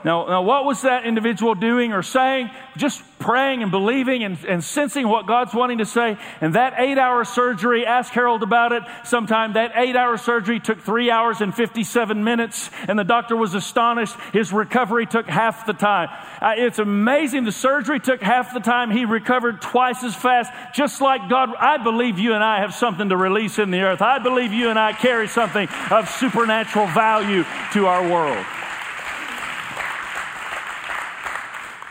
Now, 0.05 0.27
now, 0.27 0.43
what 0.43 0.65
was 0.65 0.83
that 0.83 1.07
individual 1.07 1.55
doing 1.55 1.93
or 1.93 2.03
saying? 2.03 2.51
Just 2.77 3.03
praying 3.21 3.63
and 3.63 3.71
believing 3.71 4.25
and, 4.25 4.37
and 4.45 4.65
sensing 4.65 5.07
what 5.07 5.29
God's 5.29 5.55
wanting 5.55 5.79
to 5.79 5.87
say. 5.87 6.19
And 6.41 6.55
that 6.55 6.75
eight 6.77 6.99
hour 6.99 7.25
surgery, 7.25 7.87
ask 7.87 8.13
Harold 8.13 8.43
about 8.43 8.73
it 8.73 8.83
sometime. 9.05 9.53
That 9.53 9.73
eight 9.77 9.95
hour 9.95 10.17
surgery 10.17 10.59
took 10.59 10.81
three 10.81 11.09
hours 11.09 11.41
and 11.41 11.55
57 11.55 12.25
minutes, 12.25 12.69
and 12.89 12.99
the 12.99 13.05
doctor 13.05 13.37
was 13.37 13.55
astonished. 13.55 14.17
His 14.33 14.53
recovery 14.53 15.07
took 15.07 15.29
half 15.29 15.67
the 15.67 15.73
time. 15.73 16.09
Uh, 16.41 16.55
it's 16.57 16.81
amazing. 16.81 17.45
The 17.45 17.53
surgery 17.53 18.01
took 18.01 18.21
half 18.21 18.53
the 18.53 18.61
time. 18.61 18.91
He 18.91 19.05
recovered 19.05 19.63
twice 19.63 20.03
as 20.03 20.17
fast, 20.17 20.51
just 20.75 21.01
like 21.01 21.29
God. 21.29 21.55
I 21.55 21.79
believe 21.79 22.19
you 22.19 22.35
and 22.35 22.43
I 22.43 22.59
have 22.61 22.75
something 22.75 23.09
to 23.11 23.17
release 23.17 23.61
in 23.61 23.71
the 23.71 23.83
earth. 23.83 24.03
I 24.03 24.19
believe 24.19 24.53
you 24.53 24.69
and 24.69 24.79
I 24.79 24.95
carry 24.95 25.29
something 25.29 25.69
of 25.93 26.09
supernatural 26.09 26.89
value 26.89 27.45
to 27.75 27.87
our 27.87 28.03
world. 28.09 28.45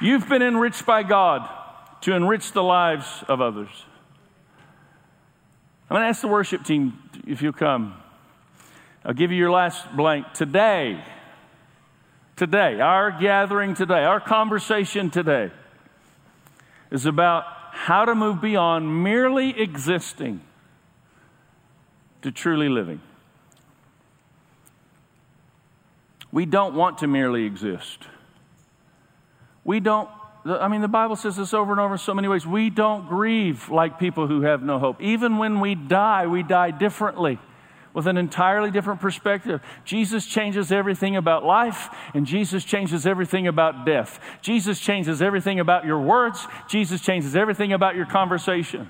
You've 0.02 0.28
been 0.28 0.42
enriched 0.42 0.86
by 0.86 1.04
God 1.04 1.48
to 2.02 2.16
enrich 2.16 2.54
the 2.54 2.64
lives 2.64 3.24
of 3.28 3.40
others. 3.40 3.70
I'm 5.90 5.96
going 5.96 6.02
to 6.02 6.08
ask 6.08 6.22
the 6.22 6.28
worship 6.28 6.64
team 6.64 6.98
if 7.28 7.44
you'll 7.44 7.54
come. 7.54 7.96
I'll 9.06 9.14
give 9.14 9.32
you 9.32 9.38
your 9.38 9.52
last 9.52 9.96
blank. 9.96 10.34
Today, 10.34 11.04
today, 12.36 12.80
our 12.80 13.12
gathering 13.12 13.76
today, 13.76 14.04
our 14.04 14.20
conversation 14.20 15.12
today 15.12 15.52
is 16.90 17.06
about 17.06 17.44
how 17.72 18.06
to 18.06 18.16
move 18.16 18.42
beyond 18.42 19.04
merely 19.04 19.60
existing 19.60 20.42
to 22.24 22.32
truly 22.32 22.70
living. 22.70 23.02
We 26.32 26.46
don't 26.46 26.74
want 26.74 27.00
to 27.00 27.08
merely 27.08 27.46
exist. 27.46 28.00
We 29.64 29.80
don't, 29.80 30.10
I 30.46 30.68
mean, 30.68 30.82
the 30.82 30.88
Bible 30.88 31.16
says 31.16 31.36
this 31.36 31.54
over 31.54 31.72
and 31.72 31.80
over 31.80 31.94
in 31.94 32.00
so 32.00 32.14
many 32.14 32.28
ways. 32.28 32.46
We 32.46 32.70
don't 32.70 33.08
grieve 33.08 33.70
like 33.70 34.00
people 34.00 34.28
who 34.28 34.42
have 34.42 34.64
no 34.64 34.80
hope. 34.80 35.02
Even 35.02 35.38
when 35.38 35.60
we 35.60 35.76
die, 35.76 36.28
we 36.28 36.44
die 36.44 36.72
differently 36.72 37.40
with 37.94 38.08
an 38.08 38.18
entirely 38.18 38.72
different 38.72 39.02
perspective. 39.02 39.62
Jesus 39.84 40.26
changes 40.26 40.72
everything 40.72 41.16
about 41.16 41.44
life, 41.44 41.90
and 42.14 42.26
Jesus 42.26 42.64
changes 42.64 43.06
everything 43.06 43.48
about 43.48 43.86
death. 43.86 44.20
Jesus 44.42 44.80
changes 44.80 45.22
everything 45.22 45.60
about 45.60 45.86
your 45.86 46.00
words, 46.00 46.48
Jesus 46.68 47.02
changes 47.02 47.36
everything 47.36 47.74
about 47.74 47.96
your 47.96 48.06
conversation. 48.06 48.90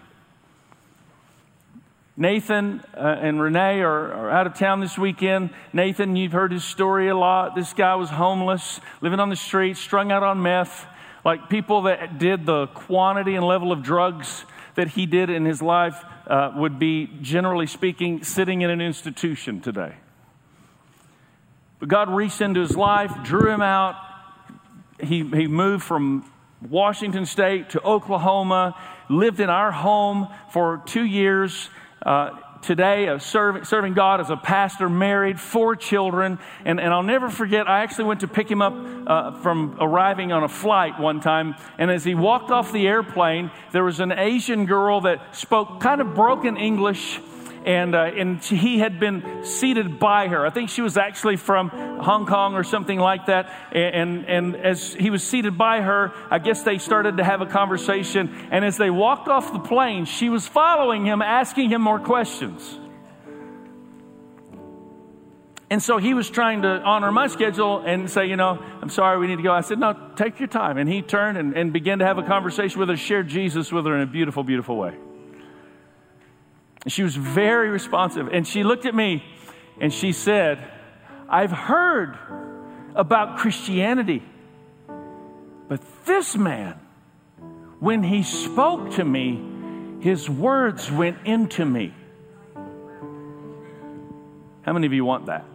Nathan 2.17 2.83
uh, 2.93 2.99
and 3.21 3.41
Renee 3.41 3.81
are, 3.81 4.13
are, 4.13 4.29
out 4.29 4.45
of 4.45 4.55
town 4.55 4.81
this 4.81 4.97
weekend. 4.97 5.51
Nathan, 5.71 6.15
you've 6.15 6.33
heard 6.33 6.51
his 6.51 6.63
story 6.63 7.07
a 7.07 7.15
lot. 7.15 7.55
This 7.55 7.73
guy 7.73 7.95
was 7.95 8.09
homeless, 8.09 8.81
living 8.99 9.19
on 9.19 9.29
the 9.29 9.35
street, 9.35 9.77
strung 9.77 10.11
out 10.11 10.21
on 10.21 10.41
meth. 10.41 10.85
Like 11.23 11.49
people 11.49 11.83
that 11.83 12.19
did 12.19 12.45
the 12.45 12.67
quantity 12.67 13.35
and 13.35 13.45
level 13.45 13.71
of 13.71 13.81
drugs 13.81 14.43
that 14.75 14.89
he 14.89 15.05
did 15.05 15.29
in 15.29 15.45
his 15.45 15.61
life 15.61 16.03
uh, 16.27 16.51
would 16.55 16.79
be, 16.79 17.07
generally 17.21 17.67
speaking, 17.67 18.23
sitting 18.23 18.61
in 18.61 18.69
an 18.69 18.81
institution 18.81 19.61
today. 19.61 19.95
But 21.79 21.89
God 21.89 22.09
reached 22.09 22.41
into 22.41 22.59
his 22.59 22.75
life, 22.75 23.11
drew 23.23 23.49
him 23.49 23.61
out. 23.61 23.95
He, 25.01 25.27
he 25.29 25.47
moved 25.47 25.83
from 25.83 26.29
Washington 26.67 27.25
State 27.25 27.71
to 27.71 27.81
Oklahoma, 27.81 28.75
lived 29.09 29.39
in 29.39 29.49
our 29.49 29.71
home 29.71 30.27
for 30.51 30.81
two 30.85 31.03
years 31.03 31.69
uh, 32.05 32.31
today 32.61 33.07
of 33.07 33.21
serve, 33.21 33.67
serving 33.67 33.93
God 33.93 34.21
as 34.21 34.29
a 34.29 34.37
pastor, 34.37 34.89
married, 34.89 35.39
four 35.39 35.75
children. 35.75 36.39
And, 36.65 36.79
and 36.79 36.93
I'll 36.93 37.03
never 37.03 37.29
forget, 37.29 37.67
I 37.67 37.83
actually 37.83 38.05
went 38.05 38.21
to 38.21 38.27
pick 38.27 38.49
him 38.49 38.61
up 38.61 38.73
uh, 39.07 39.31
from 39.41 39.77
arriving 39.79 40.31
on 40.31 40.43
a 40.43 40.49
flight 40.49 40.99
one 40.99 41.19
time. 41.19 41.55
And 41.77 41.91
as 41.91 42.03
he 42.03 42.15
walked 42.15 42.51
off 42.51 42.71
the 42.71 42.87
airplane, 42.87 43.51
there 43.71 43.83
was 43.83 43.99
an 43.99 44.11
Asian 44.11 44.65
girl 44.65 45.01
that 45.01 45.35
spoke 45.35 45.79
kind 45.79 46.01
of 46.01 46.13
broken 46.13 46.57
English 46.57 47.19
and, 47.65 47.95
uh, 47.95 48.03
and 48.03 48.43
he 48.43 48.79
had 48.79 48.99
been 48.99 49.43
seated 49.43 49.99
by 49.99 50.27
her. 50.27 50.45
I 50.45 50.49
think 50.49 50.69
she 50.69 50.81
was 50.81 50.97
actually 50.97 51.37
from 51.37 51.69
Hong 51.69 52.25
Kong 52.25 52.55
or 52.55 52.63
something 52.63 52.99
like 52.99 53.27
that. 53.27 53.53
And, 53.71 54.25
and 54.25 54.55
as 54.55 54.93
he 54.93 55.09
was 55.09 55.23
seated 55.23 55.57
by 55.57 55.81
her, 55.81 56.13
I 56.29 56.39
guess 56.39 56.63
they 56.63 56.77
started 56.77 57.17
to 57.17 57.23
have 57.23 57.41
a 57.41 57.45
conversation. 57.45 58.47
And 58.51 58.65
as 58.65 58.77
they 58.77 58.89
walked 58.89 59.27
off 59.27 59.53
the 59.53 59.59
plane, 59.59 60.05
she 60.05 60.29
was 60.29 60.47
following 60.47 61.05
him, 61.05 61.21
asking 61.21 61.69
him 61.69 61.81
more 61.81 61.99
questions. 61.99 62.79
And 65.69 65.81
so 65.81 65.99
he 65.99 66.13
was 66.13 66.29
trying 66.29 66.63
to 66.63 66.81
honor 66.81 67.13
my 67.13 67.27
schedule 67.27 67.79
and 67.79 68.09
say, 68.09 68.25
you 68.25 68.35
know, 68.35 68.61
I'm 68.81 68.89
sorry, 68.89 69.17
we 69.19 69.27
need 69.27 69.37
to 69.37 69.43
go. 69.43 69.53
I 69.53 69.61
said, 69.61 69.79
no, 69.79 69.95
take 70.17 70.37
your 70.37 70.49
time. 70.49 70.77
And 70.77 70.89
he 70.89 71.01
turned 71.01 71.37
and, 71.37 71.55
and 71.55 71.71
began 71.71 71.99
to 71.99 72.05
have 72.05 72.17
a 72.17 72.23
conversation 72.23 72.79
with 72.79 72.89
her, 72.89 72.97
shared 72.97 73.29
Jesus 73.29 73.71
with 73.71 73.85
her 73.85 73.95
in 73.95 74.01
a 74.01 74.05
beautiful, 74.05 74.43
beautiful 74.43 74.75
way. 74.75 74.97
She 76.87 77.03
was 77.03 77.15
very 77.15 77.69
responsive. 77.69 78.27
And 78.31 78.47
she 78.47 78.63
looked 78.63 78.85
at 78.85 78.95
me 78.95 79.23
and 79.79 79.93
she 79.93 80.11
said, 80.11 80.67
I've 81.29 81.51
heard 81.51 82.17
about 82.95 83.37
Christianity, 83.37 84.23
but 85.69 85.81
this 86.05 86.35
man, 86.35 86.77
when 87.79 88.03
he 88.03 88.23
spoke 88.23 88.91
to 88.91 89.05
me, 89.05 89.99
his 90.01 90.29
words 90.29 90.91
went 90.91 91.17
into 91.25 91.63
me. 91.65 91.93
How 94.63 94.73
many 94.73 94.87
of 94.87 94.93
you 94.93 95.05
want 95.05 95.27
that? 95.27 95.45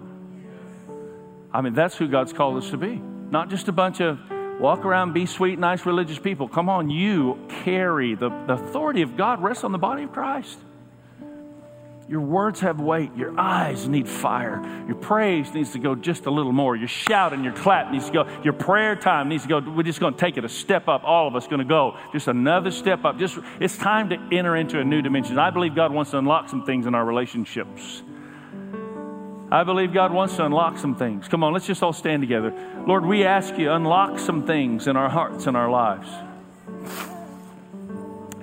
I 1.52 1.60
mean, 1.60 1.74
that's 1.74 1.96
who 1.96 2.08
God's 2.08 2.32
called 2.32 2.56
us 2.62 2.70
to 2.70 2.76
be. 2.76 2.96
Not 3.30 3.50
just 3.50 3.68
a 3.68 3.72
bunch 3.72 4.00
of 4.00 4.18
walk 4.60 4.84
around, 4.84 5.12
be 5.12 5.26
sweet, 5.26 5.58
nice 5.58 5.84
religious 5.84 6.18
people. 6.18 6.48
Come 6.48 6.68
on, 6.68 6.90
you 6.90 7.38
carry 7.64 8.14
the, 8.14 8.30
the 8.46 8.54
authority 8.54 9.02
of 9.02 9.16
God 9.16 9.42
rests 9.42 9.64
on 9.64 9.72
the 9.72 9.78
body 9.78 10.04
of 10.04 10.12
Christ. 10.12 10.58
Your 12.08 12.20
words 12.20 12.60
have 12.60 12.80
weight. 12.80 13.10
Your 13.16 13.38
eyes 13.38 13.88
need 13.88 14.08
fire. 14.08 14.62
Your 14.86 14.94
praise 14.94 15.52
needs 15.52 15.72
to 15.72 15.80
go 15.80 15.96
just 15.96 16.26
a 16.26 16.30
little 16.30 16.52
more. 16.52 16.76
Your 16.76 16.86
shout 16.86 17.32
and 17.32 17.42
your 17.42 17.52
clap 17.52 17.90
needs 17.90 18.06
to 18.06 18.12
go. 18.12 18.40
Your 18.44 18.52
prayer 18.52 18.94
time 18.94 19.28
needs 19.28 19.42
to 19.42 19.48
go. 19.48 19.58
We're 19.58 19.82
just 19.82 19.98
going 19.98 20.14
to 20.14 20.20
take 20.20 20.36
it 20.36 20.44
a 20.44 20.48
step 20.48 20.86
up. 20.86 21.02
All 21.02 21.26
of 21.26 21.34
us 21.34 21.48
going 21.48 21.58
to 21.58 21.64
go 21.64 21.96
just 22.12 22.28
another 22.28 22.70
step 22.70 23.04
up. 23.04 23.18
Just 23.18 23.38
it's 23.58 23.76
time 23.76 24.10
to 24.10 24.16
enter 24.30 24.54
into 24.54 24.78
a 24.78 24.84
new 24.84 25.02
dimension. 25.02 25.36
I 25.38 25.50
believe 25.50 25.74
God 25.74 25.92
wants 25.92 26.12
to 26.12 26.18
unlock 26.18 26.48
some 26.48 26.64
things 26.64 26.86
in 26.86 26.94
our 26.94 27.04
relationships. 27.04 28.02
I 29.50 29.64
believe 29.64 29.92
God 29.92 30.12
wants 30.12 30.36
to 30.36 30.44
unlock 30.44 30.78
some 30.78 30.94
things. 30.94 31.26
Come 31.26 31.42
on, 31.42 31.52
let's 31.52 31.66
just 31.66 31.82
all 31.82 31.92
stand 31.92 32.22
together. 32.22 32.52
Lord, 32.86 33.04
we 33.04 33.24
ask 33.24 33.56
you 33.58 33.70
unlock 33.70 34.18
some 34.18 34.46
things 34.46 34.86
in 34.86 34.96
our 34.96 35.08
hearts 35.08 35.46
and 35.46 35.56
our 35.56 35.70
lives. 35.70 36.08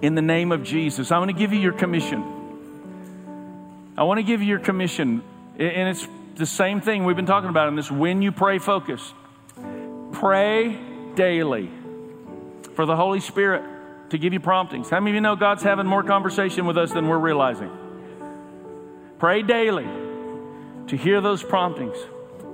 In 0.02 0.16
the 0.16 0.22
name 0.22 0.52
of 0.52 0.64
Jesus, 0.64 1.12
I 1.12 1.20
want 1.20 1.30
to 1.30 1.38
give 1.38 1.54
you 1.54 1.60
your 1.60 1.74
commission. 1.74 2.33
I 3.96 4.04
want 4.04 4.18
to 4.18 4.24
give 4.24 4.42
you 4.42 4.48
your 4.48 4.60
commission, 4.60 5.22
and 5.60 5.90
it's 5.90 6.08
the 6.36 6.48
same 6.48 6.82
thing 6.82 7.06
we've 7.06 7.16
been 7.16 7.28
talking 7.28 7.50
about 7.50 7.68
in 7.68 7.76
this 7.76 7.92
when 7.92 8.22
you 8.24 8.32
pray 8.32 8.58
focus. 8.58 9.14
Pray 10.14 10.80
daily 11.16 11.70
for 12.74 12.88
the 12.88 12.96
Holy 12.96 13.20
Spirit 13.20 14.10
to 14.10 14.18
give 14.18 14.34
you 14.34 14.40
promptings. 14.40 14.90
How 14.90 15.00
many 15.00 15.12
of 15.12 15.16
you 15.16 15.22
know 15.22 15.36
God's 15.36 15.62
having 15.62 15.86
more 15.86 16.04
conversation 16.04 16.66
with 16.66 16.78
us 16.78 16.92
than 16.92 17.08
we're 17.08 17.20
realizing? 17.20 17.70
Pray 19.20 19.44
daily 19.44 19.88
to 20.88 20.98
hear 20.98 21.22
those 21.22 21.44
promptings. 21.44 21.98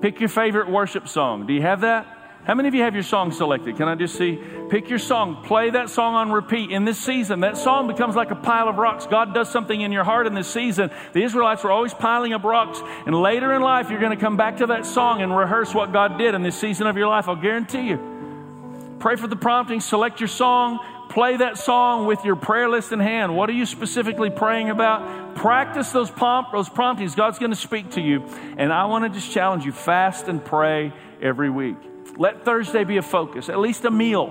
Pick 0.02 0.20
your 0.20 0.30
favorite 0.30 0.70
worship 0.70 1.08
song. 1.08 1.48
Do 1.48 1.54
you 1.54 1.62
have 1.62 1.82
that? 1.82 2.19
How 2.46 2.56
many 2.56 2.68
of 2.68 2.74
you 2.74 2.82
have 2.82 2.94
your 2.94 3.04
song 3.04 3.32
selected? 3.32 3.78
Can 3.78 3.88
I 3.88 3.96
just 3.96 4.16
see? 4.16 4.40
Pick 4.70 4.90
your 4.90 4.98
song, 4.98 5.44
play 5.44 5.70
that 5.72 5.90
song 5.90 6.16
on 6.16 6.32
repeat. 6.32 6.72
In 6.72 6.86
this 6.86 6.98
season, 6.98 7.42
that 7.42 7.58
song 7.58 7.88
becomes 7.88 8.16
like 8.16 8.32
a 8.32 8.36
pile 8.36 8.68
of 8.70 8.78
rocks. 8.78 9.06
God 9.06 9.34
does 9.34 9.52
something 9.52 9.80
in 9.80 9.92
your 9.92 10.04
heart 10.04 10.26
in 10.26 10.34
this 10.34 10.48
season. 10.48 10.90
The 11.14 11.24
Israelites 11.24 11.64
were 11.64 11.72
always 11.72 11.94
piling 11.94 12.34
up 12.34 12.44
rocks, 12.44 12.82
and 13.06 13.14
later 13.14 13.54
in 13.54 13.62
life, 13.62 13.90
you're 13.90 14.00
going 14.00 14.18
to 14.18 14.22
come 14.22 14.38
back 14.38 14.58
to 14.58 14.68
that 14.68 14.86
song 14.86 15.22
and 15.22 15.36
rehearse 15.36 15.74
what 15.74 15.92
God 15.92 16.18
did 16.18 16.34
in 16.34 16.42
this 16.42 16.58
season 16.58 16.88
of 16.88 16.98
your 16.98 17.08
life. 17.08 17.28
I'll 17.28 17.36
guarantee 17.36 17.88
you. 17.90 18.96
Pray 19.00 19.16
for 19.16 19.28
the 19.28 19.36
prompting, 19.36 19.80
select 19.80 20.20
your 20.20 20.28
song, 20.28 20.80
play 21.10 21.38
that 21.38 21.58
song 21.58 22.06
with 22.06 22.24
your 22.26 22.36
prayer 22.36 22.70
list 22.70 22.92
in 22.92 23.00
hand. 23.00 23.36
What 23.36 23.50
are 23.50 23.54
you 23.54 23.66
specifically 23.66 24.30
praying 24.30 24.70
about? 24.70 25.36
Practice 25.36 25.92
those, 25.92 26.12
prompt, 26.12 26.52
those 26.52 26.70
promptings. 26.70 27.16
God's 27.16 27.40
going 27.40 27.52
to 27.52 27.58
speak 27.58 27.92
to 27.92 28.02
you. 28.02 28.24
And 28.58 28.74
I 28.74 28.86
want 28.86 29.06
to 29.06 29.10
just 29.10 29.32
challenge 29.32 29.66
you 29.66 29.72
fast 29.72 30.28
and 30.28 30.44
pray 30.44 30.94
every 31.22 31.50
week. 31.50 31.78
Let 32.20 32.44
Thursday 32.44 32.84
be 32.84 32.98
a 32.98 33.02
focus, 33.02 33.48
at 33.48 33.60
least 33.60 33.86
a 33.86 33.92
meal, 33.92 34.28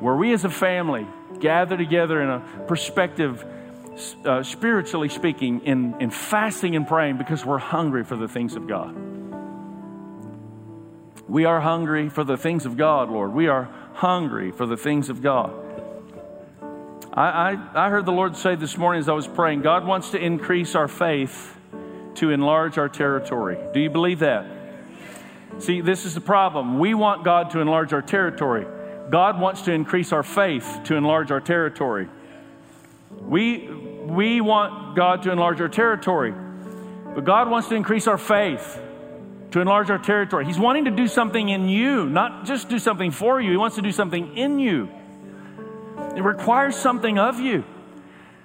where 0.00 0.16
we 0.16 0.32
as 0.32 0.46
a 0.46 0.50
family 0.50 1.06
gather 1.38 1.76
together 1.76 2.22
in 2.22 2.30
a 2.30 2.64
perspective, 2.66 3.44
uh, 4.24 4.42
spiritually 4.42 5.10
speaking, 5.10 5.60
in, 5.66 6.00
in 6.00 6.08
fasting 6.08 6.74
and 6.74 6.88
praying 6.88 7.18
because 7.18 7.44
we're 7.44 7.58
hungry 7.58 8.04
for 8.04 8.16
the 8.16 8.26
things 8.26 8.56
of 8.56 8.66
God. 8.66 8.96
We 11.28 11.44
are 11.44 11.60
hungry 11.60 12.08
for 12.08 12.24
the 12.24 12.38
things 12.38 12.64
of 12.64 12.78
God, 12.78 13.10
Lord. 13.10 13.34
We 13.34 13.48
are 13.48 13.68
hungry 13.92 14.50
for 14.50 14.64
the 14.64 14.78
things 14.78 15.10
of 15.10 15.20
God. 15.20 15.52
I, 17.12 17.52
I, 17.52 17.86
I 17.86 17.90
heard 17.90 18.06
the 18.06 18.12
Lord 18.12 18.34
say 18.34 18.54
this 18.54 18.78
morning 18.78 19.00
as 19.00 19.10
I 19.10 19.12
was 19.12 19.28
praying 19.28 19.60
God 19.60 19.86
wants 19.86 20.12
to 20.12 20.18
increase 20.18 20.74
our 20.74 20.88
faith 20.88 21.54
to 22.14 22.30
enlarge 22.30 22.78
our 22.78 22.88
territory. 22.88 23.58
Do 23.74 23.80
you 23.80 23.90
believe 23.90 24.20
that? 24.20 24.55
See, 25.58 25.80
this 25.80 26.04
is 26.04 26.14
the 26.14 26.20
problem. 26.20 26.78
We 26.78 26.94
want 26.94 27.24
God 27.24 27.50
to 27.50 27.60
enlarge 27.60 27.92
our 27.92 28.02
territory. 28.02 28.66
God 29.10 29.40
wants 29.40 29.62
to 29.62 29.72
increase 29.72 30.12
our 30.12 30.22
faith 30.22 30.80
to 30.84 30.96
enlarge 30.96 31.30
our 31.30 31.40
territory. 31.40 32.08
We, 33.20 33.68
we 33.68 34.40
want 34.40 34.96
God 34.96 35.22
to 35.22 35.32
enlarge 35.32 35.60
our 35.60 35.68
territory, 35.68 36.34
but 37.14 37.24
God 37.24 37.48
wants 37.48 37.68
to 37.68 37.74
increase 37.74 38.06
our 38.06 38.18
faith 38.18 38.80
to 39.52 39.60
enlarge 39.60 39.90
our 39.90 39.98
territory. 39.98 40.44
He's 40.44 40.58
wanting 40.58 40.84
to 40.84 40.90
do 40.90 41.06
something 41.08 41.48
in 41.48 41.68
you, 41.68 42.06
not 42.06 42.44
just 42.44 42.68
do 42.68 42.78
something 42.78 43.10
for 43.10 43.40
you. 43.40 43.50
He 43.52 43.56
wants 43.56 43.76
to 43.76 43.82
do 43.82 43.92
something 43.92 44.36
in 44.36 44.58
you. 44.58 44.90
It 46.16 46.22
requires 46.22 46.76
something 46.76 47.18
of 47.18 47.40
you. 47.40 47.64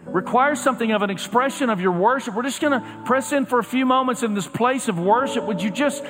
requires 0.05 0.59
something 0.59 0.91
of 0.91 1.01
an 1.01 1.09
expression 1.09 1.69
of 1.69 1.79
your 1.79 1.91
worship. 1.91 2.33
We're 2.35 2.43
just 2.43 2.61
going 2.61 2.79
to 2.79 3.03
press 3.05 3.31
in 3.31 3.45
for 3.45 3.59
a 3.59 3.63
few 3.63 3.85
moments 3.85 4.23
in 4.23 4.33
this 4.33 4.47
place 4.47 4.87
of 4.87 4.99
worship. 4.99 5.43
Would 5.45 5.61
you 5.61 5.69
just 5.69 6.03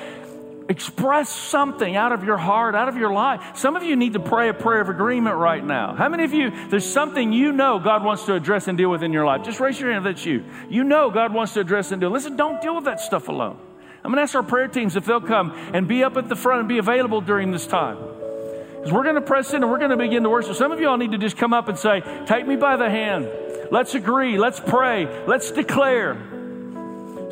Express 0.72 1.28
something 1.28 1.96
out 1.96 2.12
of 2.12 2.24
your 2.24 2.38
heart, 2.38 2.74
out 2.74 2.88
of 2.88 2.96
your 2.96 3.12
life. 3.12 3.58
Some 3.58 3.76
of 3.76 3.82
you 3.82 3.94
need 3.94 4.14
to 4.14 4.20
pray 4.20 4.48
a 4.48 4.54
prayer 4.54 4.80
of 4.80 4.88
agreement 4.88 5.36
right 5.36 5.62
now. 5.62 5.94
How 5.94 6.08
many 6.08 6.24
of 6.24 6.32
you, 6.32 6.50
there's 6.70 6.90
something 6.90 7.30
you 7.30 7.52
know 7.52 7.78
God 7.78 8.02
wants 8.02 8.24
to 8.24 8.34
address 8.34 8.68
and 8.68 8.78
deal 8.78 8.90
with 8.90 9.02
in 9.02 9.12
your 9.12 9.26
life? 9.26 9.44
Just 9.44 9.60
raise 9.60 9.78
your 9.78 9.92
hand 9.92 10.06
if 10.06 10.14
that's 10.14 10.24
you. 10.24 10.42
You 10.70 10.82
know 10.82 11.10
God 11.10 11.34
wants 11.34 11.52
to 11.54 11.60
address 11.60 11.92
and 11.92 12.00
deal. 12.00 12.08
Listen, 12.08 12.36
don't 12.36 12.62
deal 12.62 12.74
with 12.74 12.86
that 12.86 13.00
stuff 13.00 13.28
alone. 13.28 13.58
I'm 14.02 14.10
going 14.10 14.16
to 14.16 14.22
ask 14.22 14.34
our 14.34 14.42
prayer 14.42 14.66
teams 14.66 14.96
if 14.96 15.04
they'll 15.04 15.20
come 15.20 15.52
and 15.74 15.86
be 15.86 16.02
up 16.04 16.16
at 16.16 16.30
the 16.30 16.36
front 16.36 16.60
and 16.60 16.68
be 16.70 16.78
available 16.78 17.20
during 17.20 17.52
this 17.52 17.66
time. 17.66 17.98
Because 17.98 18.92
we're 18.92 19.04
going 19.04 19.16
to 19.16 19.20
press 19.20 19.52
in 19.52 19.62
and 19.62 19.70
we're 19.70 19.76
going 19.78 19.90
to 19.90 19.98
begin 19.98 20.22
to 20.22 20.30
worship. 20.30 20.56
Some 20.56 20.72
of 20.72 20.80
y'all 20.80 20.96
need 20.96 21.12
to 21.12 21.18
just 21.18 21.36
come 21.36 21.52
up 21.52 21.68
and 21.68 21.78
say, 21.78 22.00
Take 22.24 22.46
me 22.46 22.56
by 22.56 22.78
the 22.78 22.88
hand. 22.88 23.28
Let's 23.70 23.94
agree. 23.94 24.38
Let's 24.38 24.58
pray. 24.58 25.26
Let's 25.26 25.50
declare. 25.50 26.31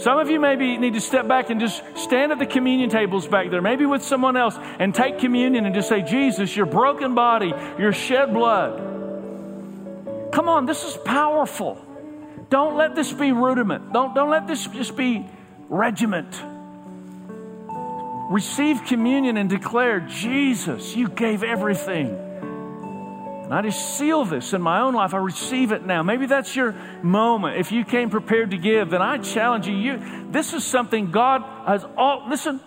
Some 0.01 0.19
of 0.19 0.31
you 0.31 0.41
maybe 0.41 0.79
need 0.79 0.95
to 0.95 1.01
step 1.01 1.29
back 1.29 1.51
and 1.51 1.61
just 1.61 1.83
stand 1.95 2.33
at 2.33 2.39
the 2.39 2.47
communion 2.47 2.89
tables 2.89 3.29
back 3.29 3.51
there, 3.51 3.61
maybe 3.61 3.85
with 3.85 4.03
someone 4.03 4.35
else, 4.35 4.57
and 4.79 4.95
take 4.95 5.19
communion 5.19 5.67
and 5.67 5.75
just 5.75 5.91
say, 5.91 6.01
Jesus, 6.01 6.57
your 6.57 6.65
broken 6.65 7.15
body, 7.15 7.53
your 7.79 7.93
shed 7.93 8.33
blood. 8.33 8.79
Come 10.33 10.49
on, 10.49 10.65
this 10.65 10.85
is 10.85 10.97
powerful. 11.05 11.85
Don't 12.49 12.77
let 12.77 12.95
this 12.95 13.13
be 13.13 13.33
rudiment. 13.33 13.93
Don't, 13.93 14.15
don't 14.15 14.31
let 14.31 14.47
this 14.47 14.67
just 14.69 14.97
be 14.97 15.27
regiment. 15.69 16.43
Receive 18.31 18.85
communion 18.87 19.37
and 19.37 19.51
declare, 19.51 20.01
Jesus, 20.01 20.97
you 20.97 21.09
gave 21.09 21.43
everything. 21.43 22.20
And 23.51 23.59
I 23.59 23.63
just 23.63 23.99
seal 23.99 24.25
this 24.25 24.53
in 24.53 24.63
my 24.63 24.79
own 24.79 24.95
life. 24.95 25.13
I 25.13 25.17
receive 25.17 25.73
it 25.73 25.85
now. 25.85 26.05
Maybe 26.05 26.27
that's 26.27 26.55
your 26.55 26.71
moment. 27.03 27.59
If 27.59 27.73
you 27.73 27.85
came 27.85 28.09
prepared 28.09 28.53
to 28.53 28.57
give, 28.57 28.91
then 28.91 29.03
I 29.03 29.19
challenge 29.19 29.67
you. 29.67 29.75
you 29.75 30.31
this 30.31 30.55
is 30.55 30.63
something 30.63 31.11
God 31.11 31.43
has 31.67 31.85
all, 31.97 32.29
listen, 32.29 32.61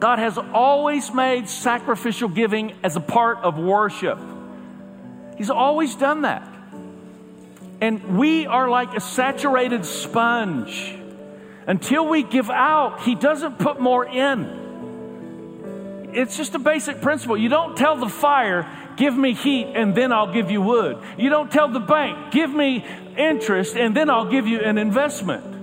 God 0.00 0.20
has 0.20 0.38
always 0.38 1.12
made 1.12 1.50
sacrificial 1.50 2.30
giving 2.30 2.72
as 2.82 2.96
a 2.96 3.00
part 3.00 3.40
of 3.40 3.58
worship. 3.58 4.18
He's 5.36 5.50
always 5.50 5.96
done 5.96 6.22
that. 6.22 6.48
And 7.82 8.16
we 8.16 8.46
are 8.46 8.70
like 8.70 8.94
a 8.94 9.00
saturated 9.00 9.84
sponge. 9.84 10.94
Until 11.66 12.08
we 12.08 12.22
give 12.22 12.48
out, 12.48 13.02
He 13.02 13.14
doesn't 13.14 13.58
put 13.58 13.78
more 13.78 14.06
in. 14.06 14.62
It's 16.14 16.36
just 16.36 16.54
a 16.54 16.58
basic 16.58 17.00
principle. 17.00 17.36
You 17.36 17.48
don't 17.48 17.76
tell 17.76 17.96
the 17.96 18.08
fire, 18.08 18.68
give 18.96 19.16
me 19.16 19.34
heat 19.34 19.66
and 19.74 19.94
then 19.94 20.12
I'll 20.12 20.32
give 20.32 20.50
you 20.50 20.62
wood. 20.62 20.98
You 21.16 21.30
don't 21.30 21.50
tell 21.50 21.68
the 21.68 21.80
bank, 21.80 22.32
give 22.32 22.50
me 22.50 22.84
interest 23.16 23.76
and 23.76 23.96
then 23.96 24.10
I'll 24.10 24.30
give 24.30 24.46
you 24.46 24.60
an 24.60 24.78
investment. 24.78 25.61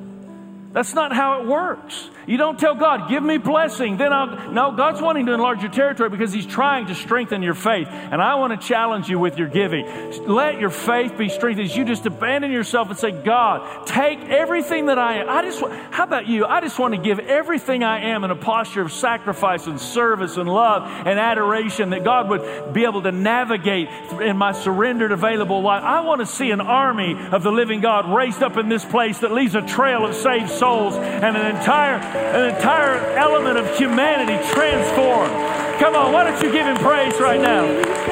That's 0.72 0.94
not 0.94 1.12
how 1.12 1.42
it 1.42 1.48
works. 1.48 2.10
You 2.28 2.38
don't 2.38 2.60
tell 2.60 2.76
God, 2.76 3.10
give 3.10 3.24
me 3.24 3.40
blessing, 3.40 3.98
then 3.98 4.14
I'll. 4.14 4.52
No, 4.52 4.72
God's 4.72 5.02
wanting 5.02 5.26
to 5.26 5.34
enlarge 5.34 5.62
your 5.62 5.72
territory 5.72 6.12
because 6.12 6.32
He's 6.32 6.46
trying 6.46 6.86
to 6.88 6.96
strengthen 6.96 7.42
your 7.42 7.56
faith. 7.56 7.88
And 7.88 8.22
I 8.22 8.36
want 8.36 8.60
to 8.60 8.68
challenge 8.68 9.10
you 9.10 9.18
with 9.18 9.40
your 9.40 9.48
giving. 9.48 9.88
Let 10.28 10.60
your 10.60 10.70
faith 10.70 11.18
be 11.18 11.30
strengthened 11.30 11.66
as 11.66 11.76
you 11.76 11.86
just 11.86 12.06
abandon 12.06 12.52
yourself 12.52 12.90
and 12.92 13.00
say, 13.00 13.10
God, 13.12 13.88
take 13.88 14.20
everything 14.20 14.88
that 14.88 15.00
I 15.00 15.22
am. 15.22 15.30
I 15.30 15.42
just, 15.42 15.60
how 15.92 16.04
about 16.04 16.28
you? 16.28 16.46
I 16.46 16.62
just 16.62 16.78
want 16.78 16.94
to 16.94 17.02
give 17.02 17.18
everything 17.18 17.84
I 17.84 18.12
am 18.12 18.24
in 18.24 18.30
a 18.30 18.36
posture 18.36 18.84
of 18.84 18.92
sacrifice 18.92 19.66
and 19.66 19.82
service 19.82 20.38
and 20.38 20.48
love 20.48 20.84
and 20.84 21.20
adoration 21.20 21.90
that 21.92 22.04
God 22.04 22.30
would 22.30 22.74
be 22.74 22.84
able 22.84 23.02
to 23.02 23.12
navigate 23.12 23.90
in 24.22 24.38
my 24.38 24.52
surrendered, 24.52 25.12
available 25.12 25.64
life. 25.64 25.82
I 25.84 26.02
want 26.02 26.22
to 26.22 26.28
see 26.28 26.52
an 26.52 26.62
army 26.62 27.16
of 27.32 27.42
the 27.42 27.52
living 27.52 27.82
God 27.82 28.14
raised 28.16 28.44
up 28.44 28.56
in 28.58 28.70
this 28.70 28.86
place 28.86 29.18
that 29.20 29.32
leaves 29.32 29.56
a 29.56 29.64
trail 29.64 30.06
of 30.06 30.14
saved 30.14 30.59
souls 30.60 30.96
and 30.96 31.38
an 31.38 31.56
entire 31.56 31.96
an 32.36 32.54
entire 32.54 32.98
element 33.18 33.58
of 33.58 33.66
humanity 33.78 34.38
transformed. 34.52 35.34
Come 35.80 35.96
on, 35.96 36.12
why 36.12 36.30
don't 36.30 36.42
you 36.44 36.52
give 36.52 36.68
him 36.68 36.76
praise 36.78 37.18
right 37.20 37.40
now? 37.40 37.66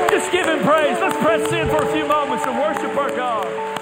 Just 0.09 0.31
give 0.31 0.47
him 0.47 0.59
praise. 0.63 0.97
Let's 0.99 1.17
press 1.17 1.51
in 1.51 1.67
for 1.67 1.83
a 1.83 1.91
few 1.91 2.07
moments 2.07 2.45
and 2.45 2.57
worship 2.57 2.95
our 2.97 3.09
God. 3.11 3.76